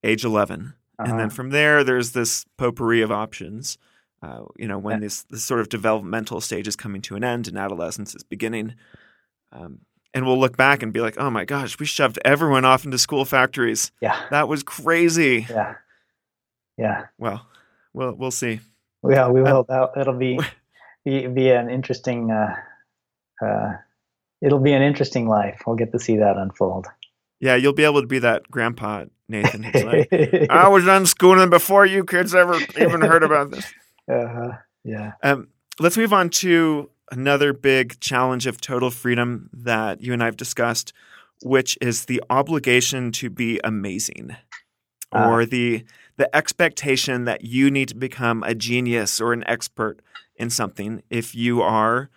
age 0.05 0.25
11 0.25 0.75
and 0.99 1.09
then 1.13 1.21
Uh-huh. 1.21 1.29
from 1.29 1.51
there 1.51 1.85
there's 1.85 2.13
this 2.13 2.45
potpourri 2.57 3.03
of 3.03 3.11
options. 3.13 3.79
Uh, 4.21 4.43
you 4.57 4.67
know 4.67 4.79
when 4.79 4.95
Yeah. 4.97 5.07
this 5.07 5.23
this 5.25 5.45
sort 5.45 5.61
of 5.61 5.69
developmental 5.69 6.41
stage 6.41 6.67
is 6.67 6.75
coming 6.77 7.01
to 7.03 7.15
an 7.17 7.23
end 7.23 7.47
and 7.47 7.57
adolescence 7.57 8.15
is 8.17 8.25
beginning 8.25 8.75
um, 9.53 9.81
and 10.13 10.27
we'll 10.27 10.39
look 10.41 10.57
back 10.57 10.83
and 10.83 10.93
be 10.93 11.01
like 11.01 11.17
oh 11.19 11.31
my 11.31 11.45
gosh 11.45 11.79
we 11.79 11.87
shoved 11.87 12.19
everyone 12.25 12.65
off 12.65 12.85
into 12.85 12.99
school 12.99 13.25
factories. 13.25 13.93
Yeah. 14.01 14.19
That 14.31 14.49
was 14.49 14.63
crazy. 14.65 15.47
Yeah. 15.49 15.75
Yeah. 16.77 17.07
Well 17.19 17.47
we'll 17.93 18.15
we'll 18.15 18.31
see. 18.33 18.61
Yeah 19.09 19.29
we 19.29 19.41
will. 19.43 19.65
That, 19.69 19.91
it'll 20.01 20.15
be, 20.19 20.39
be 21.05 21.27
be 21.29 21.51
an 21.51 21.71
interesting 21.71 22.31
uh 22.33 22.57
uh 23.41 23.73
it'll 24.41 24.59
be 24.61 24.73
an 24.73 24.83
interesting 24.83 25.29
life. 25.29 25.63
We'll 25.67 25.77
get 25.77 25.93
to 25.93 26.01
see 26.01 26.17
that 26.17 26.37
unfold. 26.37 26.87
Yeah 27.39 27.55
you'll 27.55 27.73
be 27.73 27.85
able 27.85 28.01
to 28.01 28.09
be 28.09 28.19
that 28.19 28.51
grandpa 28.51 29.05
nathan 29.29 29.65
i 30.51 30.69
was 30.69 30.85
unschooling 30.85 31.51
before 31.51 31.85
you 31.87 32.05
kids 32.05 32.35
ever 32.35 32.57
even 32.79 33.01
heard 33.01 33.23
about 33.23 33.51
this 33.51 33.67
uh, 34.13 34.51
yeah 34.85 35.13
Um, 35.23 35.49
let's 35.81 35.97
move 35.97 36.13
on 36.13 36.31
to 36.31 36.91
another 37.11 37.53
big 37.53 38.01
challenge 38.01 38.47
of 38.47 38.61
total 38.61 38.91
freedom 38.91 39.49
that 39.53 40.03
you 40.03 40.13
and 40.13 40.23
I 40.23 40.27
have 40.27 40.37
discussed, 40.37 40.93
which 41.43 41.79
is 41.81 42.05
the 42.05 42.23
obligation 42.29 43.13
to 43.13 43.31
be 43.31 43.61
amazing, 43.65 44.37
Ah. 45.13 45.31
or 45.31 45.47
the 45.47 45.85
the 46.19 46.35
expectation 46.37 47.25
that 47.25 47.45
you 47.45 47.71
need 47.71 47.89
to 47.89 47.95
become 47.95 48.43
a 48.43 48.55
genius 48.55 49.21
or 49.21 49.33
an 49.33 49.43
expert 49.47 50.01
in 50.37 50.51
something. 50.51 51.03
If 51.11 51.35
you 51.35 51.63
are, 51.63 52.11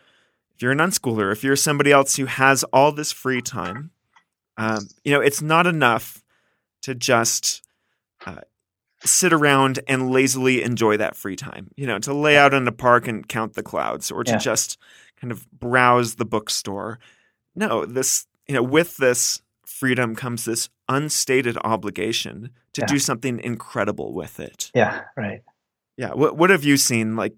if 0.56 0.62
you're 0.62 0.72
an 0.74 0.80
unschooler, 0.80 1.32
if 1.32 1.44
you're 1.44 1.56
somebody 1.56 1.92
else 1.92 2.16
who 2.18 2.26
has 2.26 2.64
all 2.74 2.92
this 2.92 3.12
free 3.14 3.42
time, 3.42 3.92
um, 4.58 4.88
you 5.06 5.14
know 5.14 5.22
it's 5.22 5.42
not 5.42 5.68
enough 5.68 6.21
to 6.82 6.96
just 6.96 7.62
uh, 8.26 8.42
sit 9.04 9.34
around 9.34 9.80
and 9.88 10.12
lazily 10.12 10.62
enjoy 10.64 10.98
that 10.98 11.16
free 11.16 11.36
time. 11.36 11.72
You 11.76 11.88
know, 11.88 12.00
to 12.00 12.14
lay 12.14 12.38
out 12.38 12.54
in 12.54 12.68
a 12.68 12.72
park 12.72 13.08
and 13.08 13.28
count 13.28 13.54
the 13.54 13.64
clouds 13.64 14.12
or 14.12 14.24
to 14.24 14.32
Yeah. 14.34 14.38
just 14.38 14.78
kind 15.20 15.32
of 15.32 15.50
browse 15.52 16.16
the 16.16 16.26
bookstore. 16.26 17.00
No, 17.56 17.86
this, 17.86 18.28
you 18.48 18.56
know, 18.56 18.64
with 18.64 18.98
this 18.98 19.42
freedom 19.66 20.16
comes 20.16 20.46
this 20.46 20.70
unstated 20.90 21.58
obligation 21.64 22.50
to 22.74 22.82
Yeah. 22.82 22.88
do 22.88 23.00
something 23.00 23.40
incredible 23.40 24.14
with 24.14 24.40
it. 24.40 24.70
yeah 24.76 25.04
right 25.18 25.42
Yeah. 25.98 26.14
What 26.14 26.38
what 26.38 26.50
have 26.50 26.64
you 26.64 26.78
seen 26.78 27.16
like 27.16 27.34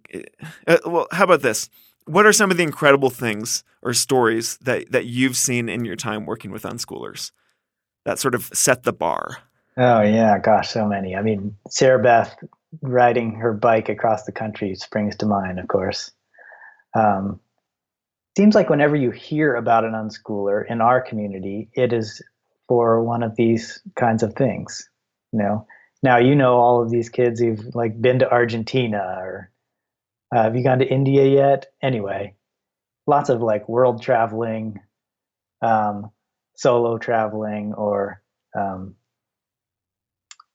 uh, 0.68 0.78
well, 0.86 1.08
how 1.12 1.24
about 1.26 1.42
this? 1.42 1.70
What 2.06 2.26
are 2.26 2.34
some 2.34 2.52
of 2.52 2.58
the 2.58 2.64
incredible 2.64 3.10
things 3.10 3.64
or 3.82 3.94
stories 3.94 4.58
that 4.62 4.92
that 4.92 5.06
you've 5.06 5.38
seen 5.38 5.70
in 5.70 5.86
your 5.86 5.96
time 5.96 6.26
working 6.26 6.52
with 6.52 6.64
unschoolers 6.64 7.32
that 8.06 8.20
sort 8.20 8.36
of 8.36 8.50
set 8.54 8.84
the 8.84 8.94
bar? 8.94 9.38
Oh 9.78 10.02
yeah, 10.02 10.38
gosh, 10.40 10.70
so 10.70 10.88
many. 10.88 11.16
I 11.16 11.22
mean, 11.22 11.56
Sarah 11.70 12.02
Beth 12.02 12.36
riding 12.82 13.36
her 13.36 13.54
bike 13.54 13.90
across 13.90 14.24
the 14.24 14.32
country 14.32 14.76
springs 14.76 15.16
to 15.18 15.26
mind, 15.26 15.60
of 15.60 15.68
course. 15.68 16.12
Um, 16.96 17.40
seems 18.38 18.56
like 18.56 18.70
whenever 18.70 18.96
you 18.96 19.12
hear 19.12 19.56
about 19.56 19.86
an 19.86 19.94
unschooler 19.94 20.64
in 20.70 20.82
our 20.82 21.02
community, 21.02 21.70
it 21.74 21.94
is 21.94 22.22
for 22.68 23.04
one 23.04 23.24
of 23.24 23.36
these 23.36 23.82
kinds 23.96 24.24
of 24.24 24.36
things. 24.36 24.90
You 25.32 25.40
know, 25.40 25.68
now 26.02 26.18
you 26.18 26.36
know 26.36 26.58
all 26.58 26.82
of 26.82 26.92
these 26.92 27.10
kids 27.10 27.40
who've 27.40 27.74
like 27.74 28.00
been 28.00 28.20
to 28.20 28.32
Argentina 28.32 29.16
or 29.18 29.52
uh, 30.36 30.44
have 30.44 30.56
you 30.56 30.64
gone 30.64 30.80
to 30.80 30.88
India 30.88 31.26
yet? 31.26 31.68
Anyway, 31.82 32.36
lots 33.06 33.30
of 33.30 33.42
like 33.42 33.70
world 33.70 34.02
traveling, 34.02 34.80
um, 35.62 36.10
solo 36.56 36.98
traveling, 36.98 37.74
or 37.74 38.22
um, 38.56 38.96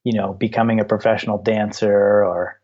you 0.05 0.13
know, 0.19 0.33
becoming 0.33 0.81
a 0.81 0.85
professional 0.85 1.39
dancer 1.43 2.25
or 2.25 2.61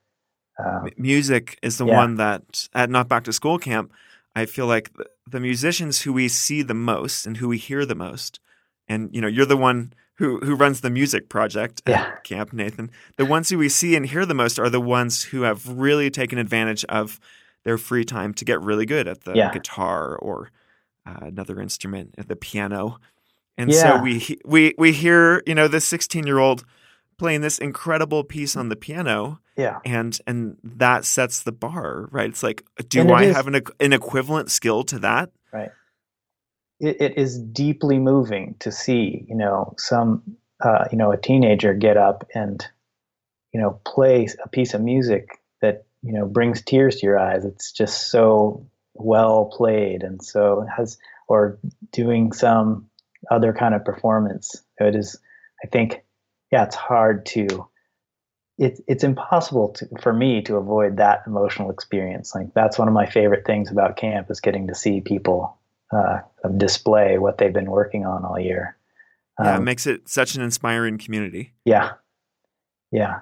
um, 0.59 0.91
music 0.97 1.59
is 1.63 1.79
the 1.79 1.87
Yeah. 1.87 1.97
one 1.97 2.15
that 2.17 2.69
at 2.75 2.91
not 2.91 3.09
back 3.09 3.25
to 3.25 3.33
school 3.33 3.59
camp 3.59 3.93
i 4.37 4.47
feel 4.47 4.67
like 4.67 4.91
the, 5.29 5.41
musicians 5.41 6.03
who 6.03 6.13
we 6.13 6.29
see 6.29 6.63
the 6.63 6.75
most 6.75 7.27
and 7.27 7.39
who 7.39 7.49
we 7.49 7.59
hear 7.59 7.85
the 7.85 7.95
most 7.95 8.39
and 8.87 9.11
you 9.13 9.21
know 9.21 9.27
you're 9.27 9.47
the 9.47 9.57
one 9.57 9.93
who 10.15 10.39
who 10.41 10.55
runs 10.55 10.81
the 10.81 10.91
music 10.91 11.29
project 11.29 11.83
at 11.87 11.93
Yeah. 11.93 12.17
camp 12.23 12.53
nathan 12.53 12.91
the 13.17 13.27
ones 13.27 13.49
who 13.49 13.59
we 13.59 13.69
see 13.69 13.97
and 13.97 14.07
hear 14.07 14.25
the 14.25 14.35
most 14.35 14.59
are 14.59 14.71
the 14.71 14.81
ones 14.81 15.25
who 15.25 15.43
have 15.43 15.67
really 15.69 16.11
taken 16.11 16.39
advantage 16.39 16.85
of 16.85 17.19
their 17.65 17.79
free 17.79 18.05
time 18.05 18.33
to 18.35 18.45
get 18.45 18.61
really 18.61 18.87
good 18.87 19.09
at 19.09 19.25
the 19.25 19.35
Yeah. 19.35 19.51
guitar 19.51 20.17
or 20.17 20.51
uh, 21.05 21.19
another 21.23 21.61
instrument 21.61 22.15
at 22.17 22.29
the 22.29 22.37
piano 22.37 22.99
and 23.57 23.71
Yeah. 23.71 23.97
so 23.99 24.03
we 24.03 24.39
we 24.45 24.75
we 24.79 24.93
hear 24.93 25.43
you 25.47 25.55
know 25.55 25.69
this 25.69 25.85
16 25.87 26.27
year 26.27 26.39
old 26.39 26.65
playing 27.19 27.41
this 27.43 27.59
incredible 27.59 28.25
piece 28.25 28.57
on 28.57 28.69
the 28.69 28.77
piano 28.77 29.41
yeah, 29.57 29.79
and 29.85 30.19
and 30.27 30.57
that 30.65 31.05
sets 31.05 31.43
the 31.43 31.53
bar 31.53 32.09
right 32.11 32.29
it's 32.31 32.43
like 32.43 32.65
do 32.89 33.01
And 33.01 33.13
i 33.13 33.25
have 33.27 33.47
an, 33.47 33.61
an 33.81 33.93
equivalent 33.93 34.51
skill 34.51 34.83
to 34.85 34.99
that 35.01 35.31
right. 35.53 35.71
It, 36.81 37.01
it 37.01 37.17
is 37.19 37.39
deeply 37.39 37.99
moving 38.01 38.57
to 38.59 38.73
see, 38.73 39.25
you 39.29 39.37
know, 39.37 39.75
some, 39.79 40.37
uh, 40.61 40.87
you 40.91 40.99
know, 40.99 41.13
a 41.13 41.17
teenager 41.17 41.73
get 41.73 41.97
up 41.97 42.27
and, 42.35 42.67
you 43.53 43.61
know, 43.61 43.81
play 43.87 44.27
a 44.43 44.49
piece 44.49 44.75
of 44.75 44.81
music 44.81 45.41
that 45.61 45.87
you 46.03 46.13
know 46.13 46.27
brings 46.27 46.63
tears 46.63 46.97
to 46.97 47.07
your 47.07 47.19
eyes. 47.19 47.45
It's 47.45 47.73
just 47.73 48.11
so 48.11 48.67
well 48.95 49.47
played, 49.47 50.03
and 50.03 50.23
so 50.23 50.67
has 50.77 50.99
or 51.29 51.59
doing 51.93 52.33
some 52.33 52.89
other 53.31 53.53
kind 53.53 53.75
of 53.75 53.85
performance. 53.85 54.63
It 54.79 54.95
is, 54.95 55.19
I 55.65 55.69
think, 55.69 56.03
yeah, 56.51 56.65
it's 56.65 56.77
hard 56.77 57.27
to. 57.27 57.69
It's 58.57 58.81
it's 58.87 59.03
impossible 59.03 59.71
to, 59.71 59.89
for 60.01 60.13
me 60.13 60.41
to 60.43 60.57
avoid 60.57 60.99
that 60.99 61.25
emotional 61.27 61.71
experience. 61.71 62.33
Like 62.37 62.55
that's 62.55 62.79
one 62.79 62.87
of 62.87 62.95
my 62.95 63.07
favorite 63.07 63.45
things 63.45 63.69
about 63.69 63.97
camp 63.97 64.31
is 64.31 64.41
getting 64.41 64.69
to 64.69 64.77
see 64.77 65.01
people 65.01 65.59
uh, 65.93 66.19
display 66.57 67.19
what 67.19 67.39
they've 67.39 67.53
been 67.53 67.71
working 67.71 68.07
on 68.07 68.25
all 68.25 68.39
year. 68.39 68.77
Um, 69.39 69.47
yeah, 69.47 69.55
it 69.55 69.59
um, 69.59 69.65
makes 69.65 69.87
it 69.89 70.09
such 70.09 70.37
an 70.37 70.43
inspiring 70.43 70.99
community. 70.99 71.53
Yeah, 71.65 71.95
yeah, 72.93 73.21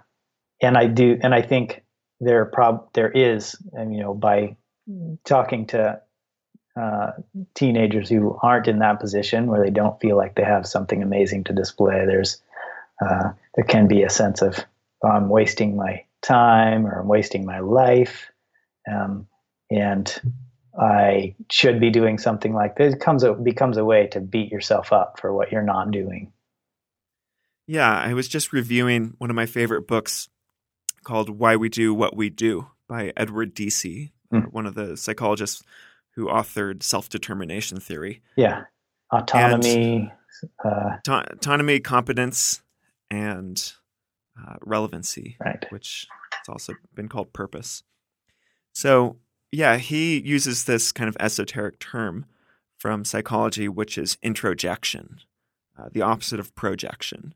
and 0.60 0.76
I 0.76 0.86
do, 0.86 1.18
and 1.22 1.34
I 1.34 1.40
think 1.40 1.82
there 2.20 2.44
prob 2.44 2.92
there 2.92 3.10
is, 3.10 3.56
and 3.72 3.94
you 3.94 4.02
know, 4.02 4.12
by 4.12 4.56
talking 5.24 5.66
to 5.68 6.00
uh, 6.80 7.12
teenagers 7.54 8.08
who 8.08 8.38
aren't 8.42 8.68
in 8.68 8.78
that 8.78 9.00
position 9.00 9.46
where 9.46 9.62
they 9.62 9.70
don't 9.70 10.00
feel 10.00 10.16
like 10.16 10.34
they 10.34 10.44
have 10.44 10.66
something 10.66 11.02
amazing 11.02 11.44
to 11.44 11.52
display, 11.52 12.06
there's 12.06 12.40
uh, 13.00 13.32
there 13.54 13.64
can 13.64 13.88
be 13.88 14.02
a 14.02 14.10
sense 14.10 14.42
of 14.42 14.58
oh, 15.02 15.08
I'm 15.08 15.28
wasting 15.28 15.76
my 15.76 16.04
time 16.22 16.86
or 16.86 17.00
I'm 17.00 17.08
wasting 17.08 17.44
my 17.44 17.58
life, 17.58 18.30
um, 18.90 19.26
and 19.70 20.20
I 20.78 21.34
should 21.50 21.80
be 21.80 21.90
doing 21.90 22.18
something 22.18 22.54
like 22.54 22.76
this. 22.76 22.94
It 22.94 23.00
comes 23.00 23.22
a, 23.22 23.34
becomes 23.34 23.76
a 23.76 23.84
way 23.84 24.06
to 24.08 24.20
beat 24.20 24.50
yourself 24.50 24.92
up 24.92 25.20
for 25.20 25.32
what 25.34 25.52
you're 25.52 25.62
not 25.62 25.90
doing. 25.90 26.32
Yeah, 27.66 27.90
I 27.90 28.14
was 28.14 28.28
just 28.28 28.52
reviewing 28.52 29.14
one 29.18 29.30
of 29.30 29.36
my 29.36 29.46
favorite 29.46 29.86
books 29.86 30.28
called 31.04 31.28
"Why 31.28 31.56
We 31.56 31.68
Do 31.68 31.92
What 31.92 32.16
We 32.16 32.30
Do" 32.30 32.68
by 32.88 33.12
Edward 33.16 33.54
Deci, 33.54 34.12
mm. 34.32 34.52
one 34.52 34.66
of 34.66 34.74
the 34.74 34.96
psychologists 34.96 35.62
who 36.14 36.26
authored 36.26 36.82
self 36.82 37.08
determination 37.08 37.80
theory. 37.80 38.22
Yeah, 38.36 38.64
autonomy, 39.10 40.12
uh, 40.64 40.96
autonomy, 41.08 41.80
competence, 41.80 42.62
and 43.10 43.72
uh, 44.38 44.54
relevancy, 44.62 45.36
right. 45.44 45.64
which 45.70 46.06
has 46.32 46.48
also 46.48 46.74
been 46.94 47.08
called 47.08 47.32
purpose. 47.32 47.82
So, 48.74 49.16
yeah, 49.50 49.76
he 49.76 50.18
uses 50.18 50.64
this 50.64 50.92
kind 50.92 51.08
of 51.08 51.16
esoteric 51.20 51.78
term 51.78 52.26
from 52.78 53.04
psychology, 53.04 53.68
which 53.68 53.98
is 53.98 54.16
introjection, 54.22 55.18
uh, 55.78 55.88
the 55.92 56.02
opposite 56.02 56.40
of 56.40 56.54
projection. 56.54 57.34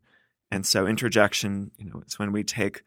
And 0.51 0.65
so, 0.65 0.87
introjection, 0.87 1.73
you 1.77 1.85
know, 1.87 2.01
it's 2.03 2.19
when 2.19 2.33
we 2.33 2.43
take 2.43 2.83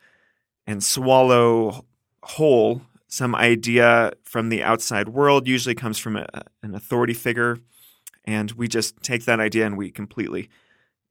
and 0.66 0.84
swallow 0.84 1.86
whole 2.24 2.82
some 3.10 3.36
idea 3.36 4.14
from 4.24 4.50
the 4.50 4.64
outside 4.64 5.10
world, 5.10 5.48
usually 5.48 5.76
comes 5.76 5.98
from 5.98 6.16
a, 6.16 6.28
an 6.64 6.76
authority 6.76 7.14
figure, 7.14 7.58
and 8.24 8.52
we 8.52 8.68
just 8.68 9.02
take 9.02 9.26
that 9.26 9.40
idea 9.40 9.66
and 9.66 9.78
we 9.78 9.92
completely 9.92 10.50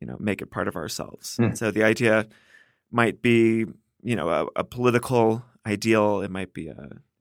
you 0.01 0.07
know 0.07 0.17
make 0.19 0.41
it 0.41 0.51
part 0.51 0.69
of 0.69 0.77
ourselves. 0.77 1.37
Mm. 1.37 1.59
So 1.59 1.71
the 1.71 1.83
idea 1.83 2.27
might 2.91 3.21
be 3.21 3.67
you 4.03 4.17
know 4.17 4.29
a, 4.29 4.47
a, 4.57 4.65
political 4.65 5.45
ideal. 5.67 6.21
It 6.21 6.31
might 6.31 6.55
be 6.55 6.69
a 6.69 6.77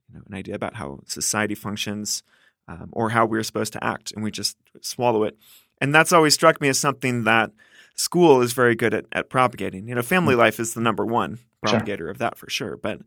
you 0.08 0.14
know 0.14 0.22
an 0.26 0.34
idea 0.34 0.54
about 0.54 0.76
how 0.76 1.00
society 1.06 1.56
functions 1.56 2.22
um, 2.68 2.88
or 2.92 3.10
how 3.10 3.26
we're 3.26 3.42
supposed 3.42 3.72
to 3.74 3.84
act, 3.84 4.12
and 4.12 4.22
we 4.22 4.30
just 4.30 4.56
swallow 4.80 5.24
it. 5.24 5.36
And 5.80 5.92
that's 5.94 6.12
always 6.12 6.34
struck 6.34 6.60
me 6.60 6.68
as 6.68 6.78
something 6.78 7.24
that 7.24 7.50
school 7.94 8.42
is 8.42 8.52
very 8.52 8.76
good 8.76 8.94
at, 8.94 9.06
at 9.12 9.28
propagating. 9.28 9.88
You 9.88 9.96
know, 9.96 10.02
family 10.02 10.36
mm. 10.36 10.38
life 10.38 10.60
is 10.60 10.74
the 10.74 10.80
number 10.80 11.04
one 11.04 11.40
propagator 11.62 12.04
sure. 12.04 12.10
of 12.10 12.18
that 12.18 12.38
for 12.38 12.48
sure, 12.48 12.76
but 12.76 13.00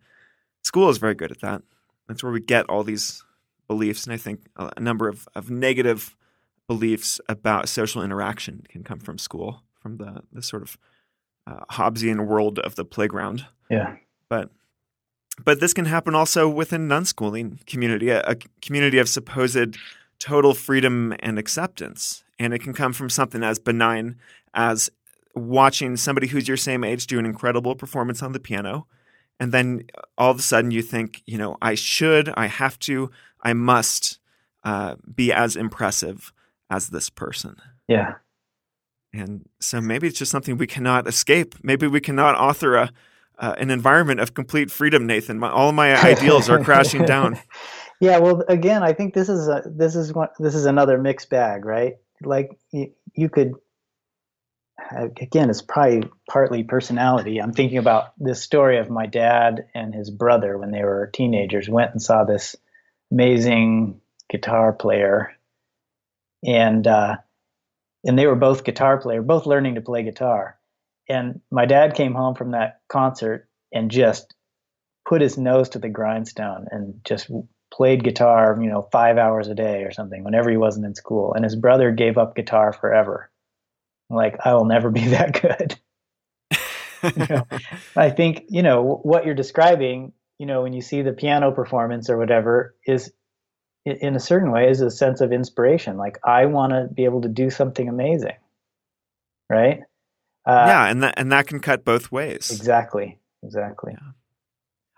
school 0.63 0.89
is 0.89 0.97
very 0.97 1.15
good 1.15 1.31
at 1.31 1.41
that. 1.41 1.61
That's 2.07 2.23
where 2.23 2.31
we 2.31 2.41
get 2.41 2.69
all 2.69 2.83
these 2.83 3.23
beliefs, 3.67 4.05
and 4.05 4.13
I 4.13 4.17
think 4.17 4.41
a 4.57 4.79
number 4.79 5.07
of, 5.07 5.27
of 5.35 5.49
negative 5.49 6.15
beliefs 6.67 7.21
about 7.29 7.69
social 7.69 8.03
interaction 8.03 8.65
can 8.69 8.83
come 8.83 8.99
from 8.99 9.17
school, 9.17 9.63
from 9.81 9.97
the 9.97 10.23
the 10.31 10.41
sort 10.41 10.63
of 10.63 10.77
uh, 11.47 11.65
Hobbesian 11.71 12.27
world 12.27 12.59
of 12.59 12.75
the 12.75 12.85
playground. 12.85 13.45
Yeah, 13.69 13.95
but 14.29 14.49
but 15.43 15.59
this 15.59 15.73
can 15.73 15.85
happen 15.85 16.15
also 16.15 16.49
within 16.49 16.87
non-schooling 16.87 17.59
community, 17.65 18.09
a, 18.09 18.21
a 18.21 18.35
community 18.61 18.97
of 18.97 19.07
supposed 19.07 19.77
total 20.19 20.53
freedom 20.53 21.15
and 21.19 21.39
acceptance, 21.39 22.23
and 22.37 22.53
it 22.53 22.59
can 22.59 22.73
come 22.73 22.93
from 22.93 23.09
something 23.09 23.43
as 23.43 23.57
benign 23.57 24.17
as 24.53 24.89
watching 25.33 25.95
somebody 25.95 26.27
who's 26.27 26.47
your 26.47 26.57
same 26.57 26.83
age 26.83 27.07
do 27.07 27.17
an 27.17 27.25
incredible 27.25 27.75
performance 27.75 28.21
on 28.21 28.33
the 28.33 28.39
piano 28.39 28.85
and 29.41 29.51
then 29.51 29.83
all 30.17 30.31
of 30.31 30.39
a 30.39 30.41
sudden 30.41 30.71
you 30.71 30.81
think 30.81 31.21
you 31.25 31.37
know 31.37 31.57
i 31.61 31.75
should 31.75 32.29
i 32.35 32.45
have 32.45 32.79
to 32.79 33.11
i 33.41 33.51
must 33.51 34.19
uh, 34.63 34.95
be 35.13 35.33
as 35.33 35.55
impressive 35.55 36.31
as 36.69 36.89
this 36.89 37.09
person. 37.09 37.57
Yeah. 37.87 38.15
And 39.13 39.49
so 39.59 39.81
maybe 39.81 40.07
it's 40.07 40.17
just 40.17 40.31
something 40.31 40.57
we 40.57 40.67
cannot 40.67 41.07
escape. 41.07 41.55
Maybe 41.63 41.87
we 41.87 41.99
cannot 41.99 42.35
author 42.35 42.75
a 42.75 42.91
uh, 43.39 43.55
an 43.57 43.71
environment 43.71 44.19
of 44.19 44.35
complete 44.35 44.69
freedom, 44.69 45.07
Nathan. 45.07 45.39
My, 45.39 45.49
all 45.49 45.71
my 45.71 45.99
ideals 46.05 46.47
are 46.47 46.63
crashing 46.63 47.05
down. 47.05 47.39
Yeah, 47.99 48.17
well, 48.17 48.43
again, 48.47 48.81
I 48.81 48.93
think 48.93 49.13
this 49.13 49.29
is 49.29 49.47
a, 49.47 49.61
this 49.63 49.95
is 49.95 50.11
one, 50.11 50.29
this 50.39 50.55
is 50.55 50.65
another 50.65 50.97
mixed 50.97 51.29
bag, 51.29 51.65
right? 51.65 51.97
Like 52.23 52.57
you, 52.71 52.91
you 53.13 53.29
could 53.29 53.53
again, 54.91 55.49
it's 55.49 55.61
probably 55.61 56.09
partly 56.29 56.63
personality. 56.63 57.39
I'm 57.39 57.53
thinking 57.53 57.77
about 57.77 58.13
this 58.17 58.41
story 58.41 58.77
of 58.79 58.89
my 58.89 59.05
dad 59.05 59.67
and 59.73 59.93
his 59.93 60.09
brother 60.09 60.57
when 60.57 60.71
they 60.71 60.83
were 60.83 61.09
teenagers 61.13 61.69
went 61.69 61.91
and 61.91 62.01
saw 62.01 62.23
this 62.23 62.55
amazing 63.11 64.01
guitar 64.29 64.73
player 64.73 65.33
and 66.45 66.87
uh, 66.87 67.17
and 68.03 68.17
they 68.17 68.25
were 68.25 68.35
both 68.35 68.63
guitar 68.63 68.99
player, 68.99 69.21
both 69.21 69.45
learning 69.45 69.75
to 69.75 69.81
play 69.81 70.03
guitar. 70.03 70.57
And 71.07 71.41
my 71.51 71.65
dad 71.65 71.95
came 71.95 72.13
home 72.13 72.35
from 72.35 72.51
that 72.51 72.81
concert 72.87 73.47
and 73.71 73.91
just 73.91 74.33
put 75.07 75.21
his 75.21 75.37
nose 75.37 75.69
to 75.69 75.79
the 75.79 75.89
grindstone 75.89 76.67
and 76.71 77.01
just 77.03 77.29
played 77.71 78.03
guitar, 78.03 78.57
you 78.59 78.69
know, 78.69 78.87
five 78.91 79.17
hours 79.17 79.47
a 79.47 79.55
day 79.55 79.83
or 79.83 79.91
something 79.91 80.23
whenever 80.23 80.49
he 80.49 80.57
wasn't 80.57 80.85
in 80.85 80.95
school. 80.95 81.33
And 81.33 81.43
his 81.43 81.55
brother 81.55 81.91
gave 81.91 82.17
up 82.17 82.35
guitar 82.35 82.73
forever. 82.73 83.30
Like, 84.11 84.37
I 84.45 84.53
will 84.53 84.65
never 84.65 84.89
be 84.89 85.07
that 85.09 85.41
good. 85.41 85.79
you 87.15 87.25
know, 87.27 87.47
I 87.95 88.09
think, 88.09 88.45
you 88.49 88.63
know, 88.63 88.99
what 89.03 89.25
you're 89.25 89.35
describing, 89.35 90.13
you 90.37 90.45
know, 90.45 90.63
when 90.63 90.73
you 90.73 90.81
see 90.81 91.01
the 91.01 91.13
piano 91.13 91.51
performance 91.51 92.09
or 92.09 92.17
whatever, 92.17 92.75
is 92.85 93.11
in 93.85 94.15
a 94.15 94.19
certain 94.19 94.51
way 94.51 94.69
is 94.69 94.81
a 94.81 94.91
sense 94.91 95.21
of 95.21 95.31
inspiration. 95.31 95.97
Like 95.97 96.19
i 96.23 96.45
want 96.45 96.71
to 96.73 96.87
be 96.93 97.05
able 97.05 97.21
to 97.21 97.29
do 97.29 97.49
something 97.49 97.89
amazing. 97.89 98.35
Right? 99.49 99.81
Uh, 100.45 100.65
yeah 100.67 100.85
and 100.87 101.03
that 101.03 101.13
and 101.17 101.31
that 101.31 101.47
can 101.47 101.59
cut 101.59 101.83
both 101.83 102.11
ways. 102.11 102.51
Exactly. 102.51 103.19
Exactly. 103.43 103.93
Yeah. 103.93 104.11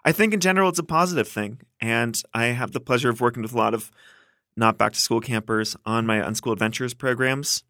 i 0.03 0.11
think 0.11 0.33
in 0.33 0.39
general 0.39 0.69
it's 0.69 0.79
a 0.79 0.83
positive 0.83 1.27
thing 1.27 1.61
and 1.79 2.21
i 2.33 2.47
have 2.47 2.71
the 2.71 2.81
pleasure 2.81 3.09
of 3.09 3.21
working 3.21 3.41
with 3.41 3.53
a 3.53 3.57
lot 3.57 3.73
of 3.73 3.89
not 4.57 4.77
back 4.77 4.93
to 4.93 4.99
school 4.99 5.21
campers 5.21 5.77
on 5.85 6.05
my 6.05 6.19
unschool 6.19 6.51
adventures 6.51 6.93
programs 6.93 7.63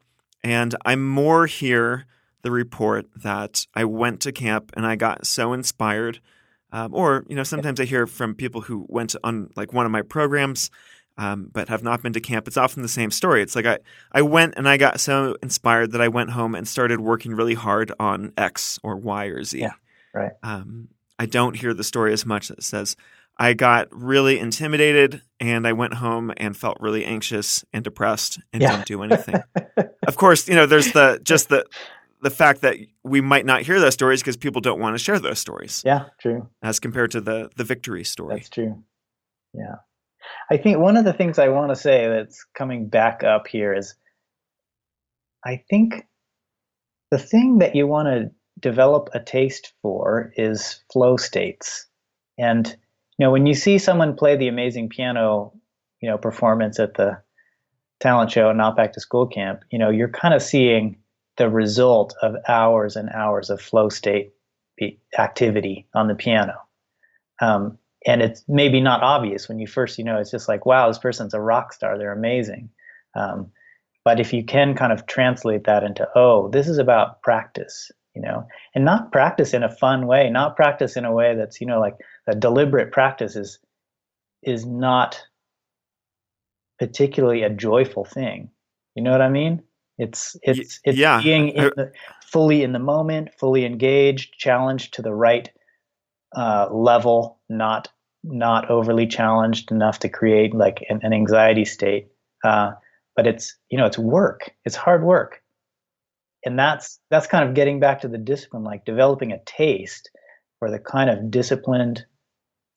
and 0.44 0.76
i'm 0.86 1.08
more 1.08 1.46
here 1.46 2.06
the 2.42 2.52
report 2.52 3.06
that 3.16 3.66
i 3.76 3.84
went 3.84 4.20
to 4.22 4.32
camp 4.32 4.72
and 4.76 4.86
i 4.86 4.96
got 4.96 5.26
so 5.26 5.54
inspired 5.54 6.20
um, 6.72 6.94
or 6.94 7.26
you 7.28 7.36
know 7.36 7.44
sometimes 7.44 7.80
i 7.80 7.86
hear 7.86 8.08
from 8.08 8.36
people 8.36 8.62
who 8.62 8.86
went 8.90 9.16
on 9.24 9.50
like 9.56 9.74
one 9.74 9.86
of 9.86 9.92
my 9.92 10.02
programs 10.02 10.70
um, 11.18 11.50
but 11.52 11.70
have 11.70 11.84
not 11.84 12.02
been 12.02 12.14
to 12.14 12.20
camp, 12.20 12.48
it's 12.48 12.58
often 12.58 12.82
the 12.82 12.88
same 12.88 13.12
story. 13.12 13.42
It's 13.42 13.56
like 13.56 13.66
I, 13.66 13.80
I 14.12 14.22
went 14.22 14.56
and 14.58 14.68
I 14.68 14.78
got 14.78 15.00
so 15.00 15.38
inspired 15.44 15.92
that 15.92 16.02
I 16.02 16.08
went 16.08 16.32
home 16.32 16.56
and 16.56 16.68
started 16.68 17.00
working 17.00 17.36
really 17.36 17.54
hard 17.54 17.92
on 18.00 18.34
X 18.38 18.80
or 18.84 18.96
Y 18.96 19.26
or 19.26 19.44
Z. 19.44 19.60
Yeah, 19.60 19.74
right. 20.14 20.32
Um, 20.42 20.90
I 21.20 21.26
don't 21.26 21.56
hear 21.56 21.74
the 21.74 21.84
story 21.84 22.14
as 22.14 22.26
much 22.26 22.48
that 22.48 22.64
says 22.64 22.96
I 23.38 23.54
got 23.54 23.88
really 23.92 24.40
intimidated 24.40 25.22
and 25.40 25.68
I 25.68 25.74
went 25.74 25.96
home 25.96 26.32
and 26.38 26.56
felt 26.56 26.78
really 26.80 27.04
anxious 27.04 27.66
and 27.74 27.84
depressed 27.84 28.40
and 28.52 28.62
yeah. 28.62 28.72
didn't 28.72 28.86
do 28.88 29.04
anything. 29.04 29.36
of 30.08 30.18
course, 30.18 30.48
you 30.48 30.56
know, 30.56 30.66
there's 30.66 30.92
the 30.92 31.20
just 31.24 31.50
the 31.50 31.66
the 32.22 32.30
fact 32.30 32.62
that 32.62 32.78
we 33.04 33.20
might 33.20 33.46
not 33.46 33.64
hear 33.64 33.80
those 33.80 33.94
stories 33.94 34.22
because 34.22 34.38
people 34.38 34.62
don't 34.62 34.80
want 34.80 34.94
to 34.94 34.98
share 34.98 35.20
those 35.20 35.40
stories. 35.40 35.82
Yeah, 35.86 36.06
true. 36.20 36.48
As 36.62 36.80
compared 36.80 37.12
to 37.12 37.22
the 37.22 37.50
the 37.56 37.64
victory 37.64 38.04
story. 38.04 38.36
That's 38.36 38.50
true. 38.50 38.84
Yeah. 39.54 39.76
I 40.50 40.58
think 40.58 40.78
one 40.78 40.98
of 40.98 41.06
the 41.06 41.14
things 41.14 41.38
I 41.38 41.50
want 41.50 41.72
to 41.72 41.76
say 41.76 42.08
that's 42.08 42.46
coming 42.56 42.88
back 42.88 43.24
up 43.24 43.48
here 43.48 43.74
is 43.74 43.96
I 45.46 45.64
think 45.70 46.06
the 47.12 47.18
thing 47.18 47.60
that 47.60 47.76
you 47.76 47.88
want 47.88 48.08
to 48.08 48.32
develop 48.60 49.10
a 49.14 49.20
taste 49.20 49.74
for 49.82 50.32
is 50.36 50.82
flow 50.92 51.18
states. 51.18 51.88
And 52.38 52.76
you 53.24 53.28
know, 53.28 53.32
when 53.32 53.46
you 53.46 53.54
see 53.54 53.78
someone 53.78 54.18
play 54.18 54.36
the 54.36 54.50
amazing 54.50 54.90
piano, 54.90 55.54
you 56.02 56.10
know, 56.10 56.18
performance 56.18 56.78
at 56.78 56.96
the 56.96 57.18
talent 58.02 58.30
show 58.30 58.50
and 58.50 58.58
not 58.58 58.76
back 58.76 58.92
to 58.92 59.00
school 59.00 59.26
camp, 59.26 59.62
you 59.72 59.80
know, 59.80 59.90
you're 59.90 60.10
kind 60.10 60.34
of 60.34 60.42
seeing 60.42 60.98
the 61.38 61.50
result 61.50 62.14
of 62.22 62.36
hours 62.50 62.98
and 62.98 63.10
hours 63.12 63.50
of 63.50 63.62
flow 63.62 63.88
state 63.88 64.34
activity 65.18 65.88
on 65.96 66.10
the 66.10 66.16
piano. 66.16 66.56
Um, 67.40 67.78
and 68.06 68.22
it's 68.22 68.44
maybe 68.50 68.82
not 68.82 69.02
obvious 69.02 69.48
when 69.48 69.58
you 69.58 69.68
first, 69.68 69.98
you 69.98 70.04
know, 70.04 70.20
it's 70.20 70.32
just 70.32 70.50
like, 70.50 70.66
wow, 70.66 70.90
this 70.90 71.00
person's 71.00 71.34
a 71.34 71.40
rock 71.40 71.72
star. 71.72 71.98
They're 71.98 72.12
amazing. 72.12 72.68
Um, 73.16 73.50
but 74.04 74.20
if 74.20 74.34
you 74.34 74.44
can 74.44 74.76
kind 74.76 74.92
of 74.92 75.06
translate 75.06 75.64
that 75.64 75.86
into, 75.86 76.06
oh, 76.14 76.50
this 76.50 76.68
is 76.68 76.78
about 76.78 77.22
practice, 77.22 77.90
you 78.14 78.22
know, 78.22 78.46
and 78.76 78.84
not 78.84 79.14
practice 79.14 79.54
in 79.54 79.64
a 79.64 79.74
fun 79.74 80.08
way, 80.08 80.30
not 80.30 80.58
practice 80.58 80.98
in 80.98 81.06
a 81.06 81.14
way 81.14 81.38
that's, 81.38 81.62
you 81.62 81.68
know, 81.68 81.80
like 81.80 81.96
a 82.28 82.36
deliberate 82.36 82.92
practice 82.92 83.36
is 83.36 83.60
is 84.42 84.66
not 84.66 85.22
particularly 86.80 87.44
a 87.44 87.50
joyful 87.50 88.06
thing. 88.06 88.50
You 88.96 89.04
know 89.04 89.12
what 89.12 89.22
I 89.22 89.30
mean? 89.30 89.64
It's 89.98 90.36
it's 90.42 90.80
it's 90.84 90.98
yeah. 90.98 91.22
being 91.22 91.50
in 91.50 91.72
the, 91.76 91.92
fully 92.26 92.64
in 92.64 92.74
the 92.74 92.80
moment, 92.80 93.30
fully 93.40 93.66
engaged, 93.66 94.34
challenged 94.38 94.96
to 94.96 95.02
the 95.02 95.14
right 95.14 95.50
uh, 96.36 96.68
level, 96.72 97.40
not 97.50 97.90
not 98.24 98.70
overly 98.70 99.06
challenged 99.06 99.72
enough 99.72 100.00
to 100.00 100.10
create 100.10 100.54
like 100.54 100.84
an, 100.90 101.00
an 101.04 101.14
anxiety 101.14 101.66
state. 101.66 102.08
Uh, 102.44 102.72
but 103.16 103.28
it's 103.28 103.56
you 103.70 103.78
know 103.78 103.86
it's 103.86 104.00
work. 104.00 104.52
It's 104.66 104.76
hard 104.76 105.04
work, 105.04 105.42
and 106.44 106.58
that's 106.58 107.00
that's 107.12 107.28
kind 107.28 107.48
of 107.48 107.56
getting 107.56 107.80
back 107.80 108.02
to 108.02 108.08
the 108.08 108.18
discipline, 108.18 108.64
like 108.64 108.86
developing 108.86 109.32
a 109.32 109.44
taste 109.46 110.10
for 110.60 110.72
the 110.72 110.80
kind 110.80 111.10
of 111.10 111.30
disciplined 111.30 112.06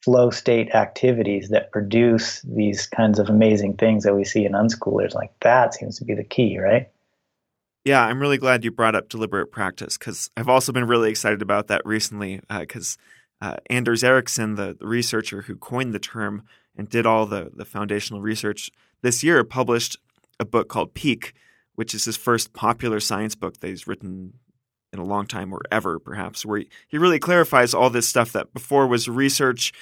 flow 0.06 0.30
state 0.30 0.70
activities 0.70 1.48
that 1.48 1.72
produce 1.72 2.40
these 2.42 2.86
kinds 2.86 3.18
of 3.18 3.28
amazing 3.28 3.74
things 3.74 4.04
that 4.04 4.14
we 4.14 4.22
see 4.22 4.44
in 4.44 4.52
unschoolers. 4.52 5.14
Like 5.14 5.32
that 5.40 5.74
seems 5.74 5.98
to 5.98 6.04
be 6.04 6.14
the 6.14 6.22
key, 6.22 6.60
right? 6.60 6.88
Yeah, 7.84 8.04
I'm 8.04 8.20
really 8.20 8.38
glad 8.38 8.64
you 8.64 8.70
brought 8.70 8.94
up 8.94 9.08
deliberate 9.08 9.50
practice 9.50 9.98
because 9.98 10.30
I've 10.36 10.48
also 10.48 10.70
been 10.70 10.86
really 10.86 11.10
excited 11.10 11.42
about 11.42 11.66
that 11.66 11.82
recently 11.84 12.40
because 12.48 12.96
uh, 13.42 13.46
uh, 13.46 13.56
Anders 13.68 14.04
Ericsson, 14.04 14.54
the, 14.54 14.76
the, 14.78 14.86
researcher 14.86 15.42
who 15.42 15.56
coined 15.56 15.92
the 15.92 15.98
term 15.98 16.44
and 16.76 16.88
did 16.88 17.04
all 17.04 17.26
the, 17.26 17.50
the 17.52 17.64
foundational 17.64 18.22
research 18.22 18.70
this 19.02 19.24
year, 19.24 19.42
published 19.42 19.96
a 20.38 20.44
book 20.44 20.68
called 20.68 20.94
Peak, 20.94 21.34
which 21.74 21.94
is 21.94 22.04
his 22.04 22.16
first 22.16 22.52
popular 22.52 23.00
science 23.00 23.34
book 23.34 23.58
that 23.58 23.68
he's 23.68 23.88
written 23.88 24.34
in 24.96 25.02
a 25.02 25.08
long 25.08 25.26
time 25.26 25.52
or 25.52 25.60
ever, 25.70 25.98
perhaps, 25.98 26.44
where 26.44 26.64
he, 26.88 26.98
really 26.98 27.18
clarifies 27.18 27.74
all 27.74 27.90
this 27.90 28.08
stuff 28.08 28.32
that 28.32 28.52
before 28.52 28.86
was 28.86 29.08
research 29.08 29.72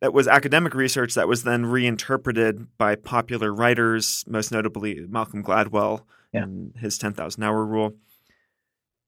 that 0.00 0.14
was 0.14 0.26
academic 0.26 0.74
research 0.74 1.14
that 1.14 1.28
was 1.28 1.42
then 1.42 1.66
reinterpreted 1.66 2.66
by 2.78 2.94
popular 2.94 3.52
writers, 3.52 4.24
most 4.26 4.50
notably 4.50 5.06
Malcolm 5.08 5.42
Gladwell 5.42 6.04
yeah. 6.32 6.42
and 6.42 6.74
his 6.76 6.96
10,000 6.96 7.42
hour 7.42 7.64
rule. 7.64 7.92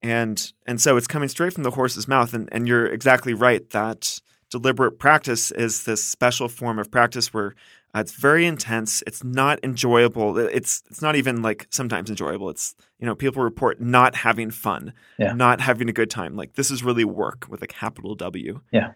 And 0.02 0.52
and 0.66 0.80
so 0.80 0.96
it's 0.96 1.06
coming 1.06 1.28
straight 1.28 1.52
from 1.52 1.62
the 1.62 1.70
horse's 1.70 2.08
mouth 2.08 2.34
and 2.34 2.48
and 2.50 2.66
you're 2.66 2.86
exactly 2.86 3.34
right 3.34 3.68
that 3.70 4.20
deliberate 4.50 4.98
practice 4.98 5.50
is 5.52 5.84
this 5.84 6.04
special 6.04 6.48
form 6.48 6.78
of 6.78 6.90
practice 6.90 7.32
where 7.32 7.54
uh, 7.94 8.00
it's 8.00 8.12
very 8.12 8.46
intense. 8.46 9.02
It's 9.06 9.22
not 9.22 9.62
enjoyable. 9.62 10.38
It's 10.38 10.82
it's 10.90 11.02
not 11.02 11.14
even 11.16 11.42
like 11.42 11.66
sometimes 11.70 12.08
enjoyable. 12.08 12.48
It's 12.48 12.74
you 12.98 13.06
know 13.06 13.14
people 13.14 13.42
report 13.42 13.80
not 13.80 14.14
having 14.14 14.50
fun, 14.50 14.94
yeah. 15.18 15.32
not 15.32 15.60
having 15.60 15.88
a 15.88 15.92
good 15.92 16.10
time. 16.10 16.34
Like 16.34 16.54
this 16.54 16.70
is 16.70 16.82
really 16.82 17.04
work 17.04 17.46
with 17.48 17.62
a 17.62 17.66
capital 17.66 18.14
W. 18.14 18.60
Yeah. 18.70 18.92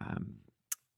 Um, 0.00 0.36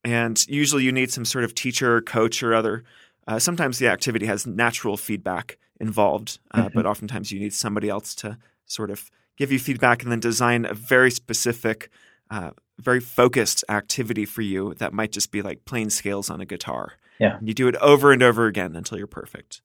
and 0.05 0.47
usually 0.49 0.85
you 0.85 0.93
need 0.93 1.11
some 1.11 1.25
sort 1.25 1.45
of 1.45 1.55
teacher, 1.55 1.97
or 1.97 2.01
coach, 2.01 2.43
or 2.43 2.55
other. 2.55 2.85
Uh, 3.27 3.39
sometimes 3.39 3.79
the 3.79 3.89
activity 3.89 4.27
has 4.27 4.47
natural 4.47 4.97
feedback 4.97 5.59
involved, 5.81 6.39
uh, 6.53 6.65
mm-hmm. 6.65 6.75
but 6.75 6.87
oftentimes 6.87 7.33
you 7.33 7.41
need 7.41 7.53
somebody 7.53 7.89
else 7.89 8.15
to 8.15 8.39
sort 8.67 8.91
of 8.91 9.11
give 9.37 9.51
you 9.51 9.59
feedback 9.59 10.03
and 10.03 10.13
then 10.13 10.21
design 10.21 10.65
a 10.65 10.75
very 10.75 11.11
specific, 11.11 11.91
uh, 12.31 12.51
very 12.79 13.01
focused 13.01 13.65
activity 13.69 14.25
for 14.25 14.43
you 14.43 14.75
that 14.75 14.93
might 14.93 15.13
just 15.13 15.33
be 15.33 15.43
like 15.43 15.65
playing 15.65 15.91
scales 15.91 16.31
on 16.31 16.41
a 16.41 16.47
guitar. 16.47 16.93
Yeah. 17.21 17.37
And 17.37 17.47
you 17.47 17.55
do 17.55 17.69
it 17.69 17.77
over 17.77 18.13
and 18.13 18.23
over 18.23 18.47
again 18.47 18.75
until 18.75 18.99
you're 18.99 19.07
perfect. 19.07 19.63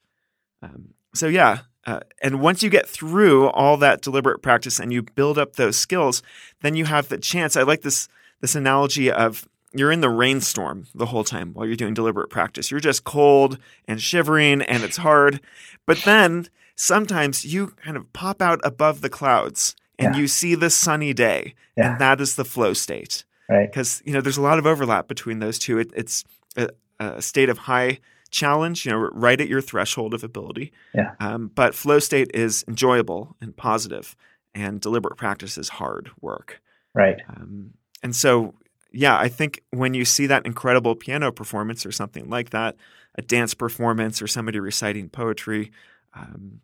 Um, 0.61 0.93
so, 1.13 1.27
yeah. 1.27 1.59
Uh, 1.85 2.01
and 2.21 2.41
once 2.41 2.61
you 2.61 2.69
get 2.69 2.87
through 2.87 3.47
all 3.49 3.77
that 3.77 4.01
deliberate 4.01 4.41
practice 4.41 4.79
and 4.79 4.91
you 4.91 5.03
build 5.03 5.37
up 5.37 5.55
those 5.55 5.77
skills, 5.77 6.21
then 6.61 6.75
you 6.75 6.85
have 6.85 7.07
the 7.09 7.17
chance. 7.17 7.55
I 7.55 7.63
like 7.63 7.81
this 7.81 8.09
this 8.41 8.55
analogy 8.55 9.09
of 9.11 9.47
you're 9.71 9.91
in 9.91 10.01
the 10.01 10.09
rainstorm 10.09 10.87
the 10.95 11.07
whole 11.07 11.23
time 11.23 11.53
while 11.53 11.65
you're 11.65 11.75
doing 11.75 11.93
deliberate 11.93 12.29
practice. 12.29 12.71
You're 12.71 12.79
just 12.79 13.03
cold 13.03 13.57
and 13.87 14.01
shivering 14.01 14.61
and 14.61 14.83
it's 14.83 14.97
hard. 14.97 15.41
But 15.85 15.99
then 16.05 16.47
sometimes 16.75 17.45
you 17.45 17.67
kind 17.83 17.97
of 17.97 18.11
pop 18.13 18.41
out 18.41 18.59
above 18.63 19.01
the 19.01 19.09
clouds 19.09 19.75
and 19.99 20.15
yeah. 20.15 20.21
you 20.21 20.27
see 20.27 20.55
the 20.55 20.69
sunny 20.69 21.13
day. 21.13 21.55
Yeah. 21.77 21.91
And 21.91 22.01
that 22.01 22.21
is 22.21 22.35
the 22.35 22.45
flow 22.45 22.73
state. 22.73 23.25
Right. 23.49 23.69
Because, 23.69 24.01
you 24.05 24.13
know, 24.13 24.21
there's 24.21 24.37
a 24.37 24.41
lot 24.41 24.59
of 24.59 24.65
overlap 24.65 25.07
between 25.07 25.39
those 25.39 25.59
two. 25.59 25.77
It, 25.77 25.91
it's 25.95 26.23
a, 26.57 26.69
a, 26.99 27.21
state 27.21 27.49
of 27.49 27.59
high 27.59 27.99
challenge, 28.31 28.85
you 28.85 28.91
know, 28.91 28.97
right 28.97 29.39
at 29.39 29.47
your 29.47 29.61
threshold 29.61 30.13
of 30.13 30.23
ability. 30.23 30.71
Yeah. 30.93 31.13
Um, 31.19 31.51
but 31.53 31.75
flow 31.75 31.99
state 31.99 32.31
is 32.33 32.65
enjoyable 32.67 33.35
and 33.39 33.55
positive, 33.55 34.15
and 34.53 34.81
deliberate 34.81 35.17
practice 35.17 35.57
is 35.57 35.69
hard 35.69 36.11
work. 36.21 36.61
Right. 36.93 37.21
Um, 37.29 37.73
and 38.03 38.15
so 38.15 38.53
yeah, 38.95 39.17
I 39.17 39.27
think 39.27 39.61
when 39.71 39.93
you 39.93 40.05
see 40.05 40.25
that 40.27 40.45
incredible 40.45 40.95
piano 40.95 41.31
performance 41.31 41.85
or 41.85 41.91
something 41.91 42.29
like 42.29 42.51
that, 42.51 42.77
a 43.15 43.21
dance 43.21 43.53
performance 43.53 44.21
or 44.21 44.27
somebody 44.27 44.59
reciting 44.59 45.09
poetry, 45.09 45.71
um, 46.13 46.61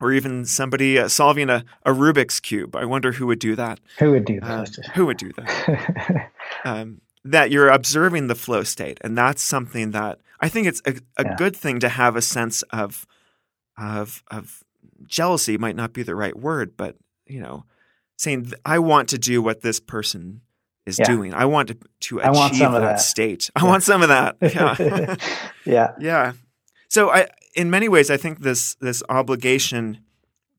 or 0.00 0.12
even 0.12 0.44
somebody 0.44 0.98
uh, 0.98 1.08
solving 1.08 1.50
a, 1.50 1.64
a, 1.84 1.92
Rubik's 1.92 2.40
cube, 2.40 2.74
I 2.74 2.84
wonder 2.84 3.12
who 3.12 3.26
would 3.28 3.38
do 3.38 3.54
that. 3.56 3.80
Who 3.98 4.10
would 4.10 4.24
do 4.24 4.40
that? 4.40 4.50
Um, 4.50 4.84
who 4.94 5.06
would 5.06 5.16
do 5.18 5.32
that? 5.36 6.30
um, 6.64 7.00
that 7.30 7.50
you're 7.50 7.68
observing 7.68 8.26
the 8.26 8.34
flow 8.34 8.62
state, 8.62 8.98
and 9.02 9.16
that's 9.16 9.42
something 9.42 9.90
that 9.92 10.20
I 10.40 10.48
think 10.48 10.66
it's 10.66 10.82
a, 10.86 10.94
a 11.16 11.24
yeah. 11.24 11.36
good 11.36 11.56
thing 11.56 11.80
to 11.80 11.88
have 11.88 12.16
a 12.16 12.22
sense 12.22 12.62
of 12.64 13.06
of 13.76 14.22
of 14.30 14.62
jealousy. 15.06 15.58
Might 15.58 15.76
not 15.76 15.92
be 15.92 16.02
the 16.02 16.14
right 16.14 16.36
word, 16.36 16.76
but 16.76 16.96
you 17.26 17.40
know, 17.40 17.64
saying 18.16 18.52
I 18.64 18.78
want 18.78 19.08
to 19.10 19.18
do 19.18 19.42
what 19.42 19.62
this 19.62 19.80
person 19.80 20.40
is 20.86 20.98
yeah. 20.98 21.04
doing. 21.04 21.34
I 21.34 21.44
want 21.44 21.68
to, 21.68 21.76
to 22.00 22.18
achieve 22.18 22.58
that, 22.58 22.80
that, 22.80 23.00
state. 23.00 23.50
I 23.54 23.64
want 23.64 23.82
some 23.82 24.02
of 24.02 24.08
that. 24.08 24.36
Yeah. 24.42 25.16
yeah. 25.64 25.94
Yeah. 26.00 26.32
So 26.88 27.10
I 27.10 27.28
in 27.54 27.70
many 27.70 27.88
ways 27.88 28.10
I 28.10 28.16
think 28.16 28.40
this 28.40 28.74
this 28.76 29.02
obligation 29.08 29.98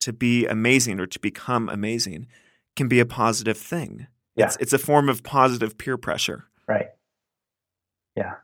to 0.01 0.13
be 0.13 0.45
amazing 0.45 0.99
or 0.99 1.07
to 1.07 1.20
become 1.20 1.67
amazing 1.67 2.28
can 2.76 2.88
be 2.88 2.99
a 2.99 3.05
positive 3.05 3.57
thing. 3.57 4.07
Yeah. 4.36 4.45
It's 4.45 4.57
it's 4.57 4.74
a 4.74 4.78
form 4.78 5.09
of 5.09 5.24
positive 5.24 5.78
peer 5.78 5.97
pressure. 5.97 6.49
Yeah. 8.16 8.36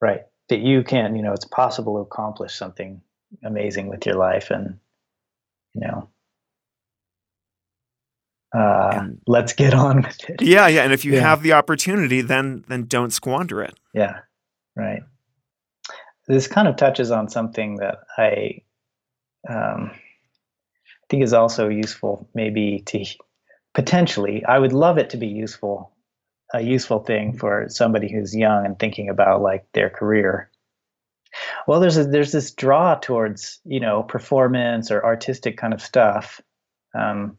Right. 0.00 0.22
That 0.48 0.60
you 0.60 0.82
can, 0.82 1.16
you 1.16 1.22
know, 1.22 1.32
it's 1.32 1.44
possible 1.44 1.96
to 1.96 2.00
accomplish 2.00 2.54
something 2.54 3.02
amazing 3.44 3.88
with 3.88 4.06
your 4.06 4.14
life 4.14 4.50
and 4.50 4.78
you 5.74 5.82
know 5.82 6.08
uh, 8.54 8.90
and, 8.94 9.20
let's 9.26 9.52
get 9.52 9.74
on 9.74 10.02
with 10.02 10.30
it. 10.30 10.40
Yeah, 10.42 10.66
yeah. 10.68 10.82
And 10.82 10.92
if 10.92 11.04
you 11.04 11.14
yeah. 11.14 11.20
have 11.20 11.42
the 11.42 11.52
opportunity, 11.52 12.22
then 12.22 12.64
then 12.68 12.84
don't 12.84 13.12
squander 13.12 13.62
it. 13.62 13.74
Yeah, 13.92 14.20
right. 14.74 15.02
This 16.26 16.46
kind 16.46 16.68
of 16.68 16.76
touches 16.76 17.10
on 17.10 17.28
something 17.28 17.76
that 17.76 17.98
I 18.16 18.62
um, 19.48 19.92
think 21.08 21.22
is 21.22 21.32
also 21.32 21.68
useful, 21.68 22.28
maybe 22.34 22.82
to 22.86 23.04
potentially. 23.74 24.44
I 24.44 24.58
would 24.58 24.72
love 24.72 24.98
it 24.98 25.10
to 25.10 25.16
be 25.16 25.28
useful, 25.28 25.92
a 26.52 26.60
useful 26.60 27.00
thing 27.00 27.36
for 27.36 27.66
somebody 27.68 28.10
who's 28.10 28.34
young 28.34 28.64
and 28.64 28.78
thinking 28.78 29.08
about 29.08 29.42
like 29.42 29.66
their 29.72 29.90
career. 29.90 30.50
Well, 31.66 31.80
there's 31.80 31.96
a, 31.98 32.04
there's 32.04 32.32
this 32.32 32.52
draw 32.52 32.94
towards 32.94 33.60
you 33.64 33.80
know 33.80 34.02
performance 34.02 34.90
or 34.90 35.04
artistic 35.04 35.56
kind 35.56 35.74
of 35.74 35.82
stuff. 35.82 36.40
Um, 36.94 37.36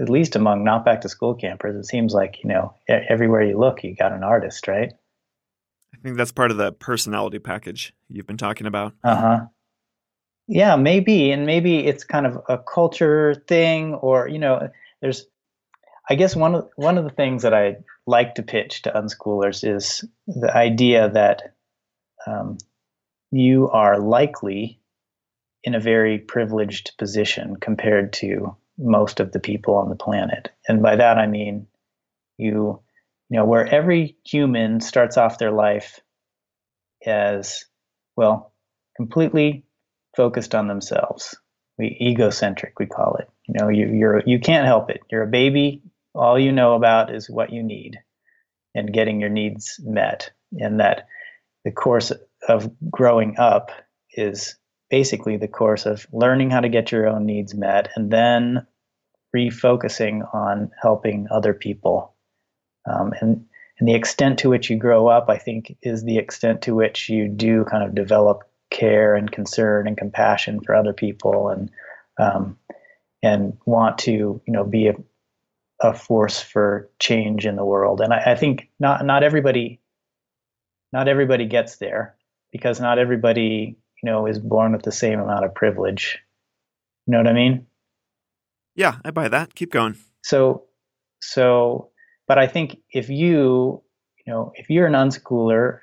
at 0.00 0.10
least 0.10 0.36
among 0.36 0.64
not 0.64 0.84
back 0.84 1.00
to 1.00 1.08
school 1.08 1.34
campers, 1.34 1.74
it 1.74 1.88
seems 1.88 2.12
like 2.12 2.42
you 2.42 2.48
know 2.48 2.74
everywhere 2.88 3.42
you 3.42 3.58
look, 3.58 3.82
you 3.82 3.94
got 3.94 4.12
an 4.12 4.22
artist, 4.22 4.68
right? 4.68 4.92
I 5.94 5.96
think 6.02 6.16
that's 6.16 6.32
part 6.32 6.50
of 6.50 6.58
the 6.58 6.72
personality 6.72 7.38
package 7.38 7.92
you've 8.08 8.26
been 8.26 8.36
talking 8.36 8.66
about. 8.66 8.94
Uh 9.02 9.16
huh. 9.16 9.46
Yeah, 10.46 10.76
maybe, 10.76 11.30
and 11.30 11.44
maybe 11.44 11.86
it's 11.86 12.04
kind 12.04 12.26
of 12.26 12.38
a 12.48 12.56
culture 12.58 13.34
thing, 13.48 13.94
or 13.94 14.28
you 14.28 14.38
know, 14.38 14.68
there's. 15.00 15.26
I 16.08 16.14
guess 16.14 16.34
one 16.34 16.54
of 16.54 16.70
one 16.76 16.96
of 16.96 17.04
the 17.04 17.10
things 17.10 17.42
that 17.42 17.52
I 17.52 17.78
like 18.06 18.36
to 18.36 18.42
pitch 18.42 18.82
to 18.82 18.92
unschoolers 18.92 19.62
is 19.62 20.04
the 20.26 20.54
idea 20.54 21.10
that 21.10 21.54
um, 22.26 22.56
you 23.30 23.68
are 23.68 23.98
likely 23.98 24.80
in 25.62 25.74
a 25.74 25.80
very 25.80 26.18
privileged 26.18 26.92
position 26.98 27.56
compared 27.56 28.14
to 28.14 28.56
most 28.78 29.20
of 29.20 29.32
the 29.32 29.40
people 29.40 29.74
on 29.74 29.90
the 29.90 29.96
planet. 29.96 30.50
And 30.66 30.82
by 30.82 30.96
that 30.96 31.18
I 31.18 31.26
mean 31.26 31.66
you 32.38 32.80
you 33.28 33.38
know 33.38 33.44
where 33.44 33.66
every 33.66 34.16
human 34.24 34.80
starts 34.80 35.18
off 35.18 35.38
their 35.38 35.50
life 35.50 36.00
as 37.04 37.66
well 38.16 38.52
completely 38.96 39.64
focused 40.16 40.54
on 40.54 40.68
themselves. 40.68 41.36
We 41.76 41.96
egocentric 42.00 42.78
we 42.78 42.86
call 42.86 43.16
it. 43.16 43.28
You 43.46 43.54
know, 43.60 43.68
you 43.68 43.88
you're 43.88 44.22
you 44.24 44.40
can't 44.40 44.66
help 44.66 44.88
it. 44.90 45.00
You're 45.10 45.22
a 45.22 45.26
baby 45.26 45.82
all 46.18 46.38
you 46.38 46.52
know 46.52 46.74
about 46.74 47.14
is 47.14 47.30
what 47.30 47.52
you 47.52 47.62
need 47.62 47.98
and 48.74 48.92
getting 48.92 49.20
your 49.20 49.30
needs 49.30 49.80
met 49.82 50.30
and 50.52 50.80
that 50.80 51.06
the 51.64 51.72
course 51.72 52.12
of 52.48 52.70
growing 52.90 53.36
up 53.38 53.70
is 54.12 54.56
basically 54.90 55.36
the 55.36 55.48
course 55.48 55.86
of 55.86 56.06
learning 56.12 56.50
how 56.50 56.60
to 56.60 56.68
get 56.68 56.92
your 56.92 57.06
own 57.06 57.26
needs 57.26 57.54
met 57.54 57.90
and 57.94 58.10
then 58.10 58.66
refocusing 59.34 60.22
on 60.34 60.70
helping 60.80 61.26
other 61.30 61.52
people. 61.52 62.14
Um, 62.88 63.12
and 63.20 63.44
and 63.78 63.88
the 63.88 63.94
extent 63.94 64.40
to 64.40 64.48
which 64.48 64.70
you 64.70 64.76
grow 64.76 65.06
up 65.08 65.28
i 65.28 65.38
think 65.38 65.76
is 65.82 66.04
the 66.04 66.18
extent 66.18 66.62
to 66.62 66.74
which 66.74 67.08
you 67.08 67.28
do 67.28 67.64
kind 67.64 67.84
of 67.84 67.94
develop 67.94 68.42
care 68.70 69.14
and 69.14 69.30
concern 69.30 69.86
and 69.86 69.96
compassion 69.96 70.60
for 70.60 70.74
other 70.74 70.92
people 70.92 71.48
and 71.48 71.70
um, 72.18 72.58
and 73.22 73.56
want 73.64 73.98
to 73.98 74.10
you 74.10 74.52
know 74.52 74.64
be 74.64 74.88
a, 74.88 74.94
a 75.80 75.94
force 75.94 76.40
for 76.40 76.90
change 76.98 77.46
in 77.46 77.56
the 77.56 77.64
world. 77.64 78.00
And 78.00 78.12
I, 78.12 78.32
I 78.32 78.34
think 78.34 78.68
not 78.80 79.04
not 79.04 79.22
everybody 79.22 79.80
not 80.92 81.08
everybody 81.08 81.46
gets 81.46 81.76
there 81.76 82.16
because 82.52 82.80
not 82.80 82.98
everybody 82.98 83.76
you 84.02 84.10
know 84.10 84.26
is 84.26 84.38
born 84.38 84.72
with 84.72 84.82
the 84.82 84.92
same 84.92 85.20
amount 85.20 85.44
of 85.44 85.54
privilege. 85.54 86.18
You 87.06 87.12
know 87.12 87.18
what 87.18 87.28
i 87.28 87.32
mean? 87.32 87.66
Yeah 88.74 88.96
i 89.04 89.10
buy 89.10 89.28
that. 89.28 89.54
Keep 89.54 89.72
going. 89.72 89.96
So 90.22 90.64
so 91.20 91.90
but 92.26 92.38
i 92.38 92.46
think 92.46 92.78
if 92.92 93.08
you 93.08 93.82
you 94.24 94.32
know 94.32 94.52
if 94.54 94.70
you're 94.70 94.86
an 94.86 94.92
unschooler 94.92 95.80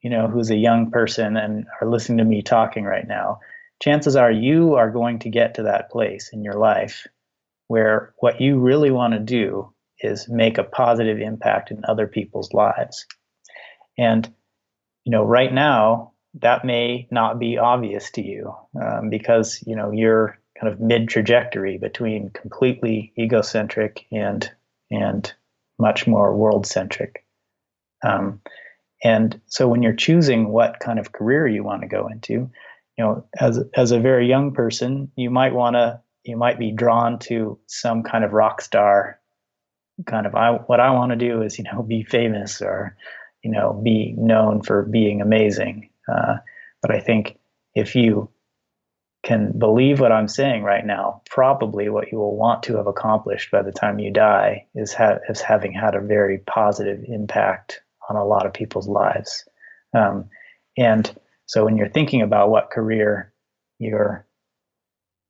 you 0.00 0.10
know 0.10 0.28
who's 0.28 0.50
a 0.50 0.56
young 0.56 0.90
person 0.90 1.36
and 1.36 1.66
are 1.80 1.88
listening 1.88 2.18
to 2.18 2.24
me 2.24 2.42
talking 2.42 2.84
right 2.84 3.06
now 3.06 3.38
chances 3.82 4.16
are 4.16 4.30
you 4.30 4.74
are 4.74 4.90
going 4.90 5.18
to 5.18 5.28
get 5.28 5.54
to 5.54 5.62
that 5.62 5.90
place 5.90 6.30
in 6.32 6.42
your 6.42 6.54
life 6.54 7.06
where 7.68 8.14
what 8.18 8.40
you 8.40 8.58
really 8.58 8.90
want 8.90 9.14
to 9.14 9.20
do 9.20 9.72
is 10.00 10.28
make 10.28 10.58
a 10.58 10.64
positive 10.64 11.20
impact 11.20 11.70
in 11.70 11.84
other 11.84 12.06
people's 12.06 12.52
lives. 12.52 13.06
And 13.98 14.32
you 15.04 15.10
know 15.10 15.24
right 15.24 15.52
now 15.52 16.12
that 16.34 16.64
may 16.64 17.06
not 17.10 17.38
be 17.38 17.58
obvious 17.58 18.10
to 18.12 18.22
you 18.22 18.54
um, 18.80 19.10
because 19.10 19.62
you 19.66 19.76
know 19.76 19.90
you're 19.90 20.38
kind 20.58 20.72
of 20.72 20.80
mid 20.80 21.08
trajectory 21.08 21.78
between 21.78 22.30
completely 22.30 23.12
egocentric 23.18 24.06
and 24.12 24.50
and 24.90 25.32
much 25.78 26.06
more 26.06 26.36
world 26.36 26.66
centric 26.66 27.24
um, 28.04 28.40
and 29.02 29.40
so 29.46 29.66
when 29.68 29.82
you're 29.82 29.92
choosing 29.92 30.48
what 30.48 30.78
kind 30.80 30.98
of 30.98 31.12
career 31.12 31.46
you 31.46 31.64
want 31.64 31.82
to 31.82 31.88
go 31.88 32.06
into 32.06 32.32
you 32.32 33.04
know 33.04 33.24
as 33.38 33.60
as 33.74 33.90
a 33.90 34.00
very 34.00 34.28
young 34.28 34.52
person 34.52 35.10
you 35.16 35.30
might 35.30 35.54
want 35.54 35.74
to 35.74 36.00
you 36.24 36.36
might 36.36 36.58
be 36.58 36.70
drawn 36.70 37.18
to 37.18 37.58
some 37.66 38.02
kind 38.02 38.24
of 38.24 38.32
rock 38.32 38.60
star 38.60 39.18
kind 40.06 40.26
of 40.26 40.34
I 40.34 40.52
what 40.52 40.80
I 40.80 40.90
want 40.90 41.10
to 41.10 41.16
do 41.16 41.42
is 41.42 41.58
you 41.58 41.64
know 41.64 41.82
be 41.82 42.02
famous 42.02 42.62
or 42.62 42.96
you 43.42 43.50
know 43.50 43.80
be 43.84 44.14
known 44.16 44.62
for 44.62 44.82
being 44.82 45.20
amazing 45.20 45.90
uh, 46.12 46.36
but 46.80 46.90
I 46.90 47.00
think 47.00 47.38
if 47.74 47.94
you 47.94 48.28
can 49.22 49.56
believe 49.56 50.00
what 50.00 50.12
I'm 50.12 50.28
saying 50.28 50.64
right 50.64 50.84
now, 50.84 51.22
probably 51.30 51.88
what 51.88 52.10
you 52.10 52.18
will 52.18 52.36
want 52.36 52.64
to 52.64 52.76
have 52.76 52.88
accomplished 52.88 53.50
by 53.50 53.62
the 53.62 53.72
time 53.72 54.00
you 54.00 54.12
die 54.12 54.66
is, 54.74 54.92
ha- 54.92 55.18
is 55.28 55.40
having 55.40 55.72
had 55.72 55.94
a 55.94 56.00
very 56.00 56.38
positive 56.38 57.04
impact 57.06 57.80
on 58.10 58.16
a 58.16 58.24
lot 58.24 58.46
of 58.46 58.52
people's 58.52 58.88
lives. 58.88 59.48
Um, 59.94 60.28
and 60.76 61.14
so 61.46 61.64
when 61.64 61.76
you're 61.76 61.88
thinking 61.88 62.20
about 62.20 62.50
what 62.50 62.70
career 62.70 63.32
you're 63.78 64.26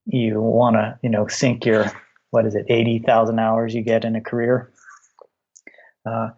you 0.07 0.41
want 0.41 0.77
to 0.77 0.99
you 1.03 1.11
know 1.11 1.27
sink 1.27 1.65
your 1.65 1.91
what 2.31 2.47
is 2.47 2.55
it 2.55 2.67
80,000 2.69 3.39
hours 3.39 3.75
you 3.75 3.83
get 3.83 4.05
in 4.05 4.17
a 4.17 4.21
career 4.21 4.73
uh, 6.07 6.31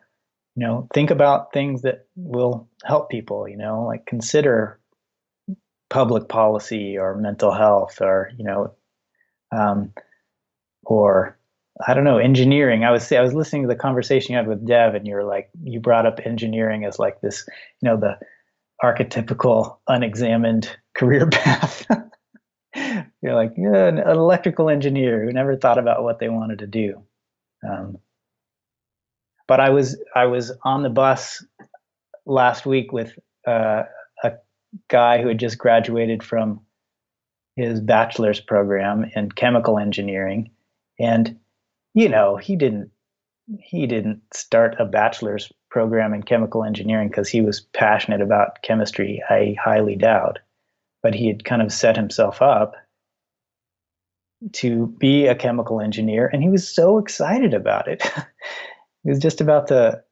you 0.57 0.67
know 0.67 0.89
think 0.93 1.11
about 1.11 1.53
things 1.53 1.83
that 1.83 2.07
will 2.17 2.69
help 2.85 3.11
people 3.11 3.49
you 3.49 3.57
know 3.57 3.85
like 3.85 4.07
consider 4.07 4.81
public 5.91 6.29
policy 6.29 6.99
or 6.99 7.17
mental 7.17 7.53
health 7.53 8.01
or 8.01 8.31
you 8.37 8.45
know 8.45 8.75
um, 9.53 9.93
or 10.85 11.39
I 11.87 11.95
don't 11.95 12.05
know 12.05 12.19
engineering. 12.19 12.85
I 12.85 12.91
was 12.91 13.11
I 13.11 13.21
was 13.21 13.35
listening 13.35 13.63
to 13.63 13.69
the 13.69 13.77
conversation 13.77 14.33
you 14.33 14.39
had 14.39 14.47
with 14.47 14.67
Dev, 14.67 14.95
and 14.95 15.07
you 15.07 15.15
were 15.15 15.25
like 15.25 15.51
you 15.63 15.81
brought 15.81 16.07
up 16.07 16.21
engineering 16.25 16.85
as 16.85 16.99
like 16.99 17.21
this 17.21 17.47
you 17.81 17.89
know 17.89 17.97
the 17.97 18.19
archetypical 18.83 19.79
unexamined 19.89 20.77
career 20.95 21.27
path. 21.31 21.87
You're 23.23 23.35
like 23.35 23.55
yeah, 23.57 23.87
an 23.87 23.99
electrical 23.99 24.69
engineer 24.69 25.25
who 25.25 25.33
never 25.33 25.57
thought 25.57 25.79
about 25.79 26.03
what 26.03 26.19
they 26.19 26.29
wanted 26.29 26.61
to 26.61 26.67
do. 26.67 27.03
Um, 27.67 27.99
but 29.47 29.61
I 29.61 29.71
was 29.71 30.03
I 30.15 30.27
was 30.27 30.53
on 30.63 30.83
the 30.83 30.91
bus 30.91 31.45
last 32.27 32.67
week 32.67 32.93
with 32.93 33.19
uh, 33.47 33.85
a 34.23 34.33
guy 34.89 35.21
who 35.21 35.29
had 35.29 35.39
just 35.39 35.59
graduated 35.59 36.23
from 36.23 36.61
his 37.57 37.81
bachelor's 37.81 38.41
program 38.41 39.11
in 39.15 39.31
chemical 39.31 39.79
engineering, 39.79 40.51
and 40.99 41.39
you 41.95 42.09
know 42.09 42.37
he 42.37 42.57
didn't 42.57 42.91
he 43.61 43.87
didn't 43.87 44.23
start 44.33 44.75
a 44.79 44.85
bachelor's 44.85 45.53
program 45.71 46.15
in 46.15 46.23
chemical 46.23 46.65
engineering 46.65 47.09
because 47.09 47.29
he 47.29 47.41
was 47.41 47.61
passionate 47.61 48.21
about 48.21 48.63
chemistry. 48.63 49.23
I 49.29 49.57
highly 49.63 49.97
doubt, 49.97 50.39
but 51.05 51.15
he 51.15 51.29
had 51.29 51.45
kind 51.45 51.61
of 51.61 51.71
set 51.71 51.97
himself 51.97 52.41
up 52.41 52.75
to 54.53 54.87
be 54.99 55.27
a 55.27 55.35
chemical 55.35 55.81
engineer, 55.81 56.31
and 56.33 56.43
he 56.43 56.49
was 56.49 56.67
so 56.67 56.97
excited 56.97 57.53
about 57.53 57.87
it. 57.87 58.03
he 59.05 59.11
was 59.11 59.19
just 59.19 59.43
about 59.43 59.69
to 59.69 60.03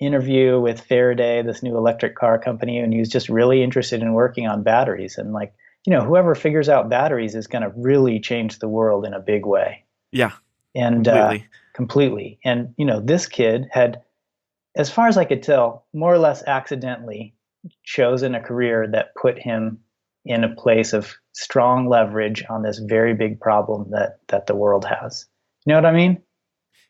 interview 0.00 0.58
with 0.58 0.80
Faraday, 0.80 1.42
this 1.42 1.62
new 1.62 1.76
electric 1.76 2.16
car 2.16 2.38
company, 2.38 2.78
and 2.78 2.94
he 2.94 2.98
was 2.98 3.10
just 3.10 3.28
really 3.28 3.62
interested 3.62 4.00
in 4.00 4.14
working 4.14 4.46
on 4.46 4.62
batteries. 4.62 5.18
And 5.18 5.34
like, 5.34 5.54
you 5.84 5.92
know, 5.92 6.00
whoever 6.00 6.34
figures 6.34 6.70
out 6.70 6.88
batteries 6.88 7.34
is 7.34 7.46
going 7.46 7.62
to 7.62 7.72
really 7.76 8.18
change 8.18 8.58
the 8.58 8.68
world 8.68 9.04
in 9.04 9.12
a 9.12 9.20
big 9.20 9.44
way. 9.44 9.84
Yeah. 10.12 10.32
And 10.74 11.06
uh, 11.06 11.12
completely. 11.12 11.44
Uh, 11.44 11.74
completely. 11.74 12.38
And 12.42 12.74
you 12.78 12.86
know, 12.86 13.00
this 13.00 13.26
kid 13.26 13.68
had, 13.70 14.00
as 14.76 14.90
far 14.90 15.08
as 15.08 15.18
I 15.18 15.26
could 15.26 15.42
tell, 15.42 15.84
more 15.92 16.14
or 16.14 16.18
less 16.18 16.42
accidentally 16.46 17.34
chosen 17.84 18.34
a 18.34 18.40
career 18.40 18.88
that 18.88 19.14
put 19.14 19.38
him 19.38 19.78
in 20.26 20.44
a 20.44 20.54
place 20.54 20.92
of 20.92 21.14
strong 21.32 21.88
leverage 21.88 22.44
on 22.50 22.62
this 22.62 22.78
very 22.78 23.14
big 23.14 23.40
problem 23.40 23.90
that 23.90 24.18
that 24.28 24.46
the 24.46 24.54
world 24.54 24.84
has. 24.84 25.26
You 25.64 25.72
know 25.72 25.78
what 25.78 25.86
I 25.86 25.92
mean? 25.92 26.22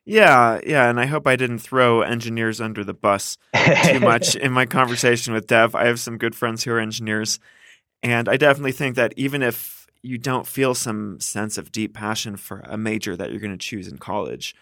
Yeah, 0.04 0.60
yeah, 0.64 0.88
and 0.88 1.00
I 1.00 1.06
hope 1.06 1.26
I 1.26 1.34
didn't 1.34 1.58
throw 1.58 2.02
engineers 2.02 2.60
under 2.60 2.84
the 2.84 2.94
bus 2.94 3.38
too 3.84 3.98
much 3.98 4.36
in 4.36 4.52
my 4.52 4.64
conversation 4.64 5.34
with 5.34 5.48
Dev. 5.48 5.74
I 5.74 5.86
have 5.86 5.98
some 5.98 6.16
good 6.16 6.36
friends 6.36 6.62
who 6.62 6.70
are 6.72 6.78
engineers, 6.78 7.40
and 8.02 8.28
I 8.28 8.36
definitely 8.36 8.72
think 8.72 8.94
that 8.94 9.14
even 9.16 9.42
if 9.42 9.86
you 10.02 10.16
don't 10.16 10.46
feel 10.46 10.74
some 10.74 11.18
sense 11.18 11.58
of 11.58 11.72
deep 11.72 11.92
passion 11.92 12.36
for 12.36 12.60
a 12.66 12.78
major 12.78 13.16
that 13.16 13.30
you're 13.30 13.40
going 13.40 13.50
to 13.50 13.58
choose 13.58 13.88
in 13.88 13.98
college, 13.98 14.54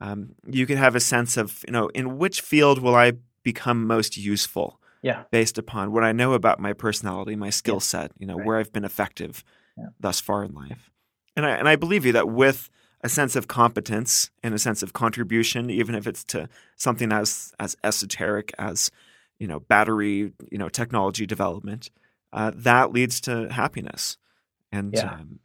um, 0.00 0.34
you 0.46 0.66
can 0.66 0.78
have 0.78 0.94
a 0.94 1.00
sense 1.00 1.36
of, 1.36 1.62
you 1.66 1.72
know, 1.72 1.88
in 1.88 2.16
which 2.16 2.40
field 2.40 2.80
will 2.80 2.94
I 2.94 3.12
become 3.42 3.86
most 3.86 4.16
useful? 4.16 4.80
Yeah. 5.06 5.22
Based 5.30 5.56
upon 5.56 5.92
what 5.92 6.02
I 6.02 6.10
know 6.10 6.32
about 6.32 6.58
my 6.58 6.72
personality, 6.72 7.36
my 7.36 7.50
skill 7.50 7.78
set, 7.78 8.10
you 8.18 8.26
know, 8.26 8.34
right. 8.34 8.44
where 8.44 8.56
I've 8.58 8.72
been 8.72 8.84
effective 8.84 9.44
yeah. 9.78 9.90
thus 10.00 10.18
far 10.18 10.42
in 10.42 10.52
life. 10.52 10.90
And 11.36 11.46
I 11.46 11.50
and 11.50 11.68
I 11.68 11.76
believe 11.76 12.04
you 12.04 12.10
that 12.10 12.28
with 12.28 12.68
a 13.02 13.08
sense 13.08 13.36
of 13.36 13.46
competence 13.46 14.30
and 14.42 14.52
a 14.52 14.58
sense 14.58 14.82
of 14.82 14.92
contribution, 14.92 15.70
even 15.70 15.94
if 15.94 16.08
it's 16.08 16.24
to 16.24 16.48
something 16.74 17.12
as 17.12 17.54
as 17.60 17.76
esoteric 17.84 18.52
as 18.58 18.90
you 19.38 19.46
know 19.46 19.60
battery 19.60 20.32
you 20.50 20.58
know 20.58 20.68
technology 20.68 21.24
development. 21.24 21.92
Uh, 22.32 22.50
that 22.52 22.90
leads 22.90 23.20
to 23.20 23.48
happiness, 23.52 24.18
and 24.72 24.92
yeah. 24.92 25.12
um, 25.12 25.38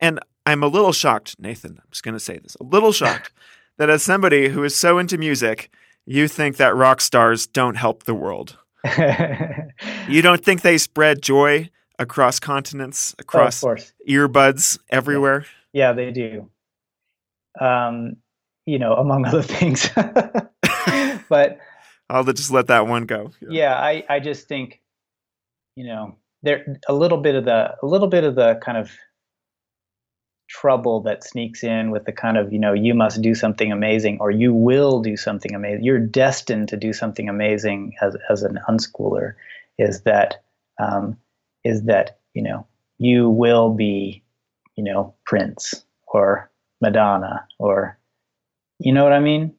and 0.00 0.18
I'm 0.46 0.62
a 0.62 0.66
little 0.66 0.92
shocked, 0.92 1.36
Nathan. 1.38 1.72
I'm 1.72 1.90
just 1.90 2.02
going 2.02 2.14
to 2.14 2.20
say 2.20 2.38
this: 2.38 2.56
a 2.58 2.64
little 2.64 2.92
shocked 3.02 3.34
that 3.76 3.90
as 3.90 4.02
somebody 4.02 4.48
who 4.48 4.64
is 4.64 4.74
so 4.74 4.96
into 4.96 5.18
music, 5.18 5.70
you 6.06 6.26
think 6.26 6.56
that 6.56 6.74
rock 6.74 7.02
stars 7.02 7.46
don't 7.46 7.74
help 7.74 8.04
the 8.04 8.14
world. 8.14 8.56
you 10.08 10.22
don't 10.22 10.44
think 10.44 10.62
they 10.62 10.78
spread 10.78 11.22
joy 11.22 11.70
across 11.98 12.38
continents, 12.38 13.14
across 13.18 13.62
oh, 13.64 13.76
earbuds 14.08 14.78
everywhere? 14.90 15.46
Yeah. 15.72 15.88
yeah, 15.88 15.92
they 15.92 16.10
do 16.10 16.50
um, 17.60 18.16
you 18.66 18.78
know, 18.78 18.94
among 18.94 19.26
other 19.26 19.42
things. 19.42 19.88
but 21.28 21.58
I'll 22.08 22.24
just 22.24 22.50
let 22.50 22.68
that 22.68 22.86
one 22.86 23.06
go. 23.06 23.30
Yeah. 23.40 23.48
yeah, 23.50 23.74
I, 23.74 24.04
I 24.08 24.20
just 24.20 24.48
think, 24.48 24.80
you 25.76 25.86
know, 25.86 26.16
there 26.42 26.78
a 26.88 26.94
little 26.94 27.18
bit 27.18 27.34
of 27.34 27.46
the 27.46 27.74
a 27.82 27.86
little 27.86 28.06
bit 28.06 28.22
of 28.22 28.34
the 28.34 28.56
kind 28.56 28.76
of 28.76 28.90
trouble 30.48 31.00
that 31.00 31.24
sneaks 31.24 31.64
in 31.64 31.90
with 31.90 32.04
the 32.04 32.12
kind 32.12 32.36
of 32.36 32.52
you 32.52 32.58
know 32.58 32.72
you 32.72 32.94
must 32.94 33.22
do 33.22 33.34
something 33.34 33.72
amazing 33.72 34.18
or 34.20 34.30
you 34.30 34.52
will 34.52 35.00
do 35.00 35.16
something 35.16 35.54
amazing 35.54 35.82
you're 35.82 35.98
destined 35.98 36.68
to 36.68 36.76
do 36.76 36.92
something 36.92 37.28
amazing 37.28 37.94
as 38.02 38.16
as 38.30 38.42
an 38.42 38.58
unschooler 38.68 39.34
is 39.78 40.02
that 40.02 40.42
um, 40.78 41.16
is 41.64 41.84
that 41.84 42.18
you 42.34 42.42
know 42.42 42.66
you 42.98 43.28
will 43.28 43.70
be 43.70 44.22
you 44.76 44.84
know 44.84 45.14
Prince 45.24 45.84
or 46.06 46.50
Madonna 46.80 47.46
or 47.58 47.98
You 48.78 48.92
know 48.92 49.04
what 49.04 49.12
I 49.12 49.20
mean? 49.20 49.54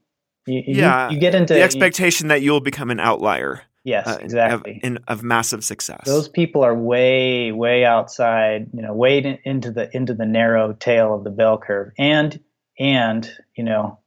You, 0.45 0.63
yeah, 0.65 1.09
you, 1.09 1.15
you, 1.15 1.19
get 1.19 1.33
into 1.33 1.55
the 1.55 1.61
expectation 1.61 2.27
you, 2.27 2.29
that 2.29 2.41
you'll 2.41 2.61
become 2.61 2.91
an 2.91 2.99
outlier. 2.99 3.63
Yes, 3.85 4.07
uh, 4.07 4.17
exactly. 4.19 4.77
Of, 4.77 4.83
in, 4.83 4.99
of 5.07 5.21
massive 5.21 5.63
success. 5.63 6.01
Those 6.05 6.27
people 6.27 6.63
are 6.65 6.73
way, 6.73 7.51
way 7.51 7.85
outside. 7.85 8.67
You 8.73 8.81
know, 8.81 8.93
way 8.93 9.19
in, 9.19 9.37
into 9.45 9.71
the 9.71 9.95
into 9.95 10.15
the 10.15 10.25
narrow 10.25 10.73
tail 10.73 11.13
of 11.13 11.23
the 11.23 11.29
bell 11.29 11.59
curve, 11.59 11.91
and 11.99 12.37
and 12.79 13.31
you 13.55 13.63
know 13.63 13.99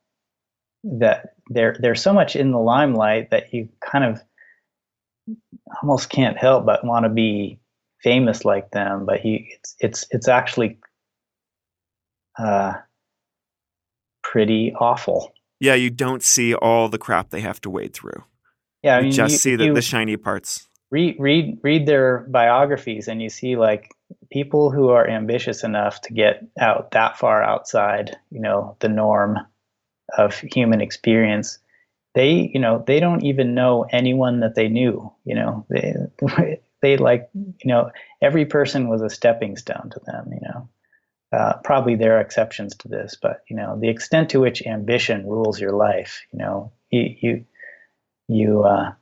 that 0.83 1.37
they're 1.49 1.77
they're 1.79 1.95
so 1.95 2.13
much 2.13 2.35
in 2.35 2.51
the 2.51 2.59
limelight 2.59 3.31
that 3.31 3.55
you 3.55 3.69
kind 3.81 4.05
of 4.05 4.21
almost 5.81 6.11
can't 6.11 6.37
help 6.37 6.67
but 6.67 6.85
want 6.85 7.05
to 7.05 7.09
be 7.09 7.61
famous 8.03 8.45
like 8.45 8.73
them. 8.73 9.07
But 9.07 9.25
you, 9.25 9.45
it's 9.49 9.77
it's 9.79 10.07
it's 10.11 10.27
actually 10.27 10.81
uh, 12.37 12.73
pretty 14.25 14.75
awful. 14.75 15.33
Yeah, 15.61 15.75
you 15.75 15.91
don't 15.91 16.25
see 16.25 16.53
all 16.53 16.89
the 16.89 16.99
crap 16.99 17.31
they 17.31 17.43
have 17.43 17.61
to 17.61 17.71
wade 17.71 17.95
through. 17.95 18.25
Yeah, 18.83 18.97
I 18.97 19.03
mean, 19.03 19.13
just 19.13 19.33
you, 19.33 19.39
see 19.39 19.57
the, 19.57 19.65
you 19.67 19.75
the 19.75 19.83
shiny 19.83 20.17
parts. 20.17 20.69
Read 20.91 21.17
read 21.19 21.59
read 21.63 21.87
their 21.87 22.27
biographies, 22.31 23.09
and 23.09 23.21
you 23.21 23.29
see 23.29 23.57
like 23.57 23.91
people 24.31 24.71
who 24.71 24.89
are 24.89 25.09
ambitious 25.09 25.65
enough 25.65 26.01
to 26.03 26.13
get 26.13 26.45
out 26.59 26.93
that 26.93 27.19
far 27.19 27.43
outside, 27.43 28.17
you 28.31 28.41
know, 28.41 28.77
the 28.81 28.89
norm 28.89 29.39
of 30.17 30.39
human 30.39 30.81
experience. 30.81 31.59
They, 32.15 32.51
you 32.53 32.59
know, 32.59 32.83
they 32.87 33.01
don't 33.01 33.25
even 33.25 33.55
know 33.55 33.87
anyone 33.91 34.41
that 34.41 34.55
they 34.55 34.69
knew. 34.69 35.13
You 35.25 35.35
know, 35.35 35.67
they 35.69 35.95
they 36.83 36.97
like, 36.97 37.29
you 37.35 37.55
know, 37.67 37.91
every 38.23 38.47
person 38.47 38.89
was 38.89 39.03
a 39.03 39.11
stepping 39.11 39.57
stone 39.57 39.91
to 39.91 40.01
them. 40.07 40.31
You 40.33 40.41
know, 40.49 40.69
uh, 41.33 41.53
probably 41.65 41.97
there 41.97 42.17
are 42.17 42.21
exceptions 42.21 42.75
to 42.77 42.89
this, 42.89 43.17
but 43.21 43.43
you 43.49 43.57
know, 43.57 43.79
the 43.79 43.89
extent 43.89 44.31
to 44.31 44.41
which 44.41 44.65
ambition 44.67 45.27
rules 45.27 45.61
your 45.61 45.73
life, 45.73 46.23
you 46.33 46.39
know, 46.39 46.73
you 46.91 47.15
you 47.21 47.45
you 48.29 48.65
uh, 48.65 48.93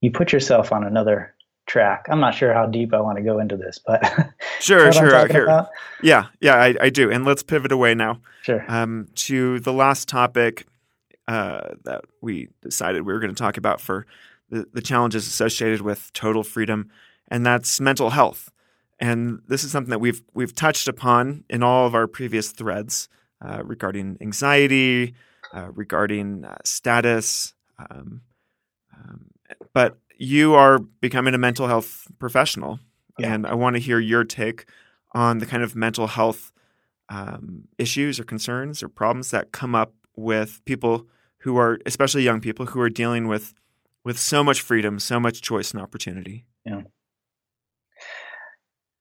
you 0.00 0.10
put 0.10 0.32
yourself 0.32 0.72
on 0.72 0.84
another 0.84 1.34
track. 1.66 2.06
I'm 2.10 2.20
not 2.20 2.34
sure 2.34 2.52
how 2.52 2.66
deep 2.66 2.92
I 2.92 3.00
want 3.00 3.18
to 3.18 3.22
go 3.22 3.38
into 3.38 3.56
this, 3.56 3.78
but 3.78 4.02
sure, 4.60 4.90
sure, 4.92 5.26
here, 5.28 5.66
yeah, 6.02 6.26
yeah, 6.40 6.54
I, 6.54 6.74
I, 6.80 6.90
do. 6.90 7.10
And 7.10 7.24
let's 7.24 7.42
pivot 7.42 7.70
away 7.70 7.94
now, 7.94 8.20
sure, 8.42 8.64
um, 8.68 9.08
to 9.16 9.60
the 9.60 9.72
last 9.72 10.08
topic 10.08 10.66
uh, 11.28 11.74
that 11.84 12.02
we 12.20 12.48
decided 12.62 13.02
we 13.02 13.12
were 13.12 13.20
going 13.20 13.34
to 13.34 13.40
talk 13.40 13.56
about 13.56 13.80
for 13.80 14.06
the, 14.50 14.66
the 14.72 14.80
challenges 14.80 15.26
associated 15.26 15.82
with 15.82 16.12
total 16.12 16.42
freedom, 16.42 16.90
and 17.28 17.46
that's 17.46 17.80
mental 17.80 18.10
health. 18.10 18.50
And 18.98 19.40
this 19.46 19.62
is 19.62 19.70
something 19.70 19.90
that 19.90 20.00
we've 20.00 20.22
we've 20.34 20.54
touched 20.54 20.88
upon 20.88 21.44
in 21.48 21.62
all 21.62 21.86
of 21.86 21.94
our 21.94 22.08
previous 22.08 22.50
threads 22.50 23.08
uh, 23.40 23.62
regarding 23.62 24.16
anxiety, 24.20 25.14
uh, 25.54 25.68
regarding 25.72 26.44
uh, 26.44 26.56
status, 26.64 27.54
um, 27.78 28.22
um, 28.94 29.26
but 29.72 29.98
you 30.16 30.54
are 30.54 30.78
becoming 30.78 31.34
a 31.34 31.38
mental 31.38 31.66
health 31.66 32.06
professional, 32.18 32.80
yeah. 33.18 33.32
and 33.32 33.46
I 33.46 33.54
want 33.54 33.76
to 33.76 33.80
hear 33.80 33.98
your 33.98 34.24
take 34.24 34.66
on 35.12 35.38
the 35.38 35.46
kind 35.46 35.62
of 35.62 35.74
mental 35.74 36.06
health 36.06 36.52
um, 37.08 37.68
issues 37.78 38.20
or 38.20 38.24
concerns 38.24 38.82
or 38.82 38.88
problems 38.88 39.30
that 39.30 39.52
come 39.52 39.74
up 39.74 39.94
with 40.16 40.60
people 40.64 41.06
who 41.38 41.56
are, 41.56 41.78
especially 41.86 42.22
young 42.22 42.40
people, 42.40 42.66
who 42.66 42.80
are 42.80 42.90
dealing 42.90 43.28
with 43.28 43.54
with 44.04 44.18
so 44.18 44.42
much 44.42 44.60
freedom, 44.60 44.98
so 44.98 45.20
much 45.20 45.42
choice 45.42 45.72
and 45.72 45.82
opportunity. 45.82 46.46
Yeah. 46.64 46.82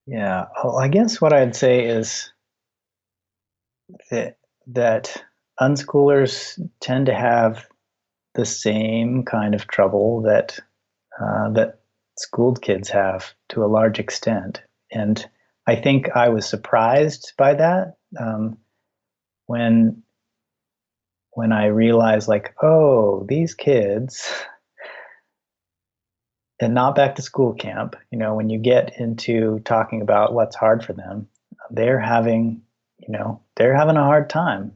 Yeah. 0.05 0.45
Well, 0.63 0.77
I 0.77 0.87
guess 0.87 1.21
what 1.21 1.33
I'd 1.33 1.55
say 1.55 1.85
is 1.85 2.31
that 4.11 4.37
that 4.67 5.23
unschoolers 5.59 6.59
tend 6.79 7.07
to 7.07 7.13
have 7.13 7.67
the 8.37 8.45
same 8.45 9.23
kind 9.23 9.53
of 9.53 9.67
trouble 9.67 10.21
that 10.21 10.57
uh, 11.19 11.49
that 11.49 11.79
schooled 12.17 12.61
kids 12.61 12.89
have 12.89 13.33
to 13.49 13.63
a 13.63 13.67
large 13.67 13.99
extent, 13.99 14.61
and 14.91 15.27
I 15.67 15.75
think 15.75 16.09
I 16.15 16.29
was 16.29 16.47
surprised 16.47 17.33
by 17.37 17.53
that 17.55 17.97
um, 18.17 18.57
when 19.47 20.01
when 21.31 21.51
I 21.51 21.67
realized, 21.67 22.27
like, 22.27 22.55
oh, 22.63 23.23
these 23.29 23.53
kids 23.53 24.27
and 26.59 26.73
not 26.73 26.95
back 26.95 27.15
to 27.15 27.21
school 27.21 27.53
camp, 27.53 27.95
you 28.11 28.17
know, 28.17 28.33
when 28.33 28.49
you 28.49 28.57
get 28.57 28.99
into 28.99 29.59
talking 29.59 30.01
about 30.01 30.33
what's 30.33 30.55
hard 30.55 30.83
for 30.83 30.93
them, 30.93 31.27
they're 31.69 31.99
having, 31.99 32.63
you 32.97 33.11
know, 33.11 33.39
they're 33.55 33.75
having 33.75 33.97
a 33.97 34.03
hard 34.03 34.31
time 34.31 34.71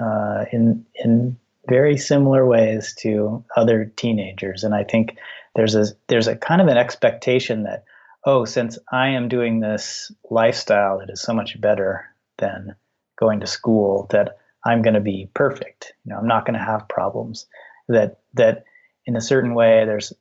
uh, 0.00 0.44
in 0.52 0.86
in 0.94 1.36
very 1.68 1.96
similar 1.96 2.46
ways 2.46 2.94
to 3.00 3.44
other 3.56 3.92
teenagers. 3.96 4.64
And 4.64 4.74
I 4.74 4.84
think 4.84 5.16
there's 5.54 5.74
a 5.74 5.86
there's 6.08 6.26
a 6.26 6.36
kind 6.36 6.60
of 6.60 6.68
an 6.68 6.76
expectation 6.76 7.62
that, 7.64 7.84
oh, 8.26 8.44
since 8.44 8.78
I 8.92 9.08
am 9.08 9.28
doing 9.28 9.60
this 9.60 10.12
lifestyle 10.30 10.98
that 10.98 11.10
is 11.10 11.22
so 11.22 11.32
much 11.32 11.60
better 11.60 12.04
than 12.38 12.74
going 13.18 13.40
to 13.40 13.46
school, 13.46 14.06
that 14.10 14.38
I'm 14.64 14.82
going 14.82 14.94
to 14.94 15.00
be 15.00 15.28
perfect. 15.34 15.92
You 16.04 16.12
know, 16.12 16.18
I'm 16.18 16.26
not 16.26 16.46
going 16.46 16.58
to 16.58 16.64
have 16.64 16.88
problems. 16.88 17.46
That 17.88 18.18
that 18.34 18.64
in 19.06 19.16
a 19.16 19.20
certain 19.20 19.54
way, 19.54 19.84
there's 19.84 20.12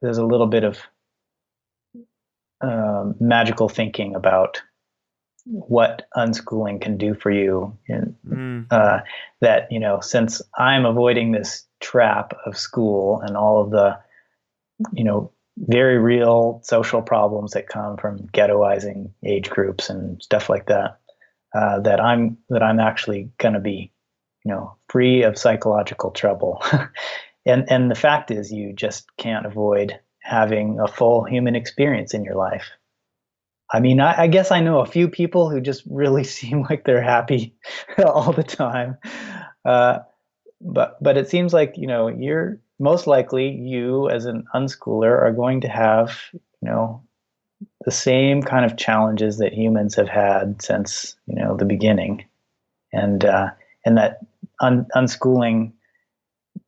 there's 0.00 0.18
a 0.18 0.26
little 0.26 0.48
bit 0.48 0.64
of 0.64 0.78
um, 2.60 3.14
magical 3.20 3.68
thinking 3.68 4.14
about 4.14 4.62
what 5.44 6.06
unschooling 6.16 6.80
can 6.80 6.96
do 6.96 7.14
for 7.14 7.30
you 7.30 7.76
and 7.88 8.14
mm. 8.26 8.66
uh, 8.70 9.00
that 9.40 9.70
you 9.70 9.80
know 9.80 10.00
since 10.00 10.40
i'm 10.56 10.84
avoiding 10.84 11.32
this 11.32 11.66
trap 11.80 12.32
of 12.46 12.56
school 12.56 13.20
and 13.20 13.36
all 13.36 13.60
of 13.60 13.70
the 13.70 13.98
you 14.92 15.04
know 15.04 15.32
very 15.58 15.98
real 15.98 16.60
social 16.64 17.02
problems 17.02 17.52
that 17.52 17.68
come 17.68 17.96
from 17.96 18.28
ghettoizing 18.28 19.10
age 19.24 19.50
groups 19.50 19.90
and 19.90 20.22
stuff 20.22 20.48
like 20.48 20.66
that 20.66 20.98
uh, 21.54 21.80
that 21.80 22.00
i'm 22.00 22.38
that 22.48 22.62
i'm 22.62 22.80
actually 22.80 23.30
going 23.38 23.54
to 23.54 23.60
be 23.60 23.92
you 24.44 24.50
know 24.50 24.76
free 24.88 25.24
of 25.24 25.36
psychological 25.36 26.10
trouble 26.12 26.62
and 27.46 27.70
and 27.70 27.90
the 27.90 27.96
fact 27.96 28.30
is 28.30 28.52
you 28.52 28.72
just 28.72 29.06
can't 29.16 29.46
avoid 29.46 29.98
having 30.20 30.78
a 30.78 30.86
full 30.86 31.24
human 31.24 31.56
experience 31.56 32.14
in 32.14 32.24
your 32.24 32.36
life 32.36 32.70
i 33.72 33.80
mean 33.80 34.00
i, 34.00 34.22
I 34.22 34.26
guess 34.26 34.50
i 34.50 34.60
know 34.60 34.80
a 34.80 34.86
few 34.86 35.08
people 35.08 35.50
who 35.50 35.60
just 35.60 35.82
really 35.90 36.24
seem 36.38 36.62
like 36.62 36.84
they're 36.84 37.02
happy 37.02 37.54
all 38.04 38.32
the 38.32 38.42
time. 38.42 38.98
Uh, 39.64 39.98
but 40.60 41.02
but 41.02 41.16
it 41.16 41.28
seems 41.28 41.52
like 41.52 41.74
you 41.76 41.86
know 41.86 42.08
you're 42.08 42.58
most 42.78 43.06
likely 43.06 43.50
you 43.50 44.08
as 44.08 44.24
an 44.24 44.44
unschooler 44.54 45.20
are 45.20 45.32
going 45.32 45.60
to 45.60 45.68
have 45.68 46.18
you 46.32 46.40
know 46.62 47.02
the 47.84 47.90
same 47.90 48.42
kind 48.42 48.64
of 48.64 48.76
challenges 48.76 49.38
that 49.38 49.52
humans 49.52 49.94
have 49.94 50.08
had 50.08 50.60
since 50.62 51.16
you 51.26 51.34
know 51.34 51.56
the 51.56 51.64
beginning. 51.64 52.24
And 52.92 53.24
uh, 53.24 53.50
and 53.84 53.96
that 53.96 54.18
un- 54.60 54.86
unschooling 54.94 55.72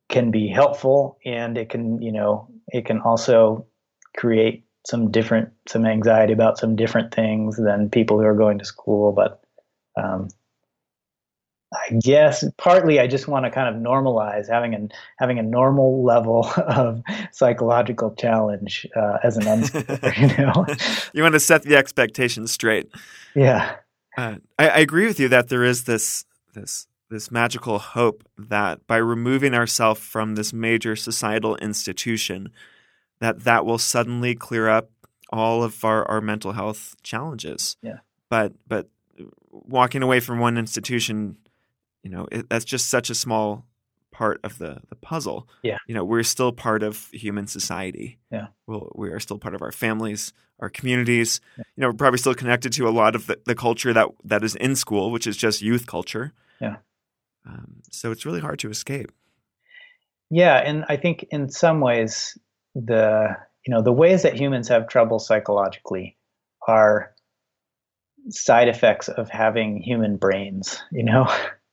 can 0.09 0.30
be 0.30 0.48
helpful 0.48 1.18
and 1.24 1.57
it 1.59 1.68
can 1.68 2.00
you 2.00 2.12
know 2.12 2.48
it 2.68 2.86
can 2.86 3.00
also 3.00 3.66
create 4.16 4.63
some 4.85 5.11
different 5.11 5.51
some 5.66 5.87
anxiety 5.87 6.32
about 6.32 6.59
some 6.59 6.76
different 6.76 7.14
things 7.14 7.57
than 7.57 7.91
people 7.91 8.18
who 8.18 8.24
are 8.24 8.35
going 8.35 8.59
to 8.59 8.64
school 8.64 9.12
but 9.12 9.43
um, 9.97 10.28
I 11.74 11.95
guess 12.03 12.45
partly 12.57 13.01
I 13.01 13.07
just 13.07 13.26
want 13.26 13.45
to 13.45 13.51
kind 13.51 13.74
of 13.74 13.82
normalize 13.82 14.49
having 14.49 14.74
a 14.74 14.89
having 15.18 15.39
a 15.39 15.43
normal 15.43 16.05
level 16.05 16.49
of 16.57 17.03
psychological 17.32 18.14
challenge 18.14 18.87
uh, 18.97 19.18
as 19.22 19.37
an 19.37 19.45
unschooler. 19.45 20.39
you 20.39 20.45
know, 20.45 20.66
you 21.12 21.22
want 21.22 21.35
to 21.35 21.41
set 21.41 21.62
the 21.62 21.76
expectations 21.76 22.53
straight. 22.53 22.89
Yeah, 23.35 23.76
uh, 24.16 24.37
I, 24.59 24.68
I, 24.68 24.78
agree 24.78 25.07
with 25.07 25.18
you 25.18 25.28
that 25.28 25.49
there 25.49 25.64
is 25.64 25.85
this 25.85 26.24
this 26.55 26.87
this 27.11 27.30
magical 27.30 27.78
hope 27.78 28.24
that 28.39 28.87
by 28.87 28.97
removing 28.97 29.55
ourselves 29.55 30.01
from 30.01 30.35
this 30.35 30.53
major 30.53 30.97
societal 30.97 31.57
institution, 31.57 32.51
that 33.24 33.44
that 33.44 33.64
will 33.64 33.78
suddenly 33.78 34.34
clear 34.34 34.68
up 34.68 34.90
all 35.30 35.62
of 35.62 35.84
our, 35.84 36.06
our 36.08 36.20
mental 36.20 36.52
health 36.52 36.94
challenges. 37.02 37.76
Yeah. 37.82 37.98
But 38.28 38.52
but 38.68 38.88
walking 39.50 40.02
away 40.02 40.20
from 40.20 40.38
one 40.38 40.58
institution, 40.58 41.38
you 42.02 42.10
know, 42.10 42.28
it, 42.30 42.48
that's 42.50 42.66
just 42.66 42.90
such 42.90 43.08
a 43.08 43.14
small 43.14 43.64
part 44.10 44.40
of 44.44 44.58
the 44.58 44.80
the 44.90 44.94
puzzle. 44.96 45.48
Yeah. 45.62 45.78
You 45.86 45.94
know, 45.94 46.04
we're 46.04 46.22
still 46.22 46.52
part 46.52 46.82
of 46.82 47.08
human 47.12 47.46
society. 47.46 48.18
Yeah. 48.30 48.48
Well, 48.66 48.92
we 48.94 49.08
are 49.10 49.20
still 49.20 49.38
part 49.38 49.54
of 49.54 49.62
our 49.62 49.72
families, 49.72 50.32
our 50.60 50.68
communities. 50.68 51.40
Yeah. 51.56 51.64
You 51.76 51.80
know, 51.80 51.88
we're 51.88 51.94
probably 51.94 52.18
still 52.18 52.34
connected 52.34 52.72
to 52.74 52.86
a 52.86 52.90
lot 52.90 53.14
of 53.14 53.26
the, 53.26 53.40
the 53.46 53.54
culture 53.54 53.92
that 53.94 54.08
that 54.24 54.44
is 54.44 54.54
in 54.56 54.76
school, 54.76 55.10
which 55.10 55.26
is 55.26 55.36
just 55.36 55.62
youth 55.62 55.86
culture. 55.86 56.32
Yeah. 56.60 56.76
Um, 57.46 57.82
so 57.90 58.10
it's 58.10 58.26
really 58.26 58.40
hard 58.40 58.58
to 58.60 58.70
escape. 58.70 59.10
Yeah, 60.30 60.56
and 60.56 60.84
I 60.88 60.96
think 60.96 61.26
in 61.30 61.48
some 61.48 61.80
ways 61.80 62.36
the 62.74 63.36
you 63.66 63.72
know 63.74 63.82
the 63.82 63.92
ways 63.92 64.22
that 64.22 64.38
humans 64.38 64.68
have 64.68 64.88
trouble 64.88 65.18
psychologically 65.18 66.16
are 66.68 67.12
side 68.30 68.68
effects 68.68 69.08
of 69.08 69.28
having 69.28 69.80
human 69.80 70.16
brains. 70.16 70.82
You 70.92 71.04
know, 71.04 71.32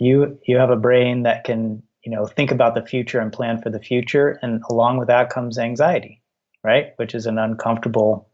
You 0.00 0.38
you 0.46 0.56
have 0.56 0.70
a 0.70 0.76
brain 0.76 1.22
that 1.22 1.44
can 1.44 1.82
you 2.04 2.10
know 2.10 2.26
think 2.26 2.50
about 2.50 2.74
the 2.74 2.84
future 2.84 3.20
and 3.20 3.32
plan 3.32 3.60
for 3.62 3.70
the 3.70 3.80
future, 3.80 4.38
and 4.42 4.62
along 4.70 4.98
with 4.98 5.08
that 5.08 5.30
comes 5.30 5.58
anxiety, 5.58 6.22
right? 6.64 6.92
Which 6.96 7.14
is 7.14 7.26
an 7.26 7.38
uncomfortable 7.38 8.28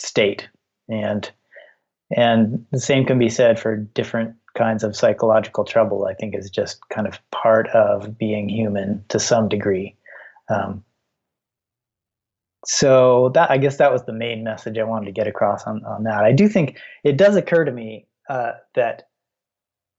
state, 0.00 0.48
and 0.88 1.30
and 2.16 2.66
the 2.72 2.80
same 2.80 3.04
can 3.04 3.18
be 3.18 3.28
said 3.28 3.60
for 3.60 3.76
different 3.76 4.34
kinds 4.56 4.82
of 4.82 4.96
psychological 4.96 5.64
trouble. 5.64 6.06
I 6.06 6.14
think 6.14 6.34
is 6.34 6.50
just 6.50 6.80
kind 6.88 7.06
of 7.06 7.20
part 7.30 7.68
of 7.68 8.18
being 8.18 8.48
human 8.48 9.04
to 9.08 9.20
some 9.20 9.48
degree. 9.48 9.96
Um, 10.50 10.84
so 12.66 13.30
that 13.34 13.50
I 13.50 13.56
guess 13.56 13.78
that 13.78 13.92
was 13.92 14.04
the 14.04 14.12
main 14.12 14.44
message 14.44 14.78
I 14.78 14.84
wanted 14.84 15.06
to 15.06 15.12
get 15.12 15.26
across 15.26 15.64
on, 15.64 15.84
on 15.84 16.04
that. 16.04 16.24
I 16.24 16.32
do 16.32 16.48
think 16.48 16.78
it 17.04 17.16
does 17.16 17.36
occur 17.36 17.64
to 17.64 17.72
me 17.72 18.06
uh, 18.28 18.52
that 18.74 19.04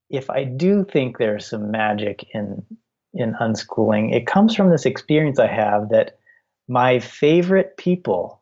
if 0.09 0.29
I 0.29 0.43
do 0.43 0.85
think 0.85 1.17
there's 1.17 1.49
some 1.49 1.71
magic 1.71 2.25
in 2.33 2.63
in 3.13 3.33
unschooling, 3.41 4.13
it 4.15 4.27
comes 4.27 4.55
from 4.55 4.69
this 4.69 4.85
experience 4.85 5.39
I 5.39 5.47
have 5.47 5.89
that 5.89 6.17
my 6.67 6.99
favorite 6.99 7.75
people 7.77 8.41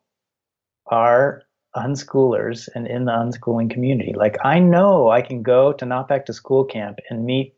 are 0.86 1.42
unschoolers 1.74 2.68
and 2.74 2.86
in 2.86 3.04
the 3.04 3.12
unschooling 3.12 3.70
community. 3.70 4.12
Like 4.14 4.36
I 4.44 4.58
know 4.58 5.10
I 5.10 5.22
can 5.22 5.42
go 5.42 5.72
to 5.72 5.86
not 5.86 6.08
back 6.08 6.26
to 6.26 6.32
school 6.32 6.64
camp 6.64 6.98
and 7.08 7.24
meet 7.24 7.54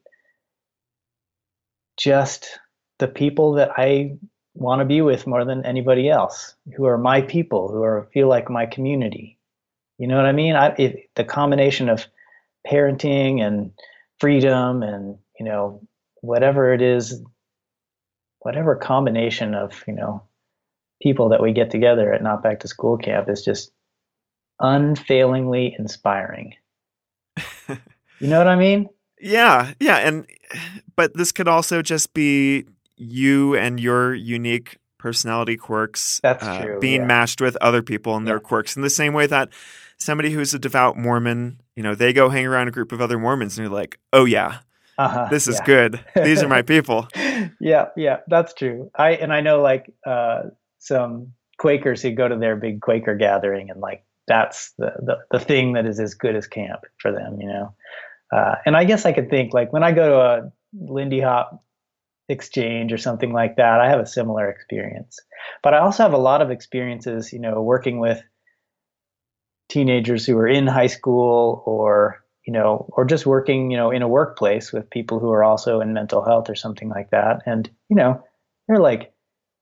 just 1.99 2.59
the 2.99 3.09
people 3.09 3.53
that 3.55 3.71
I 3.77 4.17
want 4.55 4.81
to 4.81 4.85
be 4.85 5.01
with 5.01 5.27
more 5.27 5.45
than 5.45 5.65
anybody 5.65 6.09
else, 6.09 6.55
who 6.77 6.85
are 6.87 6.99
my 6.99 7.23
people, 7.23 7.69
who 7.69 7.83
are 7.83 8.09
feel 8.13 8.29
like 8.29 8.51
my 8.51 8.67
community. 8.67 9.39
You 9.99 10.07
know 10.07 10.17
what 10.17 10.27
I 10.27 10.33
mean? 10.33 10.57
I, 10.57 10.69
it, 10.79 11.11
the 11.15 11.25
combination 11.25 11.89
of 11.89 12.07
parenting 12.67 13.41
and 13.41 13.73
freedom 14.21 14.83
and 14.83 15.19
you 15.39 15.45
know 15.47 15.81
whatever 16.21 16.73
it 16.73 16.83
is, 16.83 17.23
whatever 18.41 18.77
combination 18.77 19.55
of 19.55 19.83
you 19.87 19.95
know 19.95 20.23
people 21.03 21.31
that 21.31 21.43
we 21.43 21.53
get 21.53 21.71
together 21.71 22.13
at 22.13 22.23
Not 22.23 22.43
Back 22.43 22.61
to 22.61 22.69
School 22.69 22.97
Camp 22.97 23.29
is 23.29 23.43
just 23.43 23.73
unfailingly 24.61 25.75
inspiring. 25.79 26.55
you 27.69 28.29
know 28.29 28.39
what 28.39 28.49
I 28.49 28.57
mean? 28.57 28.89
Yeah, 29.21 29.73
yeah, 29.81 29.99
and 29.99 30.27
but 30.97 31.15
this 31.15 31.33
could 31.33 31.49
also 31.49 31.81
just 31.83 32.13
be 32.13 32.67
you 32.97 33.57
and 33.57 33.81
your 33.81 34.15
unique 34.15 34.79
personality 34.99 35.57
quirks 35.57 36.21
That's 36.23 36.45
uh, 36.45 36.63
true, 36.63 36.81
being 36.81 37.01
yeah. 37.01 37.07
matched 37.07 37.41
with 37.41 37.57
other 37.57 37.83
people 37.83 38.17
and 38.17 38.27
their 38.27 38.39
quirks 38.39 38.77
in 38.77 38.83
the 38.83 38.91
same 38.91 39.13
way 39.13 39.27
that 39.27 39.49
somebody 39.99 40.31
who's 40.31 40.55
a 40.55 40.59
devout 40.59 40.97
Mormon, 40.97 41.61
you 41.75 41.83
know, 41.83 41.95
they 41.95 42.13
go 42.13 42.29
hang 42.29 42.47
around 42.47 42.69
a 42.69 42.71
group 42.71 42.93
of 42.93 43.01
other 43.01 43.19
Mormons 43.19 43.59
and 43.59 43.67
you're 43.67 43.75
like, 43.75 43.99
oh 44.13 44.25
yeah, 44.25 44.59
uh-huh, 44.99 45.29
this 45.31 45.49
is 45.49 45.59
yeah. 45.61 45.67
good. 45.67 46.05
These 46.15 46.43
are 46.43 46.49
my 46.49 46.63
people. 46.75 47.09
yeah, 47.61 47.87
yeah, 47.97 48.19
that's 48.29 48.55
true. 48.55 48.91
I 48.95 49.13
and 49.13 49.33
I 49.33 49.41
know 49.41 49.61
like 49.61 49.93
uh, 50.07 50.43
some 50.79 51.33
Quakers 51.59 52.03
who 52.03 52.13
go 52.13 52.29
to 52.29 52.37
their 52.37 52.57
big 52.57 52.81
Quaker 52.81 53.15
gathering 53.17 53.71
and 53.71 53.81
like 53.81 54.05
that's 54.27 54.73
the, 54.79 54.93
the, 55.03 55.19
the 55.31 55.41
thing 55.41 55.73
that 55.73 55.87
is 55.87 55.99
as 55.99 56.15
good 56.15 56.37
as 56.37 56.47
camp 56.47 56.83
for 56.99 57.11
them, 57.11 57.41
you 57.41 57.49
know. 57.49 57.75
Uh, 58.33 58.55
and 58.65 58.77
I 58.77 58.85
guess 58.85 59.05
I 59.05 59.13
could 59.13 59.29
think 59.31 59.53
like 59.53 59.73
when 59.73 59.83
I 59.83 59.93
go 59.93 60.09
to 60.09 60.21
a 60.21 60.53
Lindy 60.73 61.21
Hop 61.21 61.63
exchange 62.33 62.93
or 62.93 62.99
something 62.99 63.33
like 63.33 63.57
that, 63.57 63.81
I 63.81 63.89
have 63.89 64.01
a 64.01 64.07
similar 64.07 64.49
experience. 64.49 65.21
But 65.63 65.75
I 65.75 65.79
also 65.79 66.03
have 66.03 66.15
a 66.15 66.19
lot 66.19 66.43
of 66.43 66.51
experiences, 66.51 67.33
you 67.33 67.39
know, 67.39 67.63
working 67.63 68.01
with 68.01 68.23
teenagers 69.69 70.27
who 70.27 70.37
are 70.39 70.49
in 70.49 70.67
high 70.67 70.89
school 70.89 71.63
or, 71.67 72.25
you 72.47 72.53
know, 72.53 72.89
or 72.93 73.05
just 73.05 73.27
working, 73.27 73.71
you 73.71 73.77
know, 73.77 73.91
in 73.91 74.03
a 74.03 74.09
workplace 74.09 74.73
with 74.73 74.91
people 74.91 75.21
who 75.21 75.31
are 75.31 75.45
also 75.45 75.81
in 75.81 75.93
mental 75.93 76.25
health 76.25 76.51
or 76.51 76.55
something 76.55 76.89
like 76.89 77.11
that. 77.11 77.43
And, 77.47 77.71
you 77.89 77.97
know, 77.97 78.25
they're 78.67 78.81
like, 78.81 79.13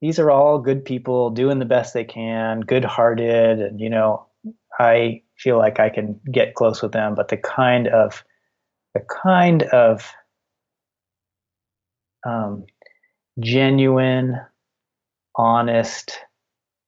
these 0.01 0.17
are 0.17 0.31
all 0.31 0.59
good 0.59 0.83
people 0.83 1.29
doing 1.29 1.59
the 1.59 1.65
best 1.65 1.93
they 1.93 2.03
can, 2.03 2.61
good 2.61 2.83
hearted. 2.83 3.59
And, 3.59 3.79
you 3.79 3.89
know, 3.89 4.25
I 4.79 5.21
feel 5.37 5.59
like 5.59 5.79
I 5.79 5.89
can 5.89 6.19
get 6.31 6.55
close 6.55 6.81
with 6.81 6.91
them. 6.91 7.13
But 7.15 7.27
the 7.27 7.37
kind 7.37 7.87
of, 7.87 8.23
the 8.93 9.01
kind 9.23 9.63
of 9.63 10.11
um, 12.25 12.65
genuine, 13.39 14.39
honest, 15.35 16.19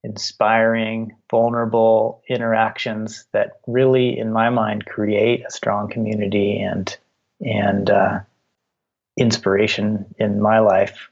inspiring, 0.04 1.16
vulnerable 1.32 2.22
interactions 2.30 3.26
that 3.34 3.54
really, 3.68 4.18
in 4.18 4.32
my 4.32 4.50
mind, 4.50 4.86
create 4.86 5.44
a 5.48 5.52
strong 5.52 5.90
community 5.90 6.62
and 6.62 6.98
and 7.42 7.90
uh, 7.90 8.20
inspiration 9.18 10.06
in 10.18 10.42
my 10.42 10.60
life 10.60 11.10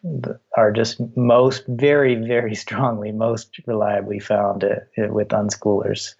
are 0.57 0.71
just 0.71 0.99
most 1.15 1.63
very 1.67 2.15
very 2.15 2.55
strongly 2.63 3.11
most 3.11 3.59
reliably 3.65 4.19
found 4.19 4.63
uh, 4.63 4.75
with 5.09 5.29
unschoolers. 5.29 6.15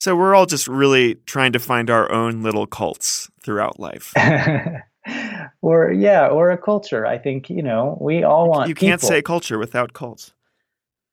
So 0.00 0.16
we're 0.16 0.34
all 0.34 0.46
just 0.46 0.66
really 0.66 1.16
trying 1.26 1.52
to 1.52 1.58
find 1.58 1.90
our 1.90 2.10
own 2.10 2.42
little 2.42 2.66
cults 2.66 3.30
throughout 3.42 3.78
life 3.78 4.14
or 5.62 5.92
yeah, 5.92 6.26
or 6.26 6.50
a 6.50 6.58
culture. 6.58 7.06
I 7.06 7.18
think 7.18 7.50
you 7.50 7.62
know 7.62 7.98
we 8.00 8.22
all 8.22 8.48
want. 8.48 8.68
You 8.68 8.74
can't 8.74 9.00
people. 9.00 9.08
say 9.08 9.22
culture 9.22 9.58
without 9.58 9.92
cults. 9.92 10.32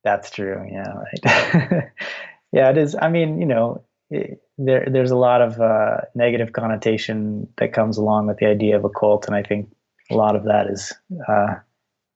That's 0.04 0.30
true. 0.30 0.66
Yeah, 0.72 0.94
right. 0.94 1.92
yeah, 2.52 2.70
it 2.70 2.78
is. 2.78 2.96
I 3.00 3.10
mean, 3.10 3.40
you 3.40 3.46
know, 3.46 3.84
it, 4.10 4.42
there 4.58 4.88
there's 4.90 5.12
a 5.12 5.18
lot 5.18 5.42
of 5.42 5.60
uh, 5.60 6.02
negative 6.16 6.54
connotation 6.54 7.48
that 7.58 7.74
comes 7.74 7.98
along 7.98 8.28
with 8.28 8.38
the 8.38 8.46
idea 8.46 8.78
of 8.78 8.86
a 8.86 8.90
cult, 8.90 9.28
and 9.28 9.36
I 9.36 9.44
think 9.44 9.70
a 10.10 10.16
lot 10.16 10.36
of 10.36 10.46
that 10.46 10.68
is 10.68 10.94
uh, 11.28 11.56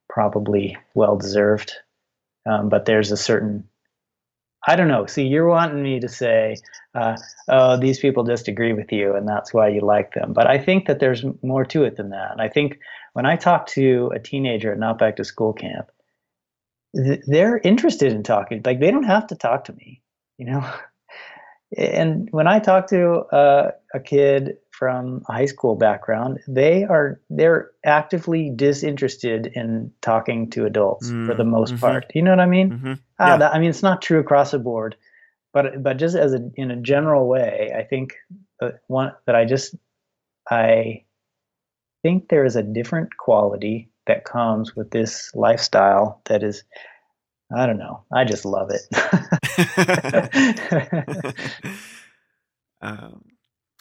probably 0.10 0.78
well 0.94 1.18
deserved. 1.18 1.74
Um, 2.46 2.70
but 2.70 2.86
there's 2.86 3.12
a 3.12 3.18
certain 3.18 3.68
I 4.68 4.76
don't 4.76 4.88
know. 4.88 5.06
See, 5.06 5.26
you're 5.26 5.48
wanting 5.48 5.82
me 5.82 6.00
to 6.00 6.08
say, 6.08 6.56
uh, 6.94 7.18
oh, 7.48 7.78
these 7.78 8.00
people 8.00 8.24
just 8.24 8.48
agree 8.48 8.74
with 8.74 8.92
you 8.92 9.16
and 9.16 9.28
that's 9.28 9.54
why 9.54 9.68
you 9.70 9.82
like 9.82 10.14
them. 10.14 10.34
But 10.34 10.48
I 10.48 10.58
think 10.60 10.86
that 10.88 11.00
there's 11.00 11.26
more 11.42 11.66
to 11.66 11.84
it 11.84 11.98
than 11.98 12.10
that. 12.10 12.40
I 12.40 12.48
think 12.48 12.80
when 13.14 13.26
I 13.26 13.36
talk 13.36 13.66
to 13.68 14.12
a 14.14 14.20
teenager 14.20 14.72
at 14.72 14.80
Not 14.80 15.00
Back 15.00 15.16
to 15.16 15.24
School 15.24 15.54
Camp, 15.54 15.90
th- 16.96 17.22
they're 17.26 17.58
interested 17.60 18.14
in 18.14 18.24
talking. 18.24 18.62
Like, 18.64 18.80
they 18.80 18.92
don't 18.92 19.04
have 19.04 19.28
to 19.28 19.36
talk 19.36 19.66
to 19.66 19.74
me, 19.74 20.02
you 20.38 20.46
know? 20.46 20.70
and 21.78 22.28
when 22.32 22.48
I 22.48 22.60
talk 22.60 22.88
to 22.88 23.14
uh, 23.34 23.72
a 23.94 24.00
kid 24.00 24.58
from 24.82 25.22
a 25.30 25.34
high 25.34 25.46
school 25.46 25.76
background, 25.76 26.40
they 26.48 26.84
are 26.86 27.22
they're 27.30 27.70
actively 27.86 28.50
disinterested 28.50 29.46
in 29.54 29.92
talking 30.02 30.50
to 30.50 30.66
adults 30.66 31.08
mm, 31.08 31.28
for 31.28 31.36
the 31.36 31.44
most 31.44 31.74
mm-hmm. 31.74 31.82
part. 31.82 32.12
You 32.16 32.24
know 32.24 32.32
what 32.32 32.40
I 32.40 32.48
mean? 32.48 32.72
Mm-hmm. 32.72 32.88
Yeah. 32.88 32.96
Uh, 33.20 33.38
that, 33.38 33.54
I 33.54 33.60
mean, 33.60 33.70
it's 33.70 33.84
not 33.84 34.02
true 34.02 34.20
across 34.20 34.50
the 34.50 34.58
board, 34.58 34.96
but 35.54 35.84
but 35.84 35.98
just 35.98 36.16
as 36.16 36.34
a 36.34 36.50
in 36.56 36.72
a 36.72 36.78
general 36.78 37.28
way, 37.28 37.72
I 37.78 37.84
think 37.84 38.16
that 38.60 38.80
one 38.88 39.14
that 39.28 39.36
I 39.36 39.46
just 39.46 39.76
I 40.50 41.06
think 42.02 42.30
there 42.30 42.44
is 42.44 42.56
a 42.56 42.64
different 42.64 43.16
quality 43.18 43.92
that 44.08 44.26
comes 44.26 44.76
with 44.76 44.90
this 44.90 45.30
lifestyle 45.36 46.24
that 46.26 46.42
is 46.42 46.64
I 47.56 47.68
don't 47.68 47.78
know. 47.78 48.04
I 48.12 48.26
just 48.26 48.46
love 48.46 48.72
it. 48.72 48.82
um, 52.82 53.31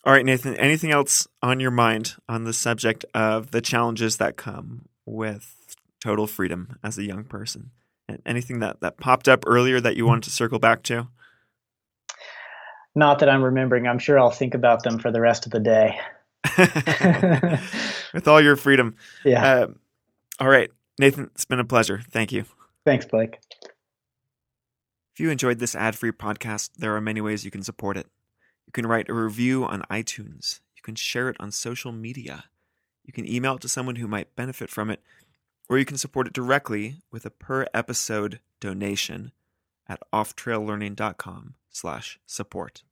all 0.05 0.13
right, 0.13 0.25
Nathan, 0.25 0.57
anything 0.57 0.91
else 0.91 1.29
on 1.43 1.61
your 1.61 1.71
mind 1.71 2.15
on 2.29 2.45
the 2.45 2.53
subject 2.53 3.05
of 3.15 3.51
the 3.51 3.61
challenges 3.61 4.17
that 4.17 4.37
come 4.37 4.89
with 5.05 5.77
total 6.03 6.27
freedom 6.27 6.79
as 6.83 6.97
a 6.97 7.05
young 7.05 7.25
person? 7.25 7.71
Anything 8.25 8.61
that, 8.61 8.81
that 8.81 8.99
popped 8.99 9.29
up 9.29 9.45
earlier 9.47 9.81
that 9.81 9.97
you 9.97 10.07
wanted 10.07 10.25
to 10.25 10.31
circle 10.31 10.59
back 10.59 10.83
to? 10.85 11.09
Not 12.95 13.21
that 13.21 13.29
I'm 13.29 13.43
remembering. 13.43 13.87
I'm 13.87 13.99
sure 13.99 14.19
I'll 14.19 14.31
think 14.31 14.55
about 14.55 14.83
them 14.83 14.99
for 14.99 15.13
the 15.13 15.21
rest 15.21 15.47
of 15.47 15.53
the 15.53 15.61
day. 15.61 16.01
with 18.15 18.27
all 18.27 18.41
your 18.41 18.57
freedom. 18.57 18.97
Yeah. 19.25 19.45
Uh, 19.45 19.67
all 20.41 20.49
right, 20.49 20.71
Nathan, 20.99 21.31
it's 21.35 21.45
been 21.45 21.61
a 21.61 21.65
pleasure. 21.65 22.01
Thank 22.11 22.33
you. 22.33 22.45
Thanks, 22.85 23.05
Blake. 23.05 23.39
If 25.15 25.21
you 25.21 25.31
enjoyed 25.31 25.59
this 25.59 25.75
ad 25.75 25.95
free 25.95 26.13
podcast, 26.13 26.71
there 26.79 26.97
are 26.97 27.01
many 27.01 27.21
ways 27.21 27.45
you 27.45 27.51
can 27.51 27.63
support 27.63 27.97
it. 27.97 28.07
You 28.71 28.73
can 28.73 28.87
write 28.87 29.09
a 29.09 29.15
review 29.15 29.65
on 29.65 29.83
iTunes. 29.91 30.61
You 30.77 30.83
can 30.85 30.95
share 30.95 31.29
it 31.29 31.37
on 31.41 31.51
social 31.51 31.91
media. 31.91 32.45
You 33.05 33.13
can 33.13 33.29
email 33.29 33.57
it 33.57 33.63
to 33.63 33.69
someone 33.69 33.97
who 33.97 34.07
might 34.07 34.37
benefit 34.37 34.71
from 34.71 34.91
it, 34.91 35.03
or 35.69 35.77
you 35.77 35.85
can 35.85 35.97
support 35.97 36.29
it 36.29 36.33
directly 36.33 36.99
with 37.11 37.27
a 37.27 37.31
per 37.31 37.67
episode 37.75 38.39
donation 38.61 39.33
at 39.89 40.01
offtraillearning.com 40.13 41.55
slash 41.69 42.21
support. 42.27 42.85